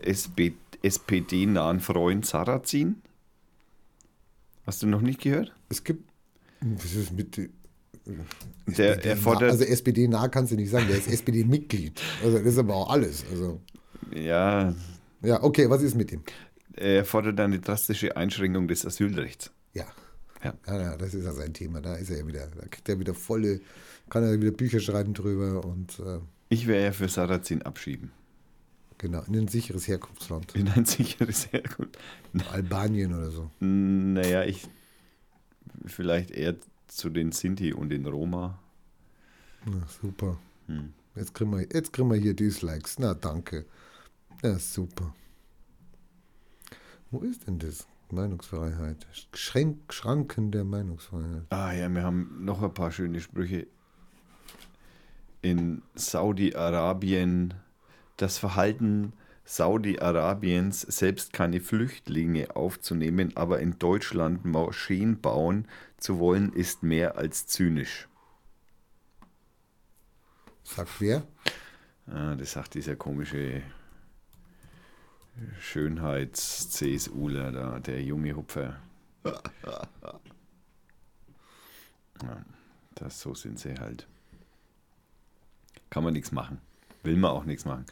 SPD-nahen 0.84 1.80
Freund 1.80 2.26
Sarrazin. 2.26 3.02
Hast 4.66 4.84
du 4.84 4.88
noch 4.88 5.02
nicht 5.02 5.22
gehört? 5.22 5.54
es 5.70 5.84
gibt. 5.84 6.10
Was 6.62 6.94
ist 6.94 7.12
mit. 7.14 7.38
äh, 7.38 7.50
Der, 8.68 9.04
er 9.04 9.18
fordert, 9.18 9.52
also 9.52 9.64
SPD 9.64 10.08
nah 10.08 10.28
kannst 10.28 10.52
du 10.52 10.56
nicht 10.56 10.70
sagen, 10.70 10.88
der 10.88 10.98
ist 10.98 11.08
SPD-Mitglied. 11.08 12.00
Also 12.24 12.38
das 12.38 12.48
ist 12.48 12.58
aber 12.60 12.76
auch 12.76 12.90
alles. 12.90 13.26
Also, 13.32 13.62
ja, 14.14 14.76
ja, 15.24 15.42
okay, 15.44 15.70
was 15.70 15.82
ist 15.82 15.96
mit 15.96 16.12
ihm? 16.12 16.22
er 16.74 17.06
fordert 17.06 17.40
eine 17.40 17.60
drastische 17.60 18.16
Einschränkung 18.18 18.68
des 18.68 18.86
Asylrechts. 18.86 19.52
Ja. 19.74 19.86
Ja. 20.44 20.54
ja. 20.68 20.82
Ja, 20.82 20.98
das 20.98 21.14
ist 21.14 21.26
ja 21.26 21.34
sein 21.34 21.54
Thema. 21.54 21.82
Da 21.82 21.96
ist 21.96 22.10
er 22.10 22.20
ja 22.20 22.28
wieder, 22.28 22.48
da 22.48 22.66
kriegt 22.68 22.88
er 22.90 23.00
wieder 23.00 23.14
volle, 23.14 23.62
kann 24.12 24.24
er 24.24 24.40
wieder 24.40 24.52
Bücher 24.52 24.82
schreiben 24.82 25.14
drüber 25.14 25.66
und 25.66 26.00
äh, 26.00 26.20
Ich 26.50 26.68
wäre 26.68 26.84
ja 26.84 26.92
für 26.92 27.08
Sarrazin 27.08 27.62
abschieben. 27.64 28.12
genau, 28.98 29.24
in 29.24 29.36
ein 29.36 29.48
sicheres 29.48 29.88
Herkunftsland. 29.88 30.54
In 30.54 30.68
ein 30.68 30.86
sicheres 30.86 31.52
Herkunft. 31.52 31.98
Albanien 32.52 33.16
oder 33.16 33.32
so. 33.32 33.50
Naja, 33.60 34.44
ich 34.44 34.68
vielleicht 35.86 36.30
eher 36.32 36.56
zu 36.88 37.10
den 37.10 37.32
Sinti 37.32 37.74
und 37.74 37.90
den 37.90 38.06
Roma. 38.06 38.60
Na, 39.66 39.88
super. 40.02 40.38
Hm. 40.68 40.94
Jetzt 41.16 41.34
kriegen, 41.34 41.52
wir, 41.52 41.62
jetzt 41.62 41.94
kriegen 41.94 42.12
wir 42.12 42.18
hier 42.18 42.34
Dislikes. 42.34 43.00
Na, 43.00 43.14
danke. 43.14 43.66
Ja, 44.44 44.60
super. 44.60 45.16
Wo 47.12 47.20
ist 47.20 47.48
denn 47.48 47.60
das? 47.60 47.88
Meinungsfreiheit. 48.10 49.08
Schranken 49.34 50.52
der 50.52 50.66
Meinungsfreiheit. 50.66 51.46
Ah 51.50 51.72
ja, 51.72 51.88
wir 51.88 52.04
haben 52.04 52.44
noch 52.44 52.62
ein 52.62 52.74
paar 52.74 52.92
schöne 52.92 53.22
Sprüche. 53.22 53.68
In 55.42 55.82
Saudi-Arabien 55.96 57.56
das 58.18 58.38
Verhalten 58.38 59.14
Saudi-Arabiens, 59.44 60.82
selbst 60.82 61.34
keine 61.34 61.60
Flüchtlinge 61.60 62.56
aufzunehmen, 62.56 63.36
aber 63.36 63.60
in 63.60 63.80
Deutschland 63.80 64.46
Moscheen 64.46 65.20
bauen 65.20 65.68
zu 65.98 66.20
wollen, 66.20 66.54
ist 66.54 66.84
mehr 66.84 67.18
als 67.18 67.48
zynisch. 67.48 68.08
Sagt 70.64 71.02
wer? 71.02 71.24
Ah, 72.08 72.36
das 72.36 72.54
sagt 72.54 72.76
dieser 72.76 72.96
komische 72.96 73.62
Schönheits-CSUler 75.60 77.52
da, 77.52 77.80
der 77.80 78.02
junge 78.04 78.36
Hupfer. 78.36 78.80
Ja, 82.24 82.46
das, 82.94 83.20
so 83.20 83.34
sind 83.34 83.58
sie 83.58 83.74
halt. 83.80 84.08
Kann 85.92 86.04
man 86.04 86.14
nichts 86.14 86.32
machen. 86.32 86.58
Will 87.04 87.18
man 87.18 87.32
auch 87.32 87.46
nichts 87.46 87.66
machen. 87.66 87.86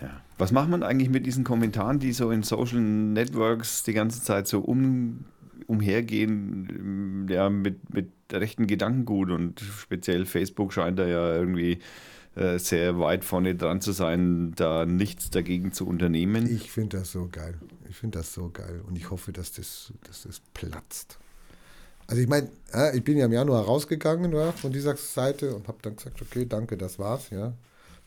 Ja. 0.00 0.20
Was 0.38 0.50
macht 0.50 0.70
man 0.70 0.82
eigentlich 0.82 1.10
mit 1.10 1.26
diesen 1.26 1.44
Kommentaren, 1.44 2.00
die 2.00 2.12
so 2.12 2.30
in 2.30 2.42
Social 2.42 2.80
Networks 2.80 3.84
die 3.84 3.92
ganze 3.92 4.22
Zeit 4.22 4.48
so 4.48 4.60
um, 4.60 5.26
umhergehen, 5.66 7.28
ja, 7.28 7.50
mit, 7.50 7.92
mit 7.92 8.10
rechten 8.32 8.66
Gedankengut 8.66 9.30
und 9.30 9.60
speziell 9.60 10.24
Facebook 10.24 10.72
scheint 10.72 10.98
da 10.98 11.06
ja 11.06 11.34
irgendwie 11.34 11.80
äh, 12.36 12.58
sehr 12.58 12.98
weit 12.98 13.24
vorne 13.24 13.54
dran 13.54 13.82
zu 13.82 13.92
sein, 13.92 14.52
da 14.56 14.86
nichts 14.86 15.28
dagegen 15.28 15.72
zu 15.72 15.86
unternehmen. 15.86 16.46
Ich 16.50 16.70
finde 16.70 16.98
das 16.98 17.12
so 17.12 17.28
geil. 17.30 17.58
Ich 17.90 17.96
finde 17.96 18.18
das 18.18 18.32
so 18.32 18.48
geil. 18.48 18.82
Und 18.86 18.96
ich 18.96 19.10
hoffe, 19.10 19.32
dass 19.32 19.52
das, 19.52 19.92
dass 20.04 20.22
das 20.22 20.40
platzt. 20.54 21.18
Also 22.10 22.22
ich 22.22 22.28
meine, 22.28 22.48
ich 22.92 23.04
bin 23.04 23.16
ja 23.16 23.26
im 23.26 23.32
Januar 23.32 23.64
rausgegangen 23.64 24.32
ja, 24.32 24.50
von 24.50 24.72
dieser 24.72 24.96
Seite 24.96 25.54
und 25.54 25.68
habe 25.68 25.78
dann 25.82 25.94
gesagt, 25.94 26.20
okay, 26.20 26.44
danke, 26.44 26.76
das 26.76 26.98
war's. 26.98 27.30
Ja. 27.30 27.52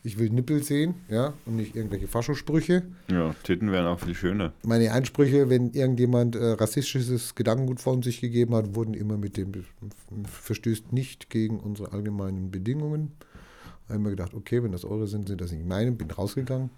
Ich 0.02 0.18
will 0.18 0.28
Nippel 0.28 0.62
sehen, 0.62 0.96
ja, 1.08 1.32
und 1.46 1.56
nicht 1.56 1.74
irgendwelche 1.74 2.06
Faschosprüche. 2.06 2.82
Ja, 3.10 3.34
Titten 3.44 3.72
wären 3.72 3.86
auch 3.86 4.00
viel 4.00 4.14
schöner. 4.14 4.52
Meine 4.62 4.92
Einsprüche, 4.92 5.48
wenn 5.48 5.72
irgendjemand 5.72 6.36
äh, 6.36 6.44
rassistisches 6.50 7.34
Gedankengut 7.34 7.80
von 7.80 8.02
sich 8.02 8.20
gegeben 8.20 8.54
hat, 8.54 8.74
wurden 8.74 8.92
immer 8.92 9.16
mit 9.16 9.38
dem 9.38 9.52
verstößt 10.26 10.92
nicht 10.92 11.30
gegen 11.30 11.58
unsere 11.58 11.92
allgemeinen 11.92 12.50
Bedingungen. 12.50 13.12
Da 13.86 13.94
habe 13.94 14.00
ich 14.00 14.04
mir 14.04 14.10
gedacht, 14.10 14.34
okay, 14.34 14.62
wenn 14.62 14.72
das 14.72 14.84
eure 14.84 15.06
sind, 15.06 15.28
sind 15.28 15.40
das 15.40 15.52
nicht 15.52 15.64
meine, 15.64 15.92
bin 15.92 16.10
rausgegangen. 16.10 16.68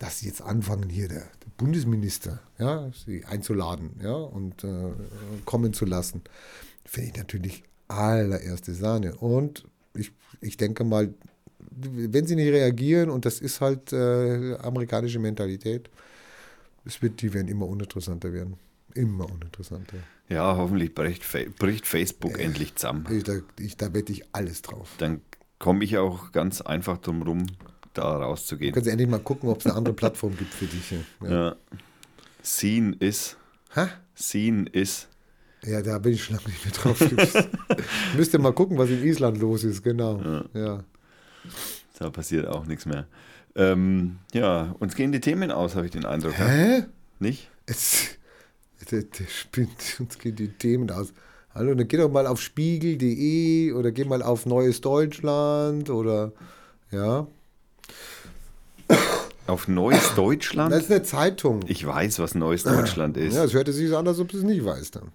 Dass 0.00 0.18
sie 0.18 0.26
jetzt 0.26 0.42
anfangen, 0.42 0.88
hier 0.88 1.06
der, 1.06 1.20
der 1.20 1.50
Bundesminister, 1.56 2.40
ja, 2.58 2.90
sie 3.06 3.24
einzuladen, 3.24 3.90
ja, 4.02 4.14
und 4.14 4.64
äh, 4.64 4.90
kommen 5.44 5.72
zu 5.72 5.84
lassen, 5.84 6.22
finde 6.84 7.10
ich 7.10 7.16
natürlich 7.16 7.64
allererste 7.88 8.74
Sahne. 8.74 9.14
Und 9.16 9.64
ich, 9.94 10.12
ich 10.40 10.56
denke 10.56 10.84
mal, 10.84 11.12
wenn 11.70 12.26
sie 12.26 12.36
nicht 12.36 12.52
reagieren, 12.52 13.10
und 13.10 13.24
das 13.24 13.40
ist 13.40 13.60
halt 13.60 13.92
äh, 13.92 14.54
amerikanische 14.56 15.18
Mentalität, 15.18 15.90
es 16.84 17.00
wird, 17.02 17.22
die 17.22 17.32
werden 17.32 17.48
immer 17.48 17.66
uninteressanter 17.66 18.32
werden. 18.32 18.56
Immer 18.94 19.26
uninteressanter. 19.30 19.96
Ja, 20.28 20.56
hoffentlich 20.56 20.94
bricht, 20.94 21.24
bricht 21.58 21.86
Facebook 21.86 22.38
endlich 22.38 22.74
zusammen. 22.74 23.06
Ich, 23.10 23.24
da, 23.24 23.34
ich, 23.58 23.76
da 23.76 23.92
wette 23.94 24.12
ich 24.12 24.24
alles 24.32 24.62
drauf. 24.62 24.90
Dann 24.98 25.20
komme 25.58 25.84
ich 25.84 25.96
auch 25.98 26.32
ganz 26.32 26.60
einfach 26.60 26.98
drum 26.98 27.22
rum, 27.22 27.46
da 27.94 28.16
Du 28.18 28.24
rauszugehen. 28.24 28.74
kannst 28.74 28.88
endlich 28.88 29.08
mal 29.08 29.20
gucken, 29.20 29.48
ob 29.48 29.60
es 29.60 29.66
eine 29.66 29.74
andere 29.76 29.94
Plattform 29.94 30.36
gibt 30.36 30.52
für 30.52 30.66
dich. 30.66 30.90
Ja, 31.22 31.28
ja. 31.30 31.56
Seen 32.42 32.94
ist, 32.94 33.36
Ha? 33.76 33.88
seen 34.14 34.66
ist. 34.66 35.08
Ja 35.64 35.82
da 35.82 35.98
bin 35.98 36.12
ich 36.12 36.24
schon 36.24 36.36
lange 36.36 36.48
nicht 36.48 36.64
mehr 36.64 36.74
drauf. 36.74 37.00
Müsst 38.16 38.34
ihr 38.34 38.40
mal 38.40 38.52
gucken, 38.52 38.78
was 38.78 38.90
in 38.90 39.02
Island 39.02 39.38
los 39.38 39.64
ist, 39.64 39.82
genau. 39.82 40.20
Ja. 40.54 40.84
Da 41.98 42.10
passiert 42.10 42.46
auch 42.48 42.66
nichts 42.66 42.86
mehr. 42.86 43.06
Ähm, 43.54 44.18
ja, 44.32 44.74
uns 44.78 44.94
gehen 44.94 45.12
die 45.12 45.20
Themen 45.20 45.50
aus, 45.50 45.74
habe 45.76 45.86
ich 45.86 45.92
den 45.92 46.04
Eindruck. 46.04 46.38
Ja? 46.38 46.46
Hä? 46.46 46.84
Nicht? 47.18 47.50
Es, 47.66 48.18
der, 48.90 49.02
der 49.02 49.26
spinnt, 49.26 49.96
uns 50.00 50.18
gehen 50.18 50.36
die 50.36 50.48
Themen 50.48 50.90
aus. 50.90 51.12
Hallo, 51.54 51.74
dann 51.74 51.86
geh 51.86 51.98
doch 51.98 52.10
mal 52.10 52.26
auf 52.26 52.40
spiegel.de 52.40 53.72
oder 53.72 53.92
geh 53.92 54.04
mal 54.04 54.22
auf 54.22 54.46
Neues 54.46 54.80
Deutschland 54.80 55.90
oder 55.90 56.32
ja. 56.90 57.26
Auf 59.46 59.68
Neues 59.68 60.14
Deutschland? 60.14 60.72
Das 60.72 60.84
ist 60.84 60.90
eine 60.90 61.02
Zeitung. 61.02 61.60
Ich 61.66 61.86
weiß, 61.86 62.20
was 62.20 62.34
Neues 62.34 62.62
Deutschland 62.62 63.16
ist. 63.18 63.34
Ja, 63.34 63.44
es 63.44 63.52
hörte 63.52 63.72
sich 63.72 63.90
so 63.90 63.98
an, 63.98 64.08
als 64.08 64.18
ob 64.18 64.28
du 64.28 64.38
es 64.38 64.44
nicht 64.44 64.64
weißt 64.64 64.96
dann. 64.96 65.12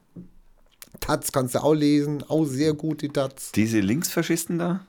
Taz 0.99 1.31
kannst 1.31 1.55
du 1.55 1.63
auch 1.63 1.73
lesen, 1.73 2.23
auch 2.27 2.45
sehr 2.45 2.73
gut 2.73 3.01
die 3.01 3.09
Taz. 3.09 3.51
Diese 3.53 3.79
Linksfaschisten 3.79 4.57
da? 4.59 4.85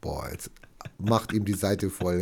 Boah, 0.00 0.28
jetzt 0.30 0.50
macht 0.98 1.32
ihm 1.32 1.44
die 1.44 1.54
Seite 1.54 1.90
voll, 1.90 2.20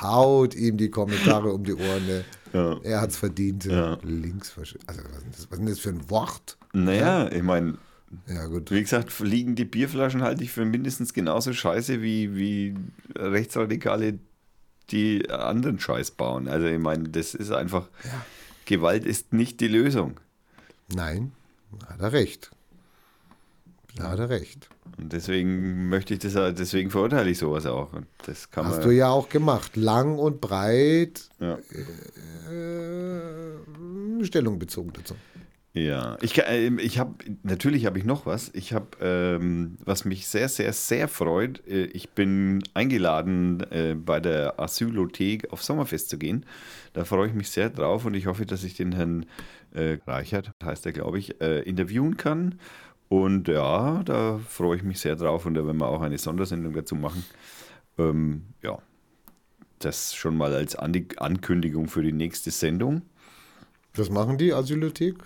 haut 0.00 0.54
ihm 0.54 0.76
die 0.76 0.90
Kommentare 0.90 1.52
um 1.52 1.64
die 1.64 1.74
Ohren. 1.74 2.06
Ne? 2.06 2.24
Ja. 2.52 2.78
Er 2.82 3.00
hat 3.00 3.10
es 3.10 3.16
verdient. 3.16 3.64
Ja. 3.64 3.98
Links, 4.02 4.52
also 4.56 4.74
was 4.86 5.22
ist, 5.22 5.38
das, 5.38 5.50
was 5.50 5.58
ist 5.58 5.70
das 5.70 5.78
für 5.80 5.88
ein 5.90 6.10
Wort? 6.10 6.56
Naja, 6.72 7.30
ich 7.30 7.42
meine, 7.42 7.78
ja, 8.26 8.46
gut. 8.46 8.70
Wie 8.70 8.80
gesagt, 8.80 9.12
fliegen 9.12 9.54
die 9.54 9.64
Bierflaschen 9.64 10.22
halte 10.22 10.44
ich 10.44 10.52
für 10.52 10.64
mindestens 10.64 11.12
genauso 11.12 11.52
scheiße 11.52 12.02
wie, 12.02 12.36
wie 12.36 12.74
Rechtsradikale, 13.16 14.18
die 14.90 15.28
anderen 15.30 15.80
Scheiß 15.80 16.12
bauen. 16.12 16.46
Also 16.46 16.66
ich 16.66 16.78
meine, 16.78 17.08
das 17.08 17.34
ist 17.34 17.50
einfach, 17.50 17.88
ja. 18.04 18.24
Gewalt 18.64 19.04
ist 19.04 19.32
nicht 19.32 19.60
die 19.60 19.68
Lösung. 19.68 20.20
Nein, 20.94 21.32
hat 21.88 22.00
er 22.00 22.12
recht. 22.12 22.50
Da 23.96 24.10
hat 24.10 24.18
er 24.18 24.28
recht. 24.28 24.68
Und 24.98 25.12
deswegen 25.12 25.88
möchte 25.88 26.14
ich 26.14 26.20
das, 26.20 26.34
deswegen 26.54 26.90
verurteile 26.90 27.30
ich 27.30 27.38
sowas 27.38 27.66
auch. 27.66 27.92
Und 27.92 28.06
das 28.26 28.50
kann 28.50 28.66
Hast 28.66 28.84
du 28.84 28.90
ja 28.90 29.08
auch 29.08 29.28
gemacht. 29.28 29.76
Lang 29.76 30.18
und 30.18 30.40
breit 30.40 31.28
ja. 31.40 31.58
äh, 32.50 33.54
Stellung 34.24 34.58
bezogen 34.58 34.92
dazu. 34.92 35.14
Ja, 35.76 36.16
ich, 36.20 36.38
äh, 36.38 36.68
ich 36.80 37.00
habe, 37.00 37.14
natürlich 37.42 37.84
habe 37.84 37.98
ich 37.98 38.04
noch 38.04 38.26
was. 38.26 38.48
Ich 38.54 38.72
habe, 38.72 38.86
ähm, 39.00 39.76
was 39.84 40.04
mich 40.04 40.28
sehr, 40.28 40.48
sehr, 40.48 40.72
sehr 40.72 41.08
freut. 41.08 41.66
Äh, 41.66 41.86
ich 41.86 42.10
bin 42.10 42.62
eingeladen, 42.74 43.60
äh, 43.72 43.94
bei 43.96 44.20
der 44.20 44.60
Asylothek 44.60 45.52
auf 45.52 45.64
Sommerfest 45.64 46.10
zu 46.10 46.16
gehen. 46.16 46.46
Da 46.92 47.04
freue 47.04 47.26
ich 47.26 47.34
mich 47.34 47.50
sehr 47.50 47.70
drauf 47.70 48.04
und 48.04 48.14
ich 48.14 48.26
hoffe, 48.26 48.46
dass 48.46 48.62
ich 48.62 48.74
den 48.74 48.92
Herrn 48.92 49.26
äh, 49.72 49.98
Reichert, 50.06 50.52
heißt 50.62 50.86
er, 50.86 50.92
glaube 50.92 51.18
ich, 51.18 51.40
äh, 51.40 51.62
interviewen 51.62 52.16
kann. 52.16 52.60
Und 53.08 53.48
ja, 53.48 54.02
da 54.04 54.38
freue 54.48 54.76
ich 54.76 54.84
mich 54.84 55.00
sehr 55.00 55.16
drauf 55.16 55.44
und 55.44 55.54
da 55.54 55.66
werden 55.66 55.78
wir 55.80 55.88
auch 55.88 56.02
eine 56.02 56.18
Sondersendung 56.18 56.72
dazu 56.72 56.94
machen. 56.94 57.24
Ähm, 57.98 58.44
ja, 58.62 58.78
das 59.80 60.14
schon 60.14 60.36
mal 60.36 60.54
als 60.54 60.76
Ankündigung 60.76 61.88
für 61.88 62.02
die 62.02 62.12
nächste 62.12 62.52
Sendung. 62.52 63.02
Was 63.94 64.10
machen 64.10 64.38
die 64.38 64.52
Asylothek? 64.52 65.16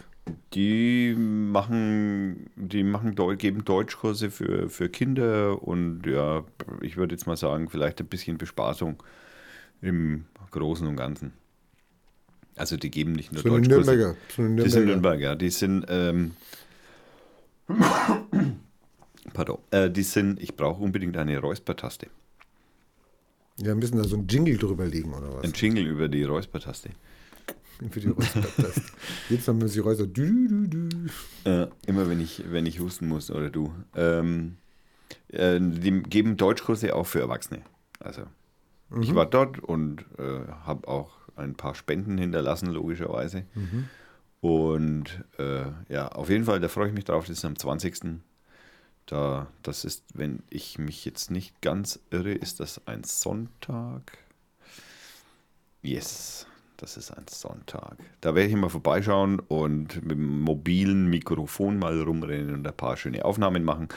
Die 0.55 1.15
machen, 1.17 2.51
die 2.57 2.83
machen, 2.83 3.15
geben 3.39 3.65
Deutschkurse 3.65 4.31
für, 4.31 4.69
für 4.69 4.89
Kinder 4.89 5.63
und 5.63 6.07
ja, 6.07 6.45
ich 6.81 6.97
würde 6.97 7.15
jetzt 7.15 7.27
mal 7.27 7.37
sagen, 7.37 7.69
vielleicht 7.69 8.01
ein 8.01 8.07
bisschen 8.07 8.39
Bespaßung 8.39 9.03
im 9.81 10.25
Großen 10.51 10.87
und 10.87 10.97
Ganzen. 10.97 11.33
Also 12.57 12.77
die 12.77 12.91
geben 12.91 13.13
nicht 13.13 13.33
nur 13.33 13.43
so 13.43 13.49
Deutschkurse. 13.49 13.91
Nürnberger. 13.91 14.17
So 14.35 14.43
Nürnberger. 14.43 14.65
Die 14.65 14.71
sind 14.71 14.87
Nürnberger. 14.87 15.37
Die 15.37 15.51
sind, 15.51 15.87
ähm, 15.89 16.31
pardon, 19.33 19.59
äh, 19.71 19.91
die 19.91 20.03
sind, 20.03 20.43
ich 20.43 20.57
brauche 20.57 20.83
unbedingt 20.83 21.17
eine 21.17 21.39
Räuspertaste. 21.39 22.09
Ja, 23.61 23.75
müssen 23.75 23.99
da 23.99 24.05
so 24.05 24.17
ein 24.17 24.27
Jingle 24.29 24.57
drüber 24.57 24.87
liegen 24.87 25.13
oder 25.13 25.35
was? 25.35 25.45
Ein 25.45 25.53
Jingle 25.53 25.87
über 25.87 26.09
die 26.09 26.25
Räuspertaste 26.25 26.91
für 27.91 28.01
die 28.01 28.09
Räuspertaste. 28.09 28.83
Jetzt 29.29 29.49
haben 29.49 29.61
wir 29.61 29.69
sie 29.69 29.81
Räusper. 29.81 30.07
Du, 30.07 30.49
du, 30.49 30.67
du. 30.67 30.89
Äh, 31.49 31.69
immer 31.87 32.09
wenn 32.09 32.21
ich, 32.21 32.45
wenn 32.51 32.67
ich 32.67 32.81
husten 32.81 33.09
muss 33.09 33.31
oder 33.31 33.51
du. 33.51 33.73
Ähm, 33.95 34.57
äh, 35.29 35.59
die 35.61 36.03
geben 36.03 36.37
Deutschkurse 36.37 36.95
auch 36.95 37.07
für 37.07 37.21
Erwachsene. 37.21 37.63
Also 38.01 38.23
mhm. 38.91 39.03
ich 39.03 39.15
war 39.15 39.27
dort 39.27 39.59
und 39.59 40.05
äh, 40.19 40.47
habe 40.65 40.89
auch 40.89 41.13
ein 41.37 41.55
paar 41.55 41.75
Spenden 41.75 42.19
hinterlassen, 42.19 42.71
logischerweise. 42.71 43.45
Mhm. 43.55 43.89
Und 44.41 45.25
äh, 45.39 45.65
ja, 45.89 46.09
auf 46.09 46.31
jeden 46.31 46.45
Fall, 46.45 46.61
da 46.61 46.69
freue 46.69 46.89
ich 46.89 46.95
mich 46.95 47.05
drauf. 47.05 47.27
Das 47.27 47.39
ist 47.39 47.45
am 47.45 47.57
20. 47.57 48.21
Da, 49.07 49.47
das 49.63 49.85
ist, 49.85 50.05
wenn 50.15 50.43
ich 50.51 50.79
mich 50.79 51.05
jetzt 51.05 51.31
nicht 51.31 51.61
ganz 51.63 51.99
irre, 52.11 52.33
ist 52.33 52.61
das 52.61 52.87
ein 52.87 53.05
Sonntag. 53.05 54.19
Yes. 55.83 56.47
Das 56.79 56.97
ist 56.97 57.11
ein 57.11 57.25
Sonntag. 57.29 57.97
Da 58.21 58.37
werde 58.37 58.51
ich 58.51 58.57
mal 58.57 58.71
vorbeischauen 58.71 59.41
und 59.41 59.97
mit 60.03 60.13
dem 60.13 60.41
mobilen 60.43 61.11
Mikrofon 61.11 61.77
mal 61.77 62.01
rumrennen 62.01 62.55
und 62.55 62.67
ein 62.67 62.77
paar 62.77 62.97
schöne 62.97 63.25
Aufnahmen 63.25 63.65
machen. 63.65 63.89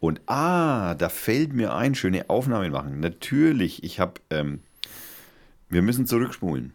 Und 0.00 0.22
ah, 0.26 0.94
da 0.94 1.10
fällt 1.10 1.52
mir 1.52 1.74
ein, 1.74 1.94
schöne 1.94 2.30
Aufnahmen 2.30 2.72
machen. 2.72 3.00
Natürlich, 3.00 3.84
ich 3.84 4.00
habe, 4.00 4.14
ähm, 4.30 4.60
wir 5.68 5.82
müssen 5.82 6.06
zurückspulen. 6.06 6.72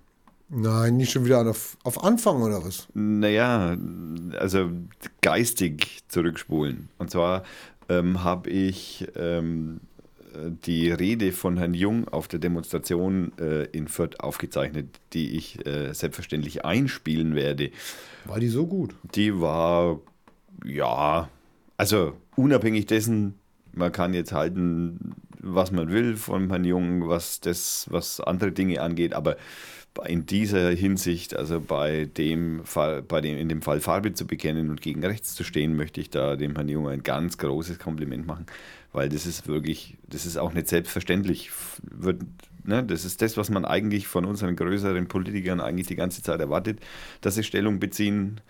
Nein, 0.49 0.97
nicht 0.97 1.11
schon 1.11 1.25
wieder 1.25 1.45
auf, 1.49 1.75
auf 1.83 2.03
Anfang 2.03 2.43
oder 2.43 2.63
was? 2.63 2.87
Naja, 2.93 3.75
also 4.37 4.69
geistig 5.21 6.03
zurückspulen. 6.07 6.89
Und 6.99 7.09
zwar 7.09 7.41
ähm, 7.89 8.23
habe 8.23 8.51
ich 8.51 9.07
ähm, 9.15 9.81
die 10.65 10.91
Rede 10.91 11.31
von 11.31 11.57
Herrn 11.57 11.73
Jung 11.73 12.07
auf 12.07 12.27
der 12.27 12.39
Demonstration 12.39 13.31
äh, 13.39 13.65
in 13.65 13.87
Fürth 13.87 14.19
aufgezeichnet, 14.19 14.99
die 15.13 15.35
ich 15.37 15.65
äh, 15.65 15.93
selbstverständlich 15.93 16.65
einspielen 16.65 17.35
werde. 17.35 17.71
War 18.25 18.39
die 18.39 18.47
so 18.47 18.67
gut? 18.67 18.95
Die 19.15 19.39
war, 19.39 19.99
ja, 20.65 21.29
also 21.77 22.13
unabhängig 22.35 22.85
dessen, 22.85 23.35
man 23.73 23.91
kann 23.91 24.13
jetzt 24.13 24.31
halten, 24.31 25.15
was 25.39 25.71
man 25.71 25.89
will 25.89 26.15
von 26.15 26.49
Herrn 26.49 26.65
Jung, 26.65 27.07
was 27.07 27.39
das, 27.39 27.87
was 27.89 28.19
andere 28.19 28.51
Dinge 28.51 28.81
angeht, 28.81 29.13
aber 29.13 29.37
in 30.05 30.25
dieser 30.25 30.69
Hinsicht, 30.71 31.35
also 31.35 31.59
bei 31.59 32.05
dem 32.05 32.63
Fall, 32.65 33.01
bei 33.01 33.21
dem, 33.21 33.37
in 33.37 33.49
dem 33.49 33.61
Fall 33.61 33.79
Farbe 33.79 34.13
zu 34.13 34.27
bekennen 34.27 34.69
und 34.69 34.81
gegen 34.81 35.03
rechts 35.03 35.35
zu 35.35 35.43
stehen, 35.43 35.75
möchte 35.75 36.01
ich 36.01 36.09
da 36.09 36.35
dem 36.35 36.55
Herrn 36.55 36.69
Jung 36.69 36.87
ein 36.87 37.03
ganz 37.03 37.37
großes 37.37 37.79
Kompliment 37.79 38.27
machen 38.27 38.45
weil 38.97 39.09
das 39.09 39.27
ist 39.27 39.47
wirklich, 39.47 39.95
das 40.09 40.25
ist 40.25 40.37
auch 40.37 40.53
nicht 40.53 40.67
selbstverständlich. 40.67 41.51
Wird, 41.83 42.23
ne, 42.63 42.83
das 42.83 43.05
ist 43.05 43.21
das, 43.21 43.37
was 43.37 43.51
man 43.51 43.63
eigentlich 43.63 44.07
von 44.07 44.25
unseren 44.25 44.55
größeren 44.55 45.07
Politikern 45.07 45.61
eigentlich 45.61 45.85
die 45.85 45.95
ganze 45.95 46.23
Zeit 46.23 46.39
erwartet, 46.39 46.79
dass 47.21 47.35
sie 47.35 47.43
Stellung 47.43 47.79
beziehen, 47.79 48.41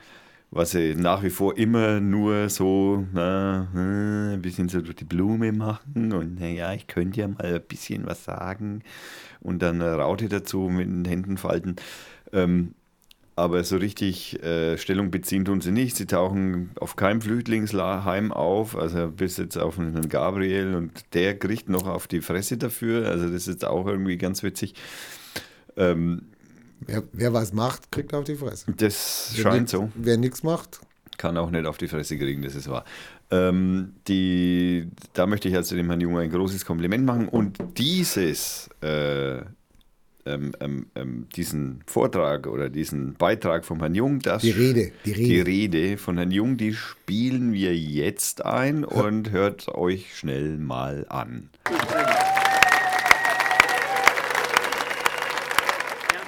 was 0.51 0.71
sie 0.71 0.95
nach 0.95 1.23
wie 1.23 1.29
vor 1.29 1.57
immer 1.57 1.99
nur 1.99 2.49
so 2.49 3.05
na, 3.13 3.67
ein 3.73 4.41
bisschen 4.41 4.69
so 4.69 4.81
durch 4.81 4.95
die 4.95 5.03
Blume 5.03 5.51
machen 5.51 6.13
und 6.13 6.39
naja, 6.39 6.73
ich 6.73 6.87
könnte 6.87 7.21
ja 7.21 7.27
mal 7.27 7.55
ein 7.55 7.61
bisschen 7.67 8.05
was 8.05 8.23
sagen 8.23 8.81
und 9.41 9.61
dann 9.61 9.81
eine 9.81 9.95
Raute 9.95 10.29
dazu 10.29 10.69
mit 10.69 10.87
den 10.87 11.05
Händen 11.05 11.37
falten. 11.37 11.75
Ähm, 12.31 12.73
aber 13.37 13.63
so 13.63 13.77
richtig 13.77 14.41
äh, 14.41 14.79
Stellung 14.79 15.11
beziehen 15.11 15.45
tun 15.45 15.61
sie 15.61 15.71
nicht. 15.71 15.95
Sie 15.95 16.07
tauchen 16.07 16.71
auf 16.79 16.95
keinem 16.95 17.21
Flüchtlingsheim 17.21 18.31
auf, 18.31 18.75
also 18.75 19.09
bis 19.11 19.37
jetzt 19.37 19.57
auf 19.57 19.77
einen 19.77 20.09
Gabriel 20.09 20.73
und 20.73 21.13
der 21.13 21.37
kriegt 21.37 21.69
noch 21.69 21.85
auf 21.85 22.07
die 22.07 22.21
Fresse 22.21 22.57
dafür. 22.57 23.07
Also 23.07 23.29
das 23.29 23.47
ist 23.47 23.63
auch 23.63 23.85
irgendwie 23.85 24.17
ganz 24.17 24.41
witzig. 24.41 24.73
Ähm, 25.75 26.23
wer, 26.81 27.03
wer, 27.11 27.33
was 27.33 27.53
macht, 27.53 27.91
kriegt 27.91 28.13
auf 28.13 28.23
die 28.23 28.35
Fresse. 28.35 28.71
Das 28.75 29.31
wer 29.35 29.43
scheint 29.43 29.61
nix, 29.61 29.71
so. 29.71 29.91
Wer 29.95 30.17
nichts 30.17 30.43
macht, 30.43 30.79
kann 31.17 31.37
auch 31.37 31.49
nicht 31.49 31.65
auf 31.65 31.77
die 31.77 31.87
Fresse 31.87 32.17
kriegen, 32.17 32.41
das 32.41 32.55
ist 32.55 32.69
wahr. 32.69 32.85
Ähm, 33.29 33.95
die, 34.07 34.87
da 35.13 35.27
möchte 35.27 35.49
ich 35.49 35.55
also 35.55 35.75
dem 35.75 35.87
Herrn 35.87 35.99
Junge 35.99 36.21
ein 36.21 36.29
großes 36.29 36.63
Kompliment 36.65 37.05
machen 37.05 37.27
und 37.27 37.57
dieses 37.77 38.69
äh, 38.81 39.41
ähm, 40.27 40.53
ähm, 40.59 40.87
ähm, 40.95 41.27
diesen 41.35 41.83
Vortrag 41.87 42.47
oder 42.47 42.69
diesen 42.69 43.13
Beitrag 43.15 43.65
von 43.65 43.79
Herrn 43.79 43.95
Jung, 43.95 44.19
das, 44.19 44.41
die 44.41 44.51
Rede, 44.51 44.91
die 45.05 45.11
Rede, 45.11 45.27
die 45.27 45.41
Rede 45.41 45.97
von 45.97 46.17
Herrn 46.17 46.31
Jung, 46.31 46.57
die 46.57 46.73
spielen 46.73 47.53
wir 47.53 47.75
jetzt 47.75 48.45
ein 48.45 48.83
und 48.83 49.31
hört 49.31 49.69
euch 49.69 50.17
schnell 50.17 50.57
mal 50.57 51.05
an. 51.09 51.49
Ja, 51.69 51.75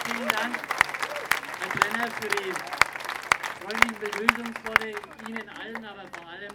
vielen 0.05 0.29
Dank, 0.29 0.55
Herr 1.59 1.79
Brenner, 1.79 2.11
für 2.21 2.29
die 2.29 2.53
freundlichen 3.61 3.99
Begrüßungsworte 3.99 4.87
Ihnen 5.27 5.49
allen, 5.59 5.85
aber 5.85 6.07
vor 6.13 6.27
allem 6.29 6.53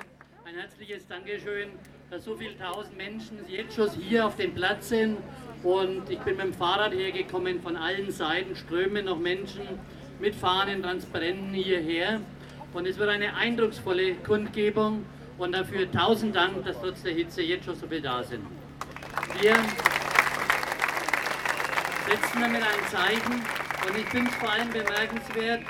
herzliches 1.04 1.08
Dankeschön, 1.08 1.68
dass 2.10 2.24
so 2.24 2.36
viele 2.36 2.56
tausend 2.58 2.96
Menschen 2.96 3.38
jetzt 3.48 3.74
schon 3.74 3.90
hier 3.90 4.26
auf 4.26 4.36
dem 4.36 4.54
Platz 4.54 4.88
sind 4.88 5.18
und 5.62 6.08
ich 6.10 6.18
bin 6.20 6.36
mit 6.36 6.46
dem 6.46 6.54
Fahrrad 6.54 6.92
hergekommen, 6.92 7.60
von 7.60 7.76
allen 7.76 8.10
Seiten 8.10 8.54
strömen 8.56 9.06
noch 9.06 9.18
Menschen 9.18 9.62
mit 10.20 10.34
Fahnen, 10.34 10.82
Transparenten 10.82 11.54
hierher. 11.54 12.20
Und 12.72 12.86
es 12.86 12.98
wird 12.98 13.08
eine 13.08 13.34
eindrucksvolle 13.34 14.14
Kundgebung 14.16 15.04
und 15.38 15.52
dafür 15.52 15.90
tausend 15.90 16.34
Dank, 16.34 16.64
dass 16.64 16.80
trotz 16.80 17.02
der 17.02 17.12
Hitze 17.12 17.42
jetzt 17.42 17.64
schon 17.64 17.76
so 17.76 17.86
viel 17.86 18.00
da 18.00 18.22
sind. 18.22 18.44
Wir 19.40 19.54
setzen 22.06 22.40
damit 22.40 22.62
ein 22.62 22.86
Zeichen 22.90 23.42
und 23.88 23.98
ich 23.98 24.06
finde 24.06 24.30
es 24.30 24.36
vor 24.36 24.50
allem 24.50 24.70
bemerkenswert, 24.70 25.62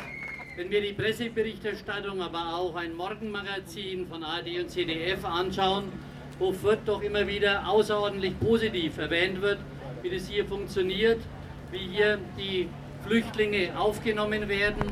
wenn 0.56 0.70
wir 0.70 0.80
die 0.80 0.92
Presseberichterstattung, 0.92 2.22
aber 2.22 2.54
auch 2.54 2.76
ein 2.76 2.94
Morgenmagazin 2.94 4.06
von 4.06 4.22
AD 4.22 4.60
und 4.60 4.70
CDF 4.70 5.24
anschauen, 5.24 5.84
wo 6.38 6.52
Fürth 6.52 6.80
doch 6.84 7.02
immer 7.02 7.26
wieder 7.26 7.68
außerordentlich 7.68 8.38
positiv 8.38 8.98
erwähnt 8.98 9.40
wird 9.40 9.58
wie 10.04 10.10
das 10.10 10.28
hier 10.28 10.44
funktioniert, 10.44 11.20
wie 11.72 11.78
hier 11.78 12.18
die 12.36 12.68
Flüchtlinge 13.06 13.76
aufgenommen 13.76 14.48
werden. 14.48 14.82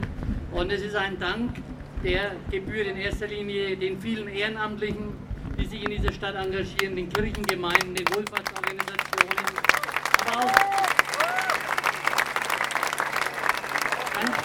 Und 0.53 0.73
es 0.73 0.81
ist 0.81 0.97
ein 0.97 1.19
Dank, 1.21 1.57
der 2.03 2.33
gebührt 2.51 2.89
in 2.89 2.97
erster 2.97 3.27
Linie 3.27 3.77
den 3.77 4.01
vielen 4.01 4.27
Ehrenamtlichen, 4.29 5.13
die 5.59 5.67
sich 5.67 5.85
in 5.85 5.91
dieser 5.91 6.13
Stadt 6.13 6.35
engagieren, 6.35 6.97
den 6.97 7.11
Kirchengemeinden, 7.11 7.95
den 7.95 8.09
Wohlfahrtsorganisationen, 8.09 9.03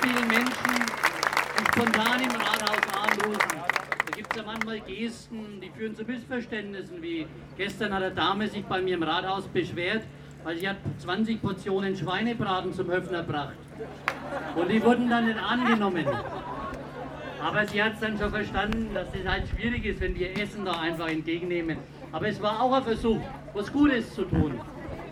vielen 0.01 0.27
Menschen, 0.27 0.85
die 1.59 1.65
spontan 1.71 2.21
im 2.21 2.31
Rathaus 2.31 2.81
anrufen. 2.93 3.57
Da 4.05 4.15
gibt 4.15 4.31
es 4.31 4.37
ja 4.37 4.43
manchmal 4.45 4.79
Gesten, 4.81 5.61
die 5.61 5.69
führen 5.69 5.95
zu 5.95 6.03
Missverständnissen, 6.03 7.01
wie 7.01 7.27
gestern 7.57 7.93
hat 7.93 8.03
eine 8.03 8.13
Dame 8.13 8.47
sich 8.47 8.63
bei 8.65 8.81
mir 8.81 8.95
im 8.95 9.03
Rathaus 9.03 9.47
beschwert, 9.47 10.03
weil 10.43 10.57
sie 10.57 10.69
hat 10.69 10.77
20 10.99 11.41
Portionen 11.41 11.95
Schweinebraten 11.95 12.73
zum 12.73 12.89
Höfner 12.89 13.23
gebracht. 13.23 13.55
Und 14.55 14.69
die 14.69 14.83
wurden 14.83 15.09
dann 15.09 15.27
nicht 15.27 15.39
angenommen. 15.39 16.05
Aber 17.41 17.67
sie 17.67 17.83
hat 17.83 17.93
es 17.93 17.99
dann 17.99 18.17
schon 18.17 18.31
verstanden, 18.31 18.89
dass 18.93 19.07
es 19.13 19.27
halt 19.27 19.43
schwierig 19.47 19.85
ist, 19.85 20.01
wenn 20.01 20.17
wir 20.17 20.31
Essen 20.39 20.65
da 20.65 20.79
einfach 20.79 21.07
entgegennehmen. 21.07 21.77
Aber 22.11 22.27
es 22.27 22.41
war 22.41 22.61
auch 22.61 22.73
ein 22.73 22.83
Versuch, 22.83 23.19
was 23.53 23.71
Gutes 23.71 24.13
zu 24.15 24.23
tun. 24.23 24.59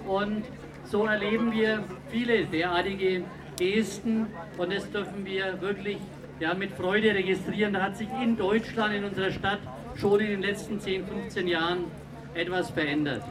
Und 0.08 0.44
so 0.86 1.06
erleben 1.06 1.52
wir 1.52 1.84
viele 2.10 2.46
derartige 2.46 3.24
Gesten 3.58 4.28
und 4.58 4.74
das 4.74 4.90
dürfen 4.92 5.26
wir 5.26 5.62
wirklich 5.62 5.98
ja, 6.40 6.54
mit 6.54 6.72
Freude 6.74 7.14
registrieren. 7.14 7.74
Da 7.74 7.84
hat 7.84 7.98
sich 7.98 8.10
in 8.22 8.38
Deutschland, 8.38 8.94
in 8.94 9.04
unserer 9.06 9.32
Stadt, 9.32 9.60
schon 9.96 10.20
in 10.20 10.28
den 10.28 10.42
letzten 10.42 10.80
10, 10.80 11.06
15 11.06 11.48
Jahren 11.48 11.86
etwas 12.34 12.70
verändert. 12.70 13.24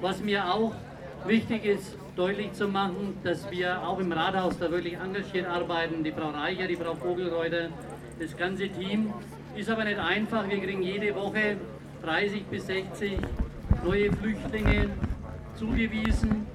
Was 0.00 0.20
mir 0.20 0.52
auch 0.52 0.72
wichtig 1.26 1.64
ist, 1.64 1.96
deutlich 2.16 2.52
zu 2.52 2.68
machen, 2.68 3.18
dass 3.24 3.50
wir 3.50 3.82
auch 3.86 3.98
im 3.98 4.12
Rathaus 4.12 4.58
da 4.58 4.70
wirklich 4.70 4.94
engagiert 4.94 5.46
arbeiten. 5.46 6.04
Die 6.04 6.12
Frau 6.12 6.30
Reicher, 6.30 6.66
die 6.66 6.76
Frau 6.76 6.94
Vogelreuter, 6.94 7.70
das 8.20 8.36
ganze 8.36 8.68
Team. 8.68 9.12
Ist 9.56 9.70
aber 9.70 9.84
nicht 9.84 9.98
einfach. 9.98 10.48
Wir 10.48 10.60
kriegen 10.60 10.82
jede 10.82 11.14
Woche 11.14 11.56
30 12.02 12.44
bis 12.44 12.66
60 12.66 13.18
neue 13.84 14.12
Flüchtlinge 14.12 14.90
zugewiesen. 15.56 16.46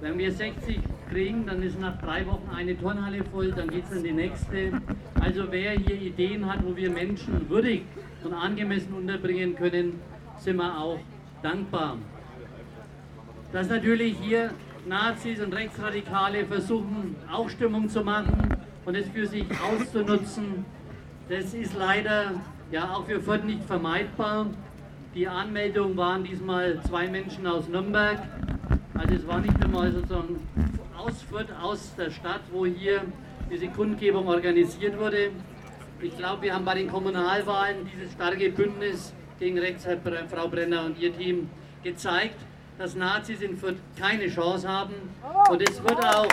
Wenn 0.00 0.18
wir 0.18 0.32
60 0.32 0.78
kriegen, 1.10 1.46
dann 1.46 1.62
ist 1.62 1.80
nach 1.80 2.00
drei 2.00 2.26
Wochen 2.26 2.48
eine 2.54 2.78
Turnhalle 2.78 3.24
voll, 3.24 3.52
dann 3.52 3.68
geht 3.68 3.84
es 3.90 3.96
in 3.96 4.04
die 4.04 4.12
nächste. 4.12 4.72
Also 5.20 5.44
wer 5.50 5.72
hier 5.72 6.00
Ideen 6.00 6.50
hat, 6.50 6.64
wo 6.64 6.76
wir 6.76 6.90
Menschen 6.90 7.48
würdig 7.48 7.82
und 8.22 8.32
angemessen 8.32 8.92
unterbringen 8.94 9.54
können, 9.56 10.00
sind 10.38 10.56
wir 10.56 10.78
auch 10.78 10.98
dankbar. 11.42 11.96
Dass 13.52 13.68
natürlich 13.68 14.16
hier 14.20 14.50
Nazis 14.86 15.40
und 15.40 15.54
Rechtsradikale 15.54 16.44
versuchen, 16.44 17.16
Aufstimmung 17.30 17.88
zu 17.88 18.02
machen 18.02 18.56
und 18.84 18.94
es 18.94 19.08
für 19.08 19.26
sich 19.26 19.46
auszunutzen, 19.62 20.64
das 21.28 21.54
ist 21.54 21.74
leider 21.74 22.32
ja 22.70 22.90
auch 22.92 23.06
für 23.06 23.20
Fürth 23.20 23.44
nicht 23.44 23.64
vermeidbar. 23.64 24.46
Die 25.14 25.28
Anmeldung 25.28 25.96
waren 25.96 26.24
diesmal 26.24 26.82
zwei 26.82 27.08
Menschen 27.08 27.46
aus 27.46 27.68
Nürnberg. 27.68 28.18
Also 28.94 29.14
es 29.14 29.26
war 29.26 29.40
nicht 29.40 29.64
einmal 29.64 29.92
sozusagen 29.92 30.40
aus 31.04 31.22
Fürth, 31.22 31.52
aus 31.60 31.94
der 31.96 32.10
Stadt, 32.10 32.40
wo 32.50 32.64
hier 32.64 33.02
diese 33.50 33.68
Kundgebung 33.68 34.26
organisiert 34.26 34.98
wurde. 34.98 35.30
Ich 36.00 36.16
glaube, 36.16 36.42
wir 36.42 36.54
haben 36.54 36.64
bei 36.64 36.74
den 36.74 36.90
Kommunalwahlen 36.90 37.90
dieses 37.92 38.12
starke 38.12 38.50
Bündnis 38.50 39.12
gegen 39.38 39.58
Rechts 39.58 39.86
Frau 40.30 40.48
Brenner 40.48 40.86
und 40.86 40.98
ihr 40.98 41.14
Team 41.16 41.50
gezeigt, 41.82 42.36
dass 42.78 42.94
Nazis 42.94 43.42
in 43.42 43.56
Fürth 43.56 43.76
keine 43.98 44.28
Chance 44.28 44.66
haben. 44.66 44.94
Und 45.50 45.60
es 45.60 45.82
wird 45.82 46.04
auch 46.04 46.28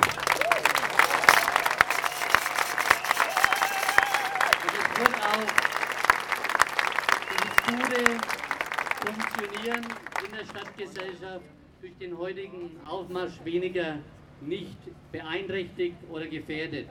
Funktionieren 9.06 9.84
in 10.26 10.32
der 10.38 10.46
Stadtgesellschaft 10.46 11.46
durch 11.82 11.98
den 12.00 12.18
heutigen 12.18 12.80
Aufmarsch 12.88 13.34
weniger 13.44 13.98
nicht 14.42 14.78
beeinträchtigt 15.12 15.98
oder 16.12 16.28
gefährdet. 16.28 16.88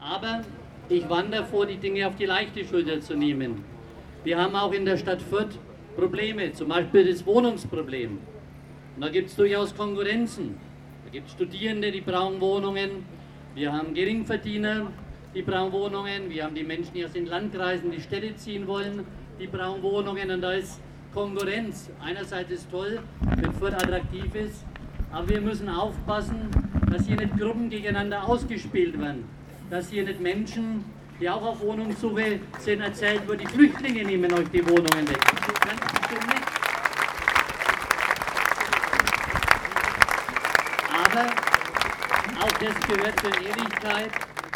Aber 0.00 0.42
ich 0.88 1.08
warne 1.08 1.30
davor, 1.30 1.66
die 1.66 1.76
Dinge 1.76 2.06
auf 2.06 2.16
die 2.16 2.26
leichte 2.26 2.64
Schulter 2.64 3.00
zu 3.00 3.14
nehmen. 3.14 3.64
Wir 4.24 4.38
haben 4.38 4.54
auch 4.54 4.72
in 4.72 4.84
der 4.84 4.96
Stadt 4.96 5.22
Fürth 5.22 5.58
Probleme, 5.96 6.52
zum 6.52 6.68
Beispiel 6.68 7.10
das 7.10 7.24
Wohnungsproblem. 7.26 8.18
Und 8.96 9.00
da 9.00 9.08
gibt 9.08 9.28
es 9.28 9.36
durchaus 9.36 9.74
Konkurrenzen. 9.74 10.56
Da 11.04 11.10
gibt 11.10 11.28
es 11.28 11.32
Studierende, 11.34 11.90
die 11.92 12.00
brauchen 12.00 12.40
Wohnungen. 12.40 13.04
Wir 13.54 13.72
haben 13.72 13.94
Geringverdiener, 13.94 14.90
die 15.34 15.42
brauchen 15.42 15.72
Wohnungen. 15.72 16.30
Wir 16.30 16.44
haben 16.44 16.54
die 16.54 16.64
Menschen, 16.64 16.94
die 16.94 17.04
aus 17.04 17.12
den 17.12 17.26
Landkreisen 17.26 17.90
die 17.90 18.00
Städte 18.00 18.34
ziehen 18.36 18.66
wollen 18.66 19.04
die 19.42 19.48
brauchen 19.48 19.82
Wohnungen 19.82 20.30
und 20.30 20.40
da 20.40 20.52
ist 20.52 20.80
Konkurrenz. 21.12 21.90
Einerseits 22.00 22.50
ist 22.50 22.70
toll, 22.70 23.00
wenn 23.36 23.52
Fürth 23.54 23.74
attraktiv 23.74 24.34
ist, 24.34 24.64
aber 25.12 25.28
wir 25.28 25.40
müssen 25.40 25.68
aufpassen, 25.68 26.48
dass 26.90 27.06
hier 27.06 27.16
nicht 27.16 27.38
Gruppen 27.38 27.68
gegeneinander 27.68 28.26
ausgespielt 28.26 28.98
werden. 28.98 29.24
Dass 29.70 29.90
hier 29.90 30.04
nicht 30.04 30.20
Menschen, 30.20 30.84
die 31.20 31.28
auch 31.28 31.42
auf 31.42 31.60
Wohnungssuche 31.60 32.40
sind, 32.58 32.80
erzählt 32.80 33.26
wird, 33.28 33.42
die 33.42 33.46
Flüchtlinge 33.46 34.04
nehmen 34.04 34.32
euch 34.32 34.48
die 34.48 34.66
Wohnungen 34.66 35.08
weg. 35.08 35.20
Aber 40.90 41.26
auch 42.40 42.52
das 42.52 42.86
gehört 42.88 43.20
zur 43.20 43.34
Ehrlichkeit. 43.34 44.10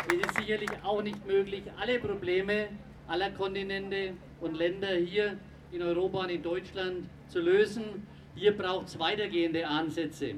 Es 0.09 0.27
ist 0.27 0.37
sicherlich 0.37 0.71
auch 0.83 1.03
nicht 1.03 1.27
möglich, 1.27 1.63
alle 1.79 1.99
Probleme 1.99 2.69
aller 3.09 3.31
Kontinente 3.31 4.13
und 4.41 4.57
Länder 4.57 4.89
hier 4.89 5.37
in 5.73 5.83
Europa 5.83 6.21
und 6.21 6.31
in 6.31 6.43
Deutschland 6.43 7.09
zu 7.29 7.41
lösen. 7.41 8.07
Hier 8.37 8.55
braucht 8.55 8.89
es 8.89 8.99
weitergehende 8.99 9.67
Ansätze. 9.67 10.35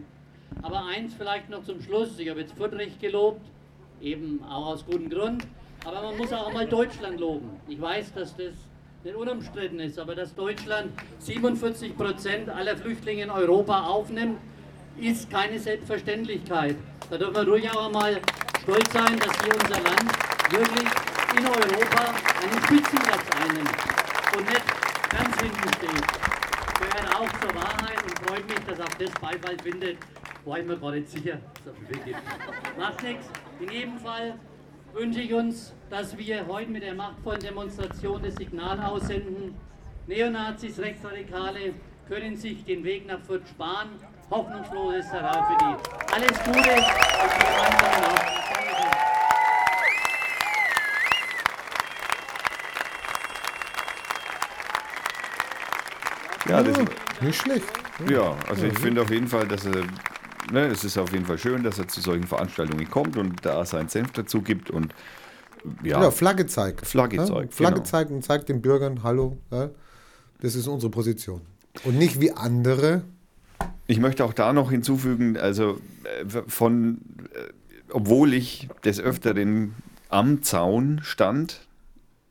Aber 0.63 0.85
eins 0.87 1.15
vielleicht 1.15 1.51
noch 1.51 1.65
zum 1.65 1.83
Schluss. 1.83 2.17
Ich 2.21 2.29
habe 2.29 2.41
jetzt 2.41 2.55
Fürth 2.55 2.73
gelobt, 3.01 3.45
eben 4.01 4.41
auch 4.45 4.67
aus 4.67 4.87
gutem 4.87 5.11
Grund. 5.11 5.45
Aber 5.85 6.03
man 6.03 6.17
muss 6.17 6.33
auch 6.33 6.53
mal 6.53 6.65
Deutschland 6.65 7.19
loben. 7.19 7.51
Ich 7.67 7.81
weiß, 7.81 8.15
dass 8.15 8.37
das 8.37 8.55
nicht 9.03 9.17
unumstritten 9.17 9.81
ist, 9.81 9.99
aber 9.99 10.15
dass 10.15 10.33
Deutschland 10.33 10.93
47 11.19 11.97
Prozent 11.97 12.49
aller 12.49 12.77
Flüchtlinge 12.77 13.25
in 13.25 13.31
Europa 13.31 13.87
aufnimmt, 13.87 14.39
ist 15.01 15.29
keine 15.29 15.59
Selbstverständlichkeit. 15.59 16.77
Da 17.11 17.19
dürfen 17.19 17.35
wir 17.35 17.49
ruhig 17.49 17.69
auch 17.69 17.87
einmal 17.87 18.21
stolz 18.63 18.93
sein, 18.93 19.19
dass 19.19 19.43
hier 19.43 19.55
unser 19.55 19.83
Land 19.83 20.53
wirklich 20.53 20.89
in 21.37 21.47
Europa 21.47 22.15
einen 22.43 22.63
Spitzenplatz 22.65 23.25
einnimmt 23.43 23.71
und 24.37 24.49
nicht 24.49 25.11
ganz 25.11 25.41
hinten 25.41 25.69
steht. 25.75 26.28
Gehört 26.79 27.15
auch 27.15 27.41
zur 27.41 27.55
Wahrheit 27.55 28.03
und 28.05 28.19
freut 28.27 28.49
mich, 28.49 28.59
dass 28.67 28.81
auch 28.81 28.95
das 28.99 29.11
Beifall 29.21 29.59
findet. 29.63 29.99
Ich 30.47 30.65
mir 30.65 30.79
gar 30.79 30.93
nicht 30.93 31.11
sicher. 31.11 31.39
Macht 32.79 33.03
nichts. 33.03 33.27
In 33.61 33.71
jedem 33.71 33.99
Fall 33.99 34.35
wünsche 34.95 35.21
ich 35.21 35.35
uns, 35.35 35.75
dass 35.91 36.17
wir 36.17 36.47
heute 36.47 36.71
mit 36.71 36.83
der 36.83 36.95
machtvollen 36.95 37.41
Demonstration 37.41 38.23
das 38.23 38.35
Signal 38.37 38.81
aussenden. 38.81 39.55
Neonazis, 40.07 40.79
Rechtsradikale 40.79 41.75
können 42.09 42.37
sich 42.37 42.65
den 42.65 42.83
Weg 42.85 43.07
nach 43.07 43.21
Fürth 43.21 43.47
sparen. 43.49 43.91
Hoffnungslos 44.31 44.95
ist 44.97 45.13
Rat 45.13 45.47
für 45.47 45.57
die. 45.59 46.15
Alles 46.15 46.39
Gute 46.45 46.59
und 46.59 47.39
gemeinsam 47.39 48.05
auf. 48.13 48.39
Ja, 56.49 56.63
das, 56.63 56.79
nicht 57.21 57.41
schlecht. 57.41 57.67
Ja, 58.11 58.37
also 58.49 58.67
ich 58.67 58.79
finde 58.79 59.03
auf 59.03 59.11
jeden 59.11 59.29
Fall, 59.29 59.47
dass 59.47 59.67
er, 59.67 59.85
ne, 60.53 60.67
es 60.67 60.85
ist 60.85 60.97
auf 60.97 61.13
jeden 61.13 61.27
Fall 61.27 61.39
schön, 61.39 61.63
dass 61.63 61.79
er 61.79 61.89
zu 61.89 62.01
solchen 62.01 62.27
Veranstaltungen 62.27 62.89
kommt 62.89 63.17
und 63.17 63.45
da 63.45 63.65
seinen 63.65 63.89
Senf 63.89 64.13
dazu 64.13 64.41
gibt 64.41 64.71
und 64.71 64.95
ja. 65.83 66.01
ja 66.03 66.11
Flagge 66.11 66.47
zeigt. 66.47 66.87
Flagge 66.87 67.17
ja? 67.17 67.27
zeigt. 67.27 67.55
Flagge 67.55 67.75
genau. 67.77 67.87
zeigt 67.87 68.11
und 68.11 68.25
zeigt 68.25 68.49
den 68.49 68.63
Bürgern, 68.63 69.03
hallo, 69.03 69.39
ja? 69.51 69.71
das 70.41 70.55
ist 70.55 70.67
unsere 70.67 70.91
Position. 70.91 71.43
Und 71.85 71.99
nicht 71.99 72.21
wie 72.21 72.33
andere. 72.33 73.03
Ich 73.87 73.99
möchte 74.01 74.25
auch 74.25 74.33
da 74.33 74.53
noch 74.53 74.71
hinzufügen, 74.71 75.37
also 75.37 75.79
äh, 76.05 76.43
von, 76.47 76.99
äh, 77.35 77.53
obwohl 77.91 78.35
ich 78.35 78.69
des 78.85 79.01
Öfteren 79.01 79.75
am 80.09 80.43
Zaun 80.43 81.01
stand, 81.03 81.68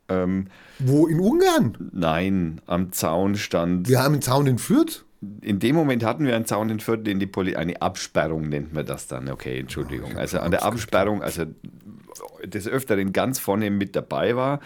ähm, 0.08 0.48
Wo 0.78 1.06
in 1.06 1.20
Ungarn? 1.20 1.90
Nein, 1.92 2.60
am 2.66 2.92
Zaun 2.92 3.36
stand. 3.36 3.88
Wir 3.88 4.02
haben 4.02 4.14
einen 4.14 4.22
Zaun 4.22 4.46
in 4.46 4.58
Fürth. 4.58 5.04
In 5.40 5.58
dem 5.58 5.74
Moment 5.74 6.04
hatten 6.04 6.24
wir 6.24 6.36
einen 6.36 6.46
Zaun 6.46 6.70
in 6.70 6.80
Fürth, 6.80 7.04
den 7.04 7.18
die 7.18 7.26
Poli 7.26 7.56
eine 7.56 7.82
Absperrung 7.82 8.48
nennt 8.48 8.72
man 8.72 8.86
das 8.86 9.08
dann. 9.08 9.28
Okay, 9.28 9.58
Entschuldigung. 9.58 10.12
Oh, 10.14 10.18
also 10.18 10.38
an 10.38 10.52
der 10.52 10.64
Absperrung, 10.64 11.22
also 11.22 11.44
des 12.44 12.68
Öfteren 12.68 13.12
ganz 13.12 13.38
vorne 13.38 13.70
mit 13.70 13.96
dabei 13.96 14.36
war, 14.36 14.60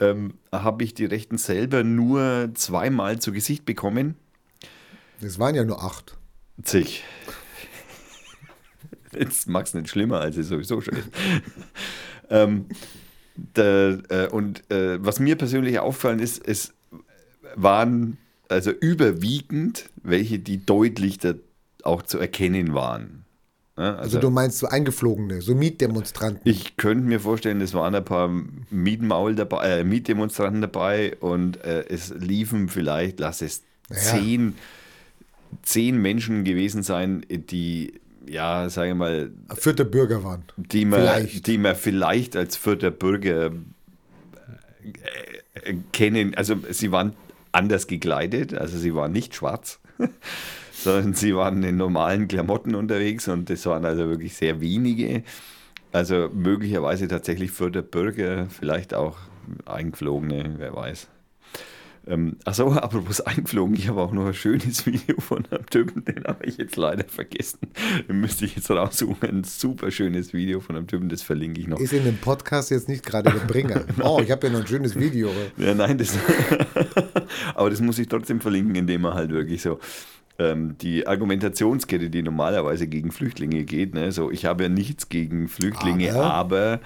ähm, 0.00 0.34
habe 0.50 0.84
ich 0.84 0.94
die 0.94 1.04
Rechten 1.04 1.38
selber 1.38 1.84
nur 1.84 2.50
zweimal 2.54 3.18
zu 3.18 3.32
Gesicht 3.32 3.64
bekommen. 3.64 4.16
Das 5.20 5.38
waren 5.38 5.54
ja 5.54 5.64
nur 5.64 5.82
acht. 5.82 6.16
Zig. 6.62 7.04
Jetzt 9.12 9.48
mag 9.48 9.66
es 9.66 9.74
nicht 9.74 9.88
schlimmer, 9.88 10.20
als 10.20 10.36
es 10.36 10.48
sowieso 10.48 10.80
schon 10.80 10.96
ist. 10.96 11.10
ähm, 12.30 12.66
der, 13.36 13.98
äh, 14.08 14.26
und 14.28 14.70
äh, 14.70 15.04
was 15.04 15.20
mir 15.20 15.36
persönlich 15.36 15.78
auffallen 15.78 16.18
ist, 16.18 16.46
es 16.46 16.72
waren 17.54 18.18
also 18.48 18.70
überwiegend 18.70 19.90
welche, 20.02 20.38
die 20.38 20.64
deutlich 20.64 21.18
da 21.18 21.34
auch 21.82 22.02
zu 22.02 22.18
erkennen 22.18 22.74
waren. 22.74 23.24
Ja, 23.78 23.96
Also, 23.96 24.20
du 24.20 24.28
meinst 24.30 24.58
so 24.58 24.66
eingeflogene, 24.66 25.40
so 25.40 25.54
Mietdemonstranten. 25.54 26.42
Ich 26.44 26.76
könnte 26.76 27.04
mir 27.06 27.20
vorstellen, 27.20 27.60
es 27.62 27.72
waren 27.72 27.94
ein 27.94 28.04
paar 28.04 28.30
Mietmaul 28.70 29.34
dabei, 29.34 29.80
äh, 29.80 29.84
Mietdemonstranten 29.84 30.60
dabei 30.60 31.16
und 31.20 31.56
äh, 31.64 31.86
es 31.88 32.10
liefen 32.14 32.68
vielleicht, 32.68 33.18
lass 33.18 33.40
es 33.40 33.62
Ja. 33.88 33.96
zehn, 33.96 34.54
zehn 35.62 36.00
Menschen 36.00 36.44
gewesen 36.44 36.82
sein, 36.82 37.24
die, 37.30 38.00
ja, 38.28 38.68
sage 38.68 38.90
ich 38.90 38.96
mal, 38.96 39.30
Vierte 39.54 39.84
Bürger 39.84 40.24
waren. 40.24 40.44
die 40.56 40.84
man, 40.84 41.00
Vielleicht. 41.00 41.46
die 41.46 41.58
man 41.58 41.76
vielleicht 41.76 42.36
als 42.36 42.56
vierter 42.56 42.90
Bürger 42.90 43.52
äh, 44.82 45.70
äh, 45.70 45.76
kennen. 45.92 46.34
Also 46.34 46.56
sie 46.70 46.92
waren 46.92 47.14
anders 47.52 47.86
gekleidet, 47.86 48.54
also 48.54 48.78
sie 48.78 48.94
waren 48.94 49.12
nicht 49.12 49.34
schwarz, 49.34 49.80
sondern 50.72 51.14
sie 51.14 51.36
waren 51.36 51.62
in 51.62 51.76
normalen 51.76 52.28
Klamotten 52.28 52.74
unterwegs 52.74 53.28
und 53.28 53.50
das 53.50 53.66
waren 53.66 53.84
also 53.84 54.08
wirklich 54.08 54.34
sehr 54.34 54.60
wenige. 54.60 55.22
Also 55.92 56.30
möglicherweise 56.32 57.06
tatsächlich 57.08 57.50
vierter 57.50 57.82
Bürger, 57.82 58.46
vielleicht 58.48 58.94
auch 58.94 59.18
eingeflogene, 59.66 60.54
wer 60.56 60.74
weiß. 60.74 61.08
Ähm, 62.06 62.36
achso, 62.44 62.72
apropos 62.72 63.20
eingeflogen, 63.20 63.74
ich 63.74 63.88
habe 63.88 64.00
auch 64.00 64.12
noch 64.12 64.26
ein 64.26 64.34
schönes 64.34 64.86
Video 64.86 65.20
von 65.20 65.44
einem 65.50 65.66
Typen, 65.66 66.04
den 66.04 66.24
habe 66.24 66.44
ich 66.44 66.56
jetzt 66.56 66.76
leider 66.76 67.04
vergessen. 67.04 67.60
Den 68.08 68.20
müsste 68.20 68.44
ich 68.44 68.56
jetzt 68.56 68.70
raussuchen. 68.70 69.28
Ein 69.28 69.44
super 69.44 69.90
schönes 69.90 70.32
Video 70.32 70.60
von 70.60 70.76
einem 70.76 70.86
Typen, 70.86 71.08
das 71.08 71.22
verlinke 71.22 71.60
ich 71.60 71.68
noch. 71.68 71.78
Ist 71.78 71.92
in 71.92 72.04
dem 72.04 72.18
Podcast 72.18 72.70
jetzt 72.70 72.88
nicht 72.88 73.04
gerade 73.04 73.30
der 73.30 73.38
Bringer. 73.46 73.84
Oh, 74.02 74.20
ich 74.22 74.30
habe 74.30 74.46
ja 74.48 74.52
noch 74.52 74.60
ein 74.60 74.66
schönes 74.66 74.98
Video. 74.98 75.30
Ja, 75.56 75.74
nein, 75.74 75.96
das. 75.98 76.16
aber 77.54 77.70
das 77.70 77.80
muss 77.80 77.98
ich 77.98 78.08
trotzdem 78.08 78.40
verlinken, 78.40 78.74
indem 78.74 79.04
er 79.04 79.14
halt 79.14 79.30
wirklich 79.30 79.62
so 79.62 79.78
ähm, 80.38 80.76
die 80.78 81.06
Argumentationskette, 81.06 82.10
die 82.10 82.22
normalerweise 82.22 82.86
gegen 82.88 83.12
Flüchtlinge 83.12 83.64
geht, 83.64 83.94
ne, 83.94 84.10
so 84.12 84.30
ich 84.30 84.44
habe 84.44 84.64
ja 84.64 84.68
nichts 84.68 85.08
gegen 85.08 85.46
Flüchtlinge, 85.48 86.14
aber, 86.14 86.80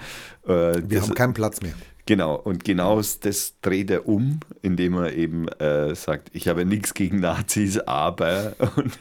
Aber? 0.45 0.75
äh, 0.75 0.83
Wir 0.87 1.01
haben 1.01 1.13
keinen 1.15 1.33
Platz 1.33 1.61
mehr. 1.61 1.73
Genau 2.07 2.35
und 2.35 2.63
genau 2.63 2.95
das 2.99 3.59
dreht 3.61 3.91
er 3.91 4.07
um, 4.07 4.39
indem 4.63 4.95
er 4.95 5.13
eben 5.13 5.47
äh, 5.59 5.93
sagt, 5.93 6.29
ich 6.33 6.47
habe 6.47 6.65
nichts 6.65 6.95
gegen 6.95 7.19
Nazis, 7.19 7.77
aber 7.77 8.55
und 8.75 8.97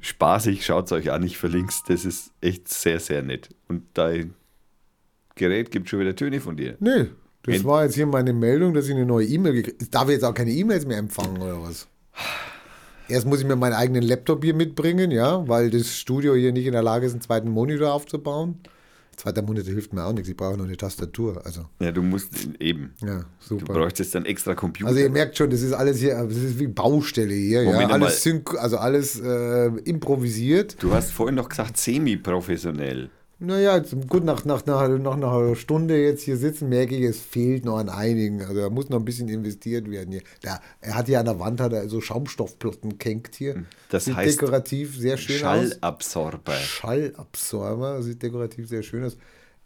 spaßig, 0.00 0.64
schaut 0.66 0.86
es 0.86 0.92
euch 0.92 1.10
an, 1.10 1.22
ich 1.22 1.38
verlinke 1.38 1.70
es, 1.70 1.82
das 1.84 2.04
ist 2.04 2.32
echt 2.42 2.68
sehr, 2.68 3.00
sehr 3.00 3.22
nett. 3.22 3.48
Und 3.68 3.84
dein 3.94 4.34
Gerät 5.34 5.70
gibt 5.70 5.88
schon 5.88 6.00
wieder 6.00 6.14
Töne 6.14 6.40
von 6.40 6.56
dir. 6.56 6.76
Nee, 6.80 7.06
das 7.44 7.54
Wenn- 7.54 7.64
war 7.64 7.84
jetzt 7.84 7.94
hier 7.94 8.06
meine 8.06 8.32
Meldung, 8.32 8.74
dass 8.74 8.86
ich 8.86 8.94
eine 8.94 9.06
neue 9.06 9.26
E-Mail 9.26 9.54
gekriegt 9.54 9.80
habe. 9.80 9.90
Darf 9.90 10.04
ich 10.08 10.14
jetzt 10.14 10.24
auch 10.24 10.34
keine 10.34 10.50
E-Mails 10.50 10.84
mehr 10.86 10.98
empfangen 10.98 11.40
oder 11.40 11.62
was? 11.62 11.88
Erst 13.08 13.26
muss 13.26 13.40
ich 13.40 13.46
mir 13.46 13.56
meinen 13.56 13.72
eigenen 13.72 14.02
Laptop 14.02 14.44
hier 14.44 14.52
mitbringen, 14.54 15.10
ja, 15.10 15.48
weil 15.48 15.70
das 15.70 15.96
Studio 15.96 16.34
hier 16.34 16.52
nicht 16.52 16.66
in 16.66 16.72
der 16.72 16.82
Lage 16.82 17.06
ist, 17.06 17.12
einen 17.12 17.22
zweiten 17.22 17.48
Monitor 17.50 17.92
aufzubauen. 17.92 18.58
Zweiter 19.18 19.42
Monitor 19.42 19.72
hilft 19.72 19.92
mir 19.92 20.04
auch 20.04 20.12
nichts, 20.12 20.28
ich 20.28 20.36
brauche 20.36 20.56
noch 20.56 20.64
eine 20.64 20.76
Tastatur. 20.76 21.44
Also, 21.44 21.66
Ja, 21.80 21.90
du 21.90 22.02
musst 22.02 22.32
eben. 22.60 22.94
ja, 23.00 23.24
Du 23.48 23.58
super. 23.58 23.72
bräuchtest 23.72 24.14
dann 24.14 24.24
extra 24.24 24.54
Computer. 24.54 24.88
Also 24.88 25.00
ihr 25.00 25.10
merkt 25.10 25.36
schon, 25.36 25.50
das 25.50 25.60
ist 25.60 25.72
alles 25.72 25.98
hier, 25.98 26.14
das 26.24 26.36
ist 26.36 26.58
wie 26.60 26.68
Baustelle 26.68 27.34
hier, 27.34 27.62
ja, 27.64 27.70
Moment 27.72 27.90
mal. 27.90 28.02
alles, 28.02 28.22
synch, 28.22 28.48
also 28.56 28.76
alles 28.78 29.20
äh, 29.20 29.66
improvisiert. 29.84 30.76
du 30.80 30.92
hast 30.94 31.10
vorhin 31.10 31.34
noch 31.34 31.48
gesagt, 31.48 31.76
semi-professionell. 31.76 33.10
Naja, 33.40 33.78
gut, 34.08 34.24
nach, 34.24 34.44
nach, 34.44 34.66
nach, 34.66 34.88
nach 34.88 35.14
einer 35.14 35.54
Stunde 35.54 35.96
jetzt 35.96 36.22
hier 36.22 36.36
sitzen, 36.36 36.68
merke 36.68 36.96
ich, 36.96 37.02
es 37.02 37.20
fehlt 37.20 37.64
noch 37.64 37.78
an 37.78 37.88
einigen. 37.88 38.42
Also 38.42 38.62
da 38.62 38.68
muss 38.68 38.88
noch 38.88 38.98
ein 38.98 39.04
bisschen 39.04 39.28
investiert 39.28 39.88
werden 39.88 40.10
hier. 40.10 40.22
Da, 40.42 40.60
er 40.80 40.96
hat 40.96 41.06
hier 41.06 41.20
an 41.20 41.26
der 41.26 41.38
Wand 41.38 41.60
hat 41.60 41.72
er 41.72 41.88
so 41.88 42.00
Schaumstoffplatten 42.00 42.98
kenkt 42.98 43.36
hier. 43.36 43.64
Das 43.90 44.06
sieht 44.06 44.16
heißt 44.16 44.40
dekorativ 44.40 44.96
sehr 44.96 45.16
schön 45.18 45.36
aus. 45.36 45.68
Schallabsorber. 45.68 46.52
Schallabsorber, 46.52 48.02
sieht 48.02 48.24
dekorativ 48.24 48.68
sehr 48.68 48.82
schön 48.82 49.04
aus. 49.04 49.16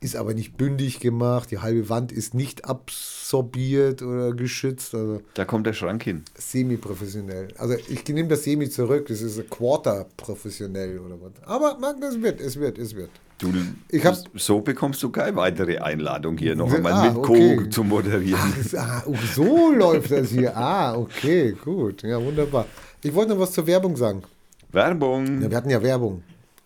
Ist 0.03 0.17
aber 0.17 0.35
nicht 0.35 0.57
bündig 0.57 0.99
gemacht. 1.01 1.51
Die 1.53 1.59
halbe 1.59 1.89
Wand 1.89 2.11
ist 2.13 2.35
nicht 2.35 2.65
absorbiert 2.65 4.03
oder 4.03 4.33
geschützt. 4.35 4.95
Also 4.95 5.21
Da 5.35 5.45
kommt 5.45 5.67
der 5.67 5.73
Schrank 5.75 6.03
hin. 6.03 6.23
semi-professionell. 6.37 7.49
Also 7.57 7.75
ich 7.89 8.07
nehme 8.09 8.29
das 8.29 8.43
Semi 8.45 8.69
zurück. 8.69 9.07
Das 9.09 9.23
ist 9.23 9.39
ein 9.39 9.49
Quarter 9.49 10.07
professionell 10.17 10.99
oder 10.99 11.17
was. 11.21 11.33
Aber 11.49 11.79
man, 11.79 12.03
es 12.03 12.21
wird, 12.21 12.41
es 12.41 12.59
wird, 12.59 12.79
es 12.79 12.95
wird. 12.97 13.11
Du, 13.39 13.53
Ich 13.91 14.05
hab- 14.05 14.17
so 14.35 14.61
bekommst 14.61 15.03
du 15.03 15.11
keine 15.11 15.37
weitere 15.37 15.79
Einladung 15.79 16.37
hier 16.37 16.55
noch 16.55 16.71
Ah, 16.73 16.77
einmal 16.77 17.09
mit 17.11 17.19
okay. 17.19 17.57
Co. 17.57 17.65
zu 17.71 17.85
moderieren. 17.85 18.53
Ach, 18.77 18.79
ah, 18.79 19.03
oh, 19.07 19.15
so 19.35 19.71
läuft 19.77 20.11
das 20.11 20.31
hier. 20.31 20.57
Ah, 20.57 20.97
okay, 20.97 21.53
gut. 21.65 22.03
Ja, 22.03 22.21
wunderbar. 22.23 22.67
Ich 23.03 23.13
wollte 23.15 23.31
noch 23.33 23.41
was 23.41 23.53
zur 23.53 23.67
Werbung 23.67 23.97
sagen. 23.97 24.23
Werbung. 24.71 25.43
Ja, 25.43 25.51
wir 25.51 25.57
hatten 25.57 25.71
ja 25.71 25.83
Werbung. 25.83 26.23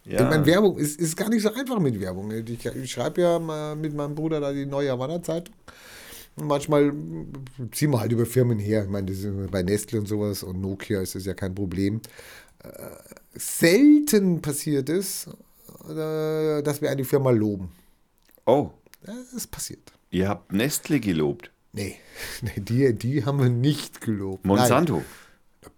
Ja. 0.07 0.23
Ich 0.23 0.31
meine, 0.31 0.47
Werbung 0.47 0.79
ist, 0.79 1.01
ist 1.01 1.17
gar 1.17 1.29
nicht 1.29 1.43
so 1.43 1.53
einfach 1.53 1.81
mit 1.81 1.99
Werbung. 2.01 2.31
Ich, 2.31 2.65
ich 2.65 2.91
schreibe 2.93 3.21
ja 3.21 3.39
mal 3.39 3.75
mit 3.75 3.93
meinem 3.95 4.15
Bruder 4.15 4.41
da 4.41 4.53
die 4.53 4.65
neue 4.67 4.91
Havanna-Zeitung. 4.91 5.55
Und 6.37 6.47
Manchmal 6.47 6.93
ziehen 7.73 7.91
wir 7.91 8.01
halt 8.01 8.13
über 8.13 8.25
Firmen 8.27 8.59
her. 8.59 8.85
Ich 8.85 8.91
meine, 8.91 9.07
das 9.11 9.19
ist 9.19 9.51
bei 9.51 9.63
Nestle 9.63 9.99
und 9.99 10.07
sowas 10.07 10.43
und 10.43 10.61
Nokia 10.61 11.01
ist 11.01 11.15
das 11.15 11.25
ja 11.25 11.35
kein 11.35 11.55
Problem. 11.55 12.01
Äh, 12.63 12.69
selten 13.35 14.43
passiert 14.43 14.89
es, 14.91 15.27
äh, 15.89 16.63
dass 16.63 16.81
wir 16.81 16.91
eine 16.91 17.05
Firma 17.05 17.31
loben. 17.31 17.71
Oh, 18.45 18.71
Das 19.03 19.33
ist 19.35 19.51
passiert. 19.51 19.93
ihr 20.11 20.29
habt 20.29 20.53
Nestle 20.53 21.01
gelobt. 21.01 21.51
Nee, 21.73 21.97
nee 22.43 22.61
die, 22.61 22.95
die 22.95 23.25
haben 23.25 23.41
wir 23.41 23.49
nicht 23.51 24.01
gelobt. 24.01 24.45
Nein. 24.45 24.69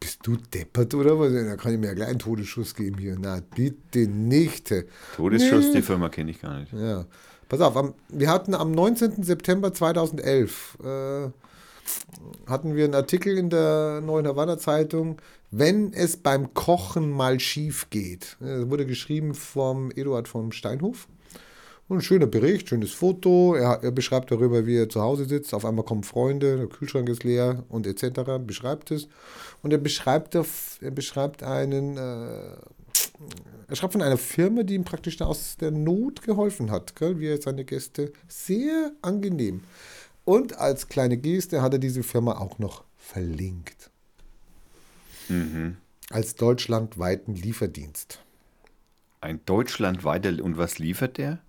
Bist 0.01 0.21
du 0.23 0.37
deppert 0.37 0.95
oder 0.95 1.19
was? 1.19 1.33
Da 1.33 1.57
kann 1.57 1.73
ich 1.75 1.79
mir 1.79 1.87
ja 1.89 1.95
gleich 1.95 2.09
einen 2.09 2.19
Todesschuss 2.19 2.75
geben 2.75 2.99
hier. 2.99 3.17
Na, 3.19 3.41
bitte 3.55 4.01
nicht. 4.07 4.73
Todesschuss, 5.17 5.67
Nee. 5.69 5.77
die 5.77 5.83
Firma 5.83 6.09
kenne 6.09 6.31
ich 6.31 6.41
gar 6.41 6.61
nicht. 6.61 6.73
Ja. 6.73 7.05
Pass 7.49 7.61
auf, 7.61 7.77
am, 7.77 7.95
wir 8.11 8.31
hatten 8.31 8.55
am 8.55 8.73
19. 8.73 9.23
September 9.23 9.73
2011 9.73 10.79
äh, 10.85 11.29
hatten 12.47 12.75
wir 12.77 12.85
einen 12.85 12.95
Artikel 12.95 13.39
in 13.39 13.49
der 13.51 14.03
Neuen 14.03 14.27
Havanna 14.27 14.59
Zeitung, 14.59 15.17
wenn 15.51 15.93
es 15.95 16.19
beim 16.19 16.53
Kochen 16.53 17.11
mal 17.11 17.41
schief 17.41 17.89
geht. 17.91 18.37
Das 18.41 18.69
wurde 18.69 18.85
geschrieben 18.85 19.35
vom 19.35 19.91
Eduard 19.91 20.29
vom 20.29 20.53
Steinhof. 20.53 21.09
Und 21.89 21.99
ein 21.99 22.03
schöner 22.03 22.27
Bericht, 22.27 22.69
schönes 22.69 22.93
Foto. 22.93 23.55
Er, 23.55 23.83
er 23.83 23.91
beschreibt 23.93 24.31
darüber, 24.31 24.67
wie 24.67 24.77
er 24.77 24.91
zu 24.91 25.01
Hause 25.01 25.25
sitzt. 25.25 25.55
Auf 25.55 25.65
einmal 25.65 25.87
kommen 25.87 26.03
Freunde, 26.03 26.59
der 26.59 26.67
Kühlschrank 26.67 27.09
ist 27.09 27.25
leer 27.25 27.65
und 27.71 27.87
etc. 27.87 28.21
Beschreibt 28.47 28.91
es. 28.91 29.09
Und 29.63 29.73
er 29.73 29.79
beschreibt, 29.79 30.37
auf- 30.37 30.79
er 30.81 30.91
beschreibt 30.91 31.43
einen, 31.43 31.97
äh, 31.97 32.57
er 33.69 33.77
schreibt 33.77 33.93
von 33.93 34.03
einer 34.03 34.17
Firma, 34.19 34.63
die 34.63 34.75
ihm 34.75 34.85
praktisch 34.85 35.17
da 35.17 35.27
aus 35.27 35.57
der 35.57 35.71
Not 35.71 36.23
geholfen 36.23 36.71
hat, 36.71 36.95
gell? 36.97 37.19
wie 37.19 37.27
er 37.29 37.41
seine 37.43 37.65
Gäste. 37.65 38.13
Sehr 38.29 38.93
angenehm. 39.03 39.63
Und 40.25 40.59
als 40.59 40.89
kleine 40.89 41.17
Geste 41.17 41.63
hat 41.63 41.73
er 41.73 41.79
diese 41.79 42.03
Firma 42.03 42.39
auch 42.39 42.59
noch 42.59 42.85
verlinkt. 42.97 43.91
Als 46.11 46.37
deutschlandweiten 46.37 47.35
Lieferdienst. 47.35 48.21
Ein 49.21 49.41
deutschlandweiter. 49.45 50.43
Und 50.43 50.57
was 50.57 50.79
liefert 50.79 51.19
der? 51.19 51.41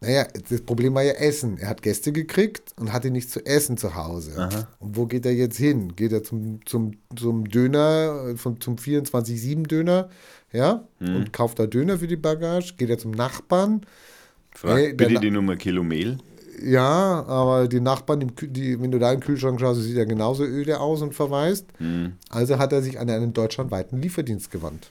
Naja, 0.00 0.26
das 0.48 0.62
Problem 0.62 0.94
war 0.94 1.02
ja 1.02 1.12
Essen. 1.14 1.58
Er 1.58 1.68
hat 1.68 1.82
Gäste 1.82 2.12
gekriegt 2.12 2.72
und 2.78 2.92
hatte 2.92 3.10
nichts 3.10 3.32
zu 3.32 3.44
essen 3.44 3.76
zu 3.76 3.96
Hause. 3.96 4.32
Und 4.78 4.96
wo 4.96 5.06
geht 5.06 5.26
er 5.26 5.32
jetzt 5.34 5.56
hin? 5.56 5.96
Geht 5.96 6.12
er 6.12 6.22
zum, 6.22 6.60
zum, 6.66 6.92
zum 7.16 7.48
Döner, 7.48 8.34
vom, 8.36 8.60
zum 8.60 8.76
24-7-Döner, 8.76 10.08
ja, 10.52 10.84
und 11.00 11.32
kauft 11.32 11.58
da 11.58 11.66
Döner 11.66 11.98
für 11.98 12.06
die 12.06 12.16
Bagage? 12.16 12.74
Geht 12.76 12.90
er 12.90 12.98
zum 12.98 13.10
Nachbarn? 13.10 13.82
Frag 14.54 14.78
Ey, 14.78 14.86
der 14.88 14.94
bitte 14.94 15.14
Na- 15.14 15.20
die 15.20 15.30
Nummer 15.30 15.56
Kilo 15.56 15.82
Mehl. 15.82 16.18
Ja, 16.64 17.24
aber 17.26 17.68
die 17.68 17.80
Nachbarn, 17.80 18.32
die, 18.40 18.80
wenn 18.80 18.90
du 18.90 18.98
da 18.98 19.12
in 19.12 19.20
den 19.20 19.24
Kühlschrank 19.26 19.60
schaust, 19.60 19.80
sieht 19.82 19.96
er 19.96 20.06
genauso 20.06 20.44
öde 20.44 20.80
aus 20.80 21.02
und 21.02 21.14
verwaist. 21.14 21.66
Also 22.30 22.58
hat 22.58 22.72
er 22.72 22.82
sich 22.82 22.98
an 22.98 23.08
einen 23.10 23.32
deutschlandweiten 23.32 24.00
Lieferdienst 24.02 24.50
gewandt. 24.50 24.90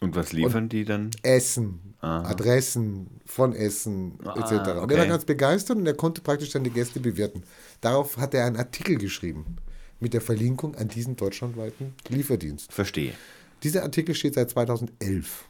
Und 0.00 0.16
was 0.16 0.32
liefern 0.32 0.68
die 0.68 0.84
dann? 0.84 1.10
Essen, 1.22 1.94
Aha. 2.00 2.28
Adressen 2.28 3.20
von 3.24 3.52
Essen 3.54 4.18
Ah, 4.24 4.34
etc. 4.38 4.50
Und 4.52 4.78
okay. 4.84 4.94
er 4.94 5.00
war 5.00 5.06
ganz 5.06 5.24
begeistert 5.24 5.76
und 5.76 5.86
er 5.86 5.94
konnte 5.94 6.20
praktisch 6.20 6.50
seine 6.50 6.70
Gäste 6.70 7.00
bewirten. 7.00 7.44
Darauf 7.80 8.16
hat 8.16 8.34
er 8.34 8.44
einen 8.44 8.56
Artikel 8.56 8.96
geschrieben 8.96 9.56
mit 10.00 10.12
der 10.12 10.20
Verlinkung 10.20 10.74
an 10.74 10.88
diesen 10.88 11.16
deutschlandweiten 11.16 11.94
Lieferdienst. 12.08 12.72
Verstehe. 12.72 13.14
Dieser 13.62 13.82
Artikel 13.82 14.14
steht 14.14 14.34
seit 14.34 14.50
2011 14.50 15.44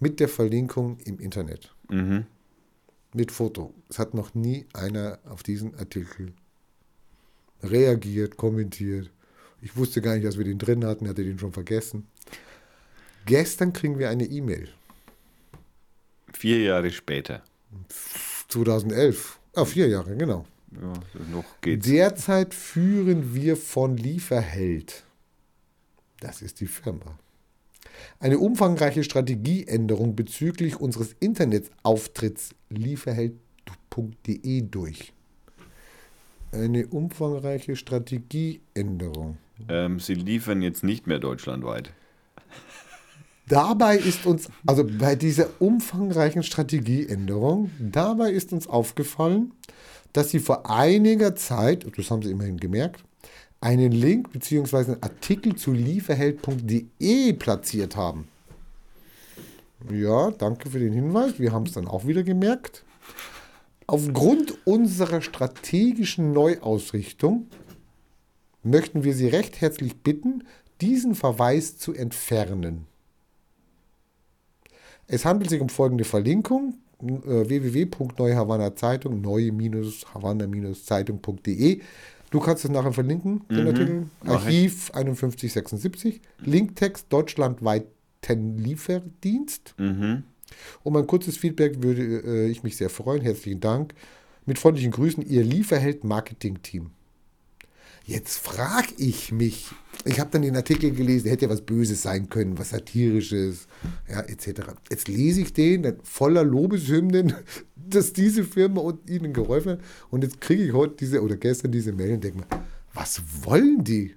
mit 0.00 0.20
der 0.20 0.28
Verlinkung 0.28 0.98
im 1.04 1.18
Internet. 1.18 1.74
Mhm. 1.90 2.26
Mit 3.12 3.32
Foto. 3.32 3.74
Es 3.88 3.98
hat 3.98 4.14
noch 4.14 4.34
nie 4.34 4.66
einer 4.72 5.18
auf 5.28 5.42
diesen 5.42 5.74
Artikel 5.76 6.32
reagiert, 7.62 8.36
kommentiert. 8.36 9.10
Ich 9.62 9.76
wusste 9.76 10.00
gar 10.00 10.14
nicht, 10.14 10.26
dass 10.26 10.38
wir 10.38 10.44
den 10.44 10.58
drin 10.58 10.84
hatten, 10.84 11.08
hatte 11.08 11.24
den 11.24 11.38
schon 11.38 11.52
vergessen. 11.52 12.06
Gestern 13.26 13.72
kriegen 13.72 13.98
wir 13.98 14.08
eine 14.08 14.24
E-Mail. 14.24 14.68
Vier 16.32 16.60
Jahre 16.60 16.90
später. 16.92 17.42
2011. 18.48 19.40
Ah, 19.54 19.64
vier 19.64 19.88
Jahre, 19.88 20.16
genau. 20.16 20.46
Ja, 20.70 20.92
noch 21.32 21.44
geht's. 21.60 21.86
Derzeit 21.86 22.54
führen 22.54 23.34
wir 23.34 23.56
von 23.56 23.96
Lieferheld. 23.96 25.02
Das 26.20 26.40
ist 26.40 26.60
die 26.60 26.68
Firma. 26.68 27.18
Eine 28.20 28.38
umfangreiche 28.38 29.02
Strategieänderung 29.02 30.14
bezüglich 30.14 30.80
unseres 30.80 31.16
Internetauftritts 31.18 32.50
lieferheld.de 32.70 34.62
durch. 34.62 35.12
Eine 36.52 36.86
umfangreiche 36.86 37.74
Strategieänderung. 37.74 39.38
Ähm, 39.68 39.98
sie 39.98 40.14
liefern 40.14 40.62
jetzt 40.62 40.84
nicht 40.84 41.08
mehr 41.08 41.18
deutschlandweit. 41.18 41.92
Dabei 43.48 43.96
ist 43.96 44.26
uns, 44.26 44.48
also 44.66 44.84
bei 44.84 45.14
dieser 45.14 45.48
umfangreichen 45.60 46.42
Strategieänderung, 46.42 47.70
dabei 47.78 48.32
ist 48.32 48.52
uns 48.52 48.66
aufgefallen, 48.66 49.52
dass 50.12 50.30
sie 50.30 50.40
vor 50.40 50.68
einiger 50.68 51.36
Zeit, 51.36 51.86
das 51.96 52.10
haben 52.10 52.22
sie 52.22 52.30
immerhin 52.30 52.58
gemerkt, 52.58 53.04
einen 53.60 53.92
Link 53.92 54.32
bzw. 54.32 54.76
einen 54.76 55.02
Artikel 55.02 55.54
zu 55.54 55.72
lieferheld.de 55.72 57.32
platziert 57.34 57.94
haben. 57.94 58.26
Ja, 59.92 60.32
danke 60.32 60.70
für 60.70 60.80
den 60.80 60.92
Hinweis. 60.92 61.38
Wir 61.38 61.52
haben 61.52 61.66
es 61.66 61.72
dann 61.72 61.86
auch 61.86 62.06
wieder 62.06 62.24
gemerkt. 62.24 62.84
Aufgrund 63.86 64.66
unserer 64.66 65.20
strategischen 65.20 66.32
Neuausrichtung 66.32 67.46
möchten 68.64 69.04
wir 69.04 69.14
Sie 69.14 69.28
recht 69.28 69.60
herzlich 69.60 69.94
bitten, 70.02 70.42
diesen 70.80 71.14
Verweis 71.14 71.78
zu 71.78 71.94
entfernen. 71.94 72.86
Es 75.08 75.24
handelt 75.24 75.50
sich 75.50 75.60
um 75.60 75.68
folgende 75.68 76.04
Verlinkung: 76.04 76.74
äh, 77.02 77.48
www.neuhavanna-zeitung, 77.48 79.20
neue-havanna-zeitung.de. 79.20 81.80
Du 82.30 82.40
kannst 82.40 82.64
es 82.64 82.70
nachher 82.70 82.92
verlinken, 82.92 83.42
den 83.48 83.62
Mhm, 83.62 83.66
Artikel. 83.68 84.06
Archiv 84.26 84.90
5176. 84.92 86.20
Linktext 86.44 87.06
deutschlandweiten 87.10 88.58
Lieferdienst. 88.58 89.74
Mhm. 89.78 90.24
Um 90.82 90.96
ein 90.96 91.06
kurzes 91.06 91.36
Feedback 91.36 91.80
würde 91.82 92.02
äh, 92.02 92.48
ich 92.48 92.62
mich 92.64 92.76
sehr 92.76 92.90
freuen. 92.90 93.22
Herzlichen 93.22 93.60
Dank. 93.60 93.94
Mit 94.44 94.58
freundlichen 94.58 94.90
Grüßen, 94.92 95.24
Ihr 95.26 95.42
Lieferheld-Marketing-Team. 95.44 96.90
Jetzt 98.08 98.38
frage 98.38 98.94
ich 98.98 99.32
mich, 99.32 99.66
ich 100.04 100.20
habe 100.20 100.30
dann 100.30 100.42
den 100.42 100.54
Artikel 100.54 100.92
gelesen, 100.92 101.28
hätte 101.28 101.46
ja 101.46 101.50
was 101.50 101.62
Böses 101.62 102.02
sein 102.02 102.28
können, 102.28 102.56
was 102.56 102.70
Satirisches, 102.70 103.66
ja, 104.08 104.20
etc. 104.20 104.60
Jetzt 104.88 105.08
lese 105.08 105.40
ich 105.40 105.52
den 105.52 105.82
dann 105.82 105.98
voller 106.04 106.44
Lobeshymnen, 106.44 107.34
dass 107.74 108.12
diese 108.12 108.44
Firma 108.44 108.80
und 108.80 109.10
ihnen 109.10 109.32
geholfen 109.32 109.72
hat. 109.72 109.80
Und 110.08 110.22
jetzt 110.22 110.40
kriege 110.40 110.62
ich 110.62 110.72
heute 110.72 110.94
diese 111.00 111.20
oder 111.20 111.36
gestern 111.36 111.72
diese 111.72 111.92
Mail 111.92 112.14
und 112.14 112.22
denke 112.22 112.38
mir, 112.38 112.46
was 112.94 113.20
wollen 113.42 113.82
die? 113.82 114.14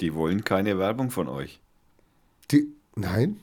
Die 0.00 0.14
wollen 0.14 0.42
keine 0.42 0.78
Werbung 0.78 1.10
von 1.10 1.28
euch. 1.28 1.60
Die, 2.50 2.68
nein. 2.96 3.36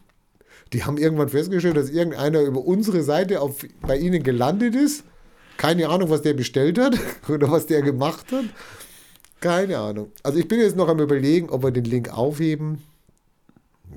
Die 0.73 0.85
haben 0.85 0.97
irgendwann 0.97 1.29
festgestellt, 1.29 1.77
dass 1.77 1.91
irgendeiner 1.91 2.41
über 2.41 2.65
unsere 2.65 3.03
Seite 3.03 3.41
auf, 3.41 3.63
bei 3.81 3.97
ihnen 3.97 4.23
gelandet 4.23 4.73
ist. 4.73 5.03
Keine 5.57 5.89
Ahnung, 5.89 6.09
was 6.09 6.23
der 6.23 6.33
bestellt 6.33 6.79
hat 6.79 6.97
oder 7.29 7.51
was 7.51 7.67
der 7.67 7.83
gemacht 7.83 8.31
hat. 8.31 8.45
Keine 9.41 9.79
Ahnung. 9.79 10.11
Also 10.23 10.39
ich 10.39 10.47
bin 10.47 10.59
jetzt 10.59 10.75
noch 10.75 10.87
am 10.87 10.99
überlegen, 10.99 11.49
ob 11.49 11.63
wir 11.63 11.71
den 11.71 11.83
Link 11.83 12.15
aufheben. 12.15 12.83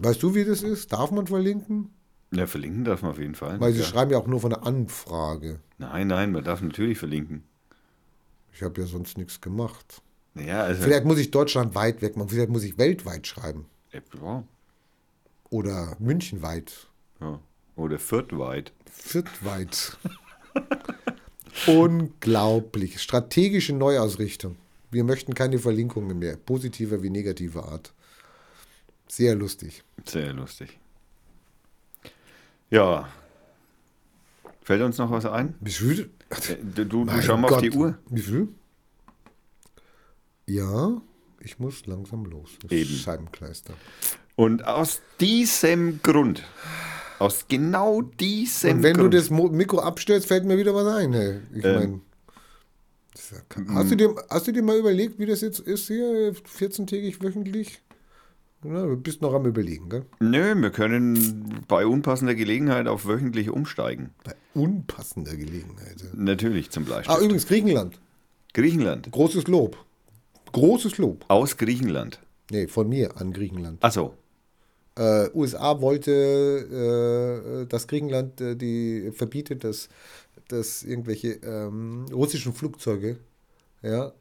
Weißt 0.00 0.22
du, 0.22 0.34
wie 0.34 0.44
das 0.44 0.62
ist? 0.62 0.92
Darf 0.92 1.10
man 1.10 1.26
verlinken? 1.26 1.90
Ja, 2.32 2.46
verlinken 2.46 2.84
darf 2.84 3.02
man 3.02 3.12
auf 3.12 3.18
jeden 3.18 3.34
Fall. 3.34 3.60
Weil 3.60 3.72
sie 3.72 3.80
ja. 3.80 3.84
schreiben 3.84 4.10
ja 4.10 4.18
auch 4.18 4.26
nur 4.26 4.40
von 4.40 4.52
einer 4.52 4.66
Anfrage. 4.66 5.60
Nein, 5.78 6.08
nein, 6.08 6.32
man 6.32 6.42
darf 6.42 6.62
natürlich 6.62 6.98
verlinken. 6.98 7.44
Ich 8.52 8.62
habe 8.62 8.80
ja 8.80 8.86
sonst 8.86 9.18
nichts 9.18 9.40
gemacht. 9.40 10.02
Ja, 10.34 10.62
also. 10.62 10.82
Vielleicht 10.82 11.04
muss 11.04 11.18
ich 11.18 11.30
deutschlandweit 11.30 12.02
weg 12.02 12.16
machen. 12.16 12.30
Vielleicht 12.30 12.50
muss 12.50 12.64
ich 12.64 12.78
weltweit 12.78 13.26
schreiben. 13.26 13.66
Ja, 13.92 14.44
Oder 15.50 15.96
münchenweit. 16.00 16.88
ja. 17.20 17.38
Oder 17.76 17.98
viertweit. 17.98 18.72
Viertweit. 18.88 19.98
Unglaublich. 21.66 23.02
Strategische 23.02 23.72
Neuausrichtung. 23.72 24.56
Wir 24.94 25.02
möchten 25.04 25.34
keine 25.34 25.58
Verlinkungen 25.58 26.18
mehr, 26.18 26.36
positiver 26.36 27.02
wie 27.02 27.10
negativer 27.10 27.68
Art. 27.68 27.92
Sehr 29.08 29.34
lustig. 29.34 29.82
Sehr 30.06 30.32
lustig. 30.32 30.78
Ja. 32.70 33.08
Fällt 34.62 34.82
uns 34.82 34.96
noch 34.98 35.10
was 35.10 35.26
ein? 35.26 35.54
Wie 35.60 35.70
viel? 35.72 36.10
Äh, 36.30 36.56
Du, 36.84 36.84
du 37.04 37.22
schau 37.22 37.36
mal 37.36 37.52
auf 37.52 37.60
die. 37.60 37.70
Uhr. 37.72 37.98
Wie 38.08 38.22
viel? 38.22 38.48
Ja, 40.46 41.00
ich 41.40 41.58
muss 41.58 41.86
langsam 41.86 42.24
los. 42.24 42.50
Das 42.62 42.70
Eben. 42.70 42.94
Scheibenkleister. 42.94 43.74
Und 44.36 44.64
aus 44.66 45.00
diesem 45.20 46.00
Grund, 46.02 46.42
aus 47.18 47.46
genau 47.48 48.02
diesem 48.02 48.76
Und 48.78 48.82
wenn 48.84 48.94
Grund, 48.96 49.12
du 49.14 49.18
das 49.18 49.30
Mikro 49.30 49.80
abstellst, 49.80 50.28
fällt 50.28 50.44
mir 50.44 50.56
wieder 50.58 50.74
was 50.74 50.86
ein. 50.86 51.12
Hey. 51.12 51.40
Ich 51.52 51.64
Ähm. 51.64 51.74
mein, 51.74 52.00
das 52.00 52.32
ist 52.32 52.32
ja 52.34 52.40
ke- 52.84 53.02
hast, 53.68 53.90
du 53.90 53.96
dir, 53.96 54.14
hast 54.30 54.46
du 54.46 54.52
dir 54.52 54.62
mal 54.62 54.78
überlegt, 54.78 55.18
wie 55.18 55.26
das 55.26 55.40
jetzt 55.40 55.60
ist 55.60 55.86
hier, 55.88 56.34
14-tägig 56.34 57.22
wöchentlich? 57.22 57.80
Na, 58.62 58.86
du 58.86 58.96
bist 58.96 59.20
noch 59.20 59.34
am 59.34 59.44
Überlegen, 59.44 59.90
gell? 59.90 60.06
Nö, 60.20 60.54
wir 60.54 60.70
können 60.70 61.62
bei 61.68 61.84
unpassender 61.86 62.34
Gelegenheit 62.34 62.86
auf 62.86 63.06
wöchentlich 63.06 63.50
umsteigen. 63.50 64.10
Bei 64.24 64.34
unpassender 64.54 65.36
Gelegenheit. 65.36 66.00
ja. 66.00 66.08
Natürlich 66.14 66.70
zum 66.70 66.86
Beispiel. 66.86 67.14
Ah, 67.14 67.20
übrigens, 67.20 67.46
Griechenland. 67.46 68.00
Griechenland. 68.54 69.10
Großes 69.10 69.48
Lob. 69.48 69.76
Großes 70.52 70.96
Lob. 70.96 71.24
Aus 71.28 71.58
Griechenland. 71.58 72.20
Nee, 72.50 72.66
von 72.66 72.88
mir 72.88 73.20
an 73.20 73.32
Griechenland. 73.32 73.82
Achso. 73.84 74.14
Äh, 74.96 75.28
USA 75.34 75.80
wollte, 75.80 77.64
äh, 77.64 77.66
dass 77.66 77.86
Griechenland 77.88 78.40
äh, 78.40 78.54
die 78.54 79.10
verbietet, 79.12 79.64
dass, 79.64 79.88
dass 80.54 80.82
irgendwelche 80.82 81.32
ähm, 81.42 82.06
russischen 82.12 82.52
Flugzeuge 82.52 83.18
ja, 83.82 84.12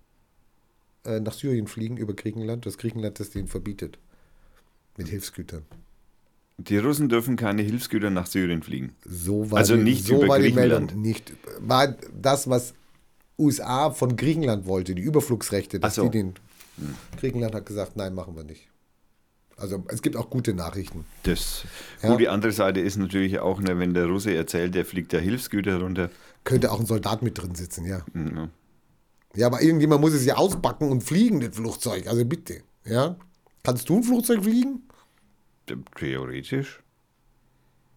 äh, 1.06 1.20
nach 1.20 1.34
Syrien 1.34 1.68
fliegen 1.68 1.98
über 1.98 2.14
Griechenland, 2.14 2.66
dass 2.66 2.78
Griechenland 2.78 3.20
das 3.20 3.30
denen 3.30 3.48
verbietet. 3.48 4.00
Mit 4.98 5.10
Hilfsgütern. 5.10 5.64
Die 6.58 6.78
Russen 6.78 7.10
dürfen 7.10 7.36
keine 7.36 7.64
Hilfsgüter 7.64 8.12
nach 8.12 8.28
Syrien 8.28 8.62
fliegen. 8.62 8.94
So 9.06 9.50
war 9.50 9.60
Also 9.60 9.76
die, 9.76 9.84
nicht 9.84 10.06
so 10.06 10.18
über 10.18 10.28
war 10.28 10.38
die 10.38 10.52
Griechenland. 10.52 10.96
Meldung 10.96 11.02
nicht. 11.02 11.34
War 11.60 11.96
das, 12.20 12.48
was 12.48 12.74
USA 13.40 13.92
von 13.92 14.16
Griechenland 14.16 14.68
wollte, 14.68 14.94
die 14.94 15.02
Überflugsrechte, 15.02 15.80
dass 15.80 15.96
so. 15.96 16.04
die 16.04 16.12
den. 16.12 16.34
Griechenland 17.18 17.54
hat 17.56 17.66
gesagt, 17.66 17.96
nein, 17.96 18.14
machen 18.14 18.36
wir 18.36 18.44
nicht. 18.44 18.68
Also 19.58 19.84
es 19.88 20.02
gibt 20.02 20.16
auch 20.16 20.30
gute 20.30 20.54
Nachrichten. 20.54 21.06
Das, 21.24 21.64
Ja. 22.02 22.10
Gut, 22.10 22.20
die 22.20 22.30
andere 22.30 22.52
Seite 22.52 22.80
ist 22.80 22.98
natürlich 22.98 23.40
auch, 23.40 23.60
ne, 23.62 23.78
wenn 23.80 23.94
der 23.94 24.08
Russe 24.08 24.34
erzählt, 24.34 24.76
der 24.76 24.86
fliegt 24.86 25.14
da 25.14 25.18
Hilfsgüter 25.18 25.80
runter. 25.80 26.10
Könnte 26.44 26.72
auch 26.72 26.80
ein 26.80 26.86
Soldat 26.86 27.22
mit 27.22 27.38
drin 27.38 27.56
sitzen, 27.56 27.86
ja. 27.86 28.04
Mhm. 28.14 28.50
Ja, 29.36 29.48
aber 29.48 29.62
irgendjemand 29.62 30.02
muss 30.02 30.14
es 30.14 30.26
ja 30.26 30.36
auspacken 30.36 30.92
und 30.92 31.02
fliegen, 31.04 31.40
das 31.40 31.56
Flugzeug. 31.56 32.08
Also 32.08 32.26
bitte. 32.26 32.62
Ja? 32.86 33.16
Kannst 33.64 33.90
du 33.90 33.98
ein 33.98 34.04
Flugzeug 34.04 34.44
fliegen? 34.44 34.84
Theoretisch. 35.96 36.83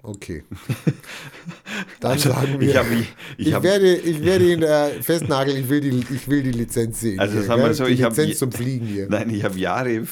Okay. 0.09 0.45
Dann 2.01 2.19
sagen 2.19 2.61
wir. 2.61 2.69
Ich, 2.69 2.77
hab, 2.77 2.87
ich, 2.91 3.13
Ich, 3.39 3.49
ich, 3.49 3.55
hab, 3.55 3.63
werde, 3.63 3.95
ich 3.97 4.25
werde 4.25 4.53
ihn 4.53 4.61
da 4.61 4.89
festnageln, 5.01 5.59
ich 5.59 5.69
will 5.69 5.81
die, 5.81 6.05
ich 6.15 6.29
will 6.29 6.43
die 6.43 6.53
Lizenz 6.53 7.01
sehen. 7.01 7.19
Also 7.19 7.43
sagen 7.43 7.63
wir 7.63 7.75
so, 7.75 7.87
ich 7.87 8.03
hab 8.03 8.11
Lizenz 8.13 8.29
je- 8.29 8.35
zum 8.37 8.53
Fliegen 8.53 8.87
hier. 8.87 9.09
Nein, 9.11 9.31
ich 9.31 9.43
habe 9.45 9.59
Jahre, 9.59 9.91
ähm, 9.91 10.07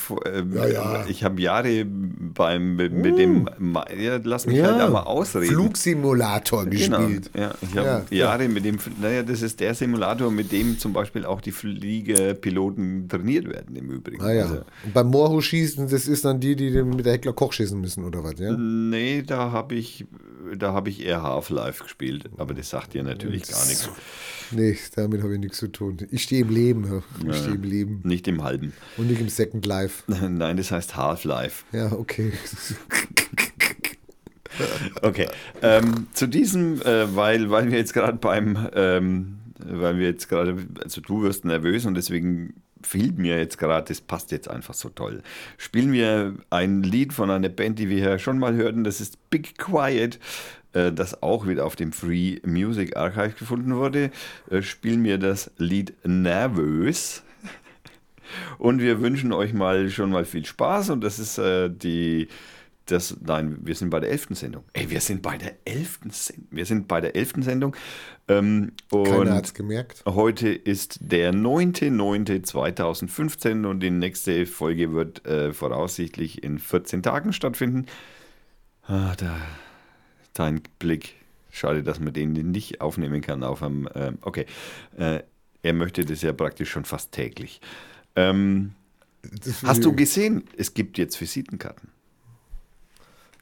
Ja, 0.55 0.67
ja. 0.67 1.05
ich 1.09 1.23
habe 1.25 1.41
Jahre 1.41 1.85
beim 1.87 2.77
mit, 2.77 2.93
mit 2.93 3.19
dem, 3.19 3.49
Ma- 3.59 3.87
ja, 3.97 4.19
lass 4.23 4.47
mich 4.47 4.61
halt 4.63 4.81
einmal 4.81 5.05
ausreden. 5.05 5.53
Flugsimulator 5.55 6.67
Genau, 6.67 6.99
gespielt. 6.99 7.31
ja, 7.37 7.55
ich 7.63 7.77
habe 7.77 7.87
Ja, 7.87 7.99
ja. 8.11 8.17
Jahre 8.27 8.49
mit 8.49 8.65
dem, 8.65 8.79
naja, 9.01 9.23
das 9.23 9.43
ist 9.43 9.61
der 9.61 9.75
Simulator, 9.75 10.31
mit 10.31 10.51
dem 10.53 10.79
zum 10.79 10.93
Beispiel 10.93 11.25
auch 11.25 11.41
die 11.41 11.53
Fliegerpiloten 11.53 13.09
trainiert 13.09 13.49
werden 13.49 13.77
im 13.77 13.91
Übrigen. 13.91 14.23
Ah 14.23 14.33
ja. 14.33 14.43
Also, 14.43 14.55
Und 14.85 14.95
beim 14.95 15.07
Moorhuschießen, 15.09 15.89
das 15.89 16.07
ist 16.09 16.25
dann 16.25 16.41
die, 16.41 16.57
die 16.57 16.71
mit 16.83 17.05
der 17.07 17.15
Heckler 17.15 17.33
Koch 17.33 17.53
schießen 17.53 17.81
müssen, 17.81 18.05
oder 18.05 18.23
was, 18.25 18.39
ja? 18.39 18.53
nee, 18.57 19.23
da 19.23 19.53
habe 19.53 19.75
ich, 19.75 19.84
da 20.57 20.73
habe 20.73 20.91
ich 20.91 21.05
eher 21.05 21.23
Half-Life 21.23 21.83
gespielt, 21.83 22.31
aber 22.37 22.55
das 22.55 22.71
sagt 22.71 22.95
dir 22.95 23.03
natürlich 23.03 23.49
gar 23.49 23.67
nichts. 23.67 23.89
Nee, 24.51 24.77
damit 24.95 25.23
habe 25.23 25.35
ich 25.35 25.41
nichts 25.41 25.59
zu 25.59 25.69
tun. 25.69 25.97
Ich 26.11 26.23
stehe 26.23 26.43
im 26.43 26.51
Leben, 26.51 27.03
ich 27.29 27.37
stehe 27.37 27.55
im 27.55 27.63
Leben. 27.63 28.01
Nicht 28.05 28.29
im 28.29 28.43
halben. 28.43 28.73
Und 28.97 29.09
nicht 29.09 29.21
im 29.21 29.29
Second 29.29 29.67
Life. 29.67 30.05
Nein, 30.29 30.57
das 30.57 30.71
heißt 30.71 30.97
Half-Life. 30.97 31.65
Ja, 31.73 31.93
okay. 31.93 32.33
Okay. 35.03 35.27
Ähm, 35.63 36.07
zu 36.13 36.29
diesem, 36.29 36.81
äh, 36.83 37.15
weil, 37.15 37.51
weil 37.51 37.73
wir 37.73 37.79
jetzt 37.79 37.93
gerade 37.93 38.19
beim, 38.19 38.69
ähm, 38.75 39.39
weil 39.59 39.99
wir 39.99 40.07
jetzt 40.07 40.29
gerade, 40.29 40.57
also 40.83 41.01
du 41.01 41.23
wirst 41.23 41.45
nervös 41.45 41.87
und 41.87 41.95
deswegen 41.95 42.55
fiel 42.87 43.13
mir 43.13 43.39
jetzt 43.39 43.59
gerade, 43.59 43.89
das 43.89 44.01
passt 44.01 44.33
jetzt 44.33 44.49
einfach 44.49 44.75
so 44.75 44.89
toll. 44.89 45.23
Spielen 45.57 45.93
wir 45.93 46.35
ein 46.51 46.83
Lied 46.83 47.13
von 47.13 47.31
einer 47.31 47.49
Band, 47.49 47.79
die 47.79 47.89
wir 47.89 47.99
ja 47.99 48.19
schon 48.19 48.39
mal 48.39 48.55
hörten, 48.55 48.85
das 48.85 49.01
ist 49.01 49.31
Big 49.31 49.59
Quiet, 49.59 50.19
äh, 50.73 50.93
das 50.93 51.23
auch 51.23 51.47
wieder 51.47 51.65
auf 51.65 51.77
dem 51.77 51.93
Free 51.93 52.39
Music 52.45 52.97
Archive 52.97 53.35
gefunden 53.39 53.75
wurde. 53.77 54.11
Äh, 54.51 54.63
spielen 54.63 55.05
wir 55.05 55.19
das 55.19 55.51
Lied 55.57 55.95
Nervös. 56.05 57.23
Und 58.59 58.81
wir 58.81 59.01
wünschen 59.01 59.33
euch 59.33 59.53
mal 59.53 59.91
schon 59.91 60.11
mal 60.11 60.25
viel 60.25 60.45
Spaß 60.45 60.91
und 60.91 61.05
das 61.05 61.19
ist 61.19 61.39
äh, 61.39 61.71
die 61.71 62.29
das, 62.87 63.17
nein, 63.21 63.59
wir 63.63 63.75
sind 63.75 63.91
bei 63.91 64.01
der 64.01 64.11
elften 64.11 64.35
Sendung. 64.35 64.65
Ey, 64.75 64.91
wir 64.91 65.01
sind 65.01 65.23
bei 65.23 65.39
der 65.39 65.55
elften 65.65 66.11
Sendung. 66.11 66.49
Wir 66.51 66.67
sind 66.67 66.87
bei 66.87 67.01
der 67.01 67.17
elften 67.17 67.43
Sendung. 67.43 67.75
Ähm, 68.29 68.73
Keiner 68.91 69.35
hat 69.35 69.47
es 69.47 69.55
gemerkt. 69.55 70.05
Heute 70.07 70.51
ist 70.51 70.99
der 71.01 71.33
9.9.2015 71.33 73.67
und 73.67 73.81
die 73.81 73.91
nächste 73.91 74.47
Folge 74.47 74.93
wird 74.93 75.27
äh, 75.27 75.53
voraussichtlich 75.53 76.45
in 76.45 76.59
14 76.59 77.03
Tagen 77.03 77.33
stattfinden. 77.33 77.87
Ah, 78.87 79.15
da, 79.17 79.37
dein 80.35 80.61
Blick. 80.79 81.15
Schade, 81.51 81.83
dass 81.83 81.99
man 82.01 82.13
den 82.13 82.33
nicht 82.33 82.81
aufnehmen 82.81 83.23
kann 83.23 83.43
auf 83.45 83.63
einem. 83.63 83.87
Äh, 83.87 84.13
okay. 84.23 84.47
Äh, 84.97 85.21
er 85.63 85.73
möchte 85.73 86.05
das 86.05 86.21
ja 86.21 86.35
praktisch 86.35 86.71
schon 86.71 86.85
fast 86.85 87.13
täglich. 87.13 87.61
Ähm, 88.17 88.73
hast 89.63 89.85
du 89.85 89.95
gesehen, 89.95 90.45
es 90.59 90.75
gibt 90.75 90.99
jetzt 90.99 91.19
Visitenkarten? 91.21 91.95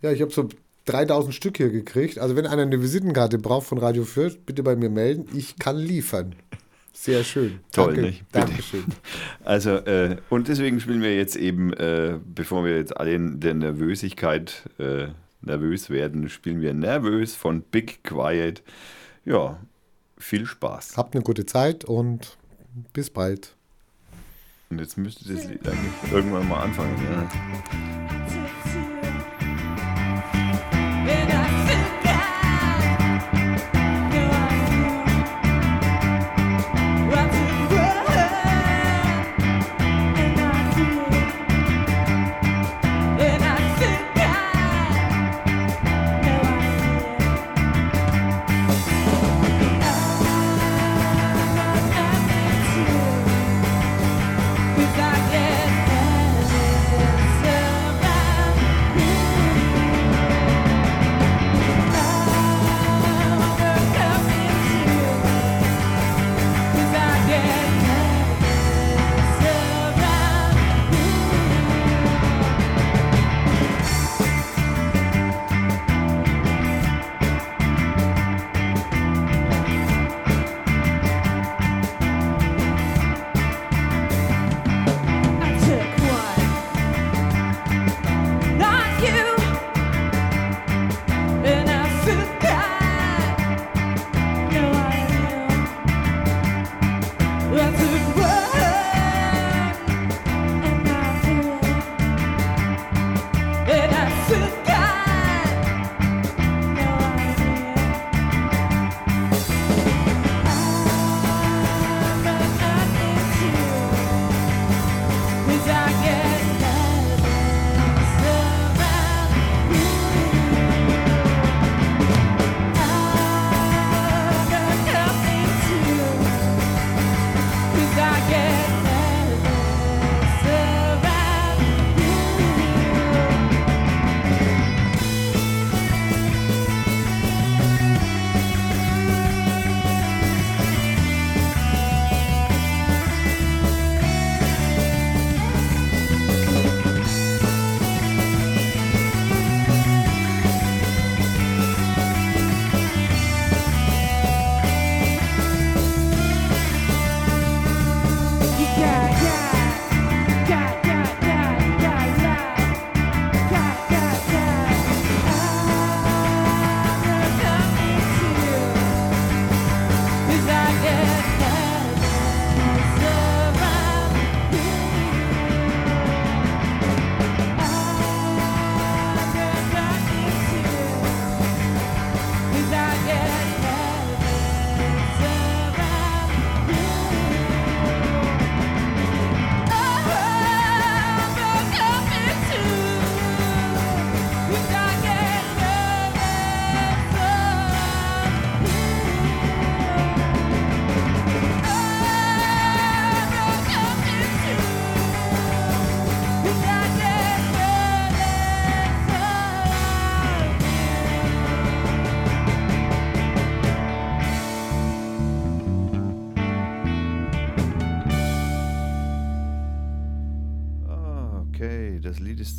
Ja, 0.02 0.12
ich 0.12 0.20
habe 0.20 0.32
so 0.32 0.48
3000 0.86 1.34
Stück 1.34 1.56
hier 1.56 1.70
gekriegt. 1.70 2.18
Also 2.18 2.36
wenn 2.36 2.46
einer 2.46 2.62
eine 2.62 2.82
Visitenkarte 2.82 3.38
braucht 3.38 3.66
von 3.66 3.78
Radio 3.78 4.04
Fürth, 4.04 4.44
bitte 4.44 4.62
bei 4.62 4.76
mir 4.76 4.90
melden. 4.90 5.26
Ich 5.36 5.56
kann 5.56 5.76
liefern. 5.76 6.34
Sehr 6.92 7.24
schön. 7.24 7.60
Toll, 7.72 7.94
Danke. 7.94 8.02
nicht? 8.02 8.24
Dankeschön. 8.32 8.84
Also, 9.44 9.70
äh, 9.70 10.16
und 10.28 10.48
deswegen 10.48 10.80
spielen 10.80 11.02
wir 11.02 11.16
jetzt 11.16 11.36
eben, 11.36 11.72
äh, 11.72 12.18
bevor 12.24 12.64
wir 12.64 12.76
jetzt 12.76 12.96
alle 12.96 13.14
in 13.14 13.40
der 13.40 13.54
Nervösigkeit 13.54 14.68
äh, 14.78 15.08
nervös 15.40 15.90
werden, 15.90 16.28
spielen 16.28 16.60
wir 16.60 16.74
Nervös 16.74 17.34
von 17.34 17.62
Big 17.62 18.04
Quiet. 18.04 18.62
Ja, 19.24 19.58
viel 20.18 20.46
Spaß. 20.46 20.96
Habt 20.96 21.14
eine 21.14 21.24
gute 21.24 21.46
Zeit 21.46 21.84
und 21.84 22.36
bis 22.92 23.10
bald. 23.10 23.54
Und 24.70 24.80
jetzt 24.80 24.96
müsste 24.96 25.32
das 25.32 25.48
Lied 25.48 25.66
eigentlich 25.66 26.12
irgendwann 26.12 26.48
mal 26.48 26.62
anfangen. 26.62 26.96
Ja. 27.10 28.61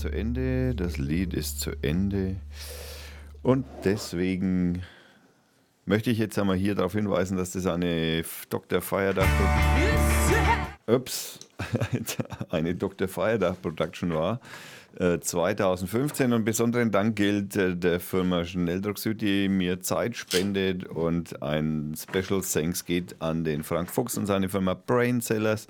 Zu 0.03 0.09
Ende, 0.09 0.75
das 0.75 0.97
Lied 0.97 1.33
ist 1.33 1.61
zu 1.61 1.71
Ende. 1.81 2.35
Und 3.41 3.65
deswegen 3.85 4.83
möchte 5.85 6.11
ich 6.11 6.17
jetzt 6.17 6.37
einmal 6.37 6.57
hier 6.57 6.75
darauf 6.75 6.91
hinweisen, 6.91 7.37
dass 7.37 7.51
das 7.51 7.65
eine 7.67 8.25
Dr. 8.49 8.81
Feierdach 8.81 9.25
Ups, 10.87 11.39
eine 12.49 12.75
Dr. 12.75 13.07
Feierdach 13.07 13.55
Production 13.61 14.13
war. 14.13 14.41
2015 14.99 16.31
äh, 16.31 16.35
und 16.35 16.43
besonderen 16.43 16.91
Dank 16.91 17.15
gilt 17.15 17.55
äh, 17.55 17.77
der 17.77 18.01
Firma 18.01 18.43
Schnelldruck 18.43 18.99
Süd, 18.99 19.21
die 19.21 19.47
mir 19.47 19.79
Zeit 19.79 20.17
spendet 20.17 20.83
und 20.83 21.41
ein 21.41 21.95
Special 21.97 22.41
Thanks 22.41 22.83
geht 22.83 23.15
an 23.21 23.45
den 23.45 23.63
Frank 23.63 23.89
Fuchs 23.89 24.17
und 24.17 24.25
seine 24.25 24.49
Firma 24.49 24.73
Brainsellers. 24.73 25.67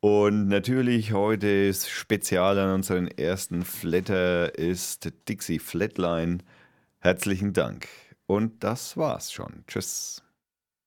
Und 0.00 0.46
natürlich 0.46 1.12
heute 1.12 1.48
ist 1.48 1.88
Spezial 1.88 2.58
an 2.58 2.72
unseren 2.72 3.08
ersten 3.08 3.64
Flatter 3.64 4.56
ist 4.56 5.10
Dixie 5.28 5.58
Flatline. 5.58 6.38
Herzlichen 7.00 7.52
Dank. 7.52 7.88
Und 8.26 8.62
das 8.62 8.96
war's 8.96 9.32
schon. 9.32 9.64
Tschüss. 9.66 10.22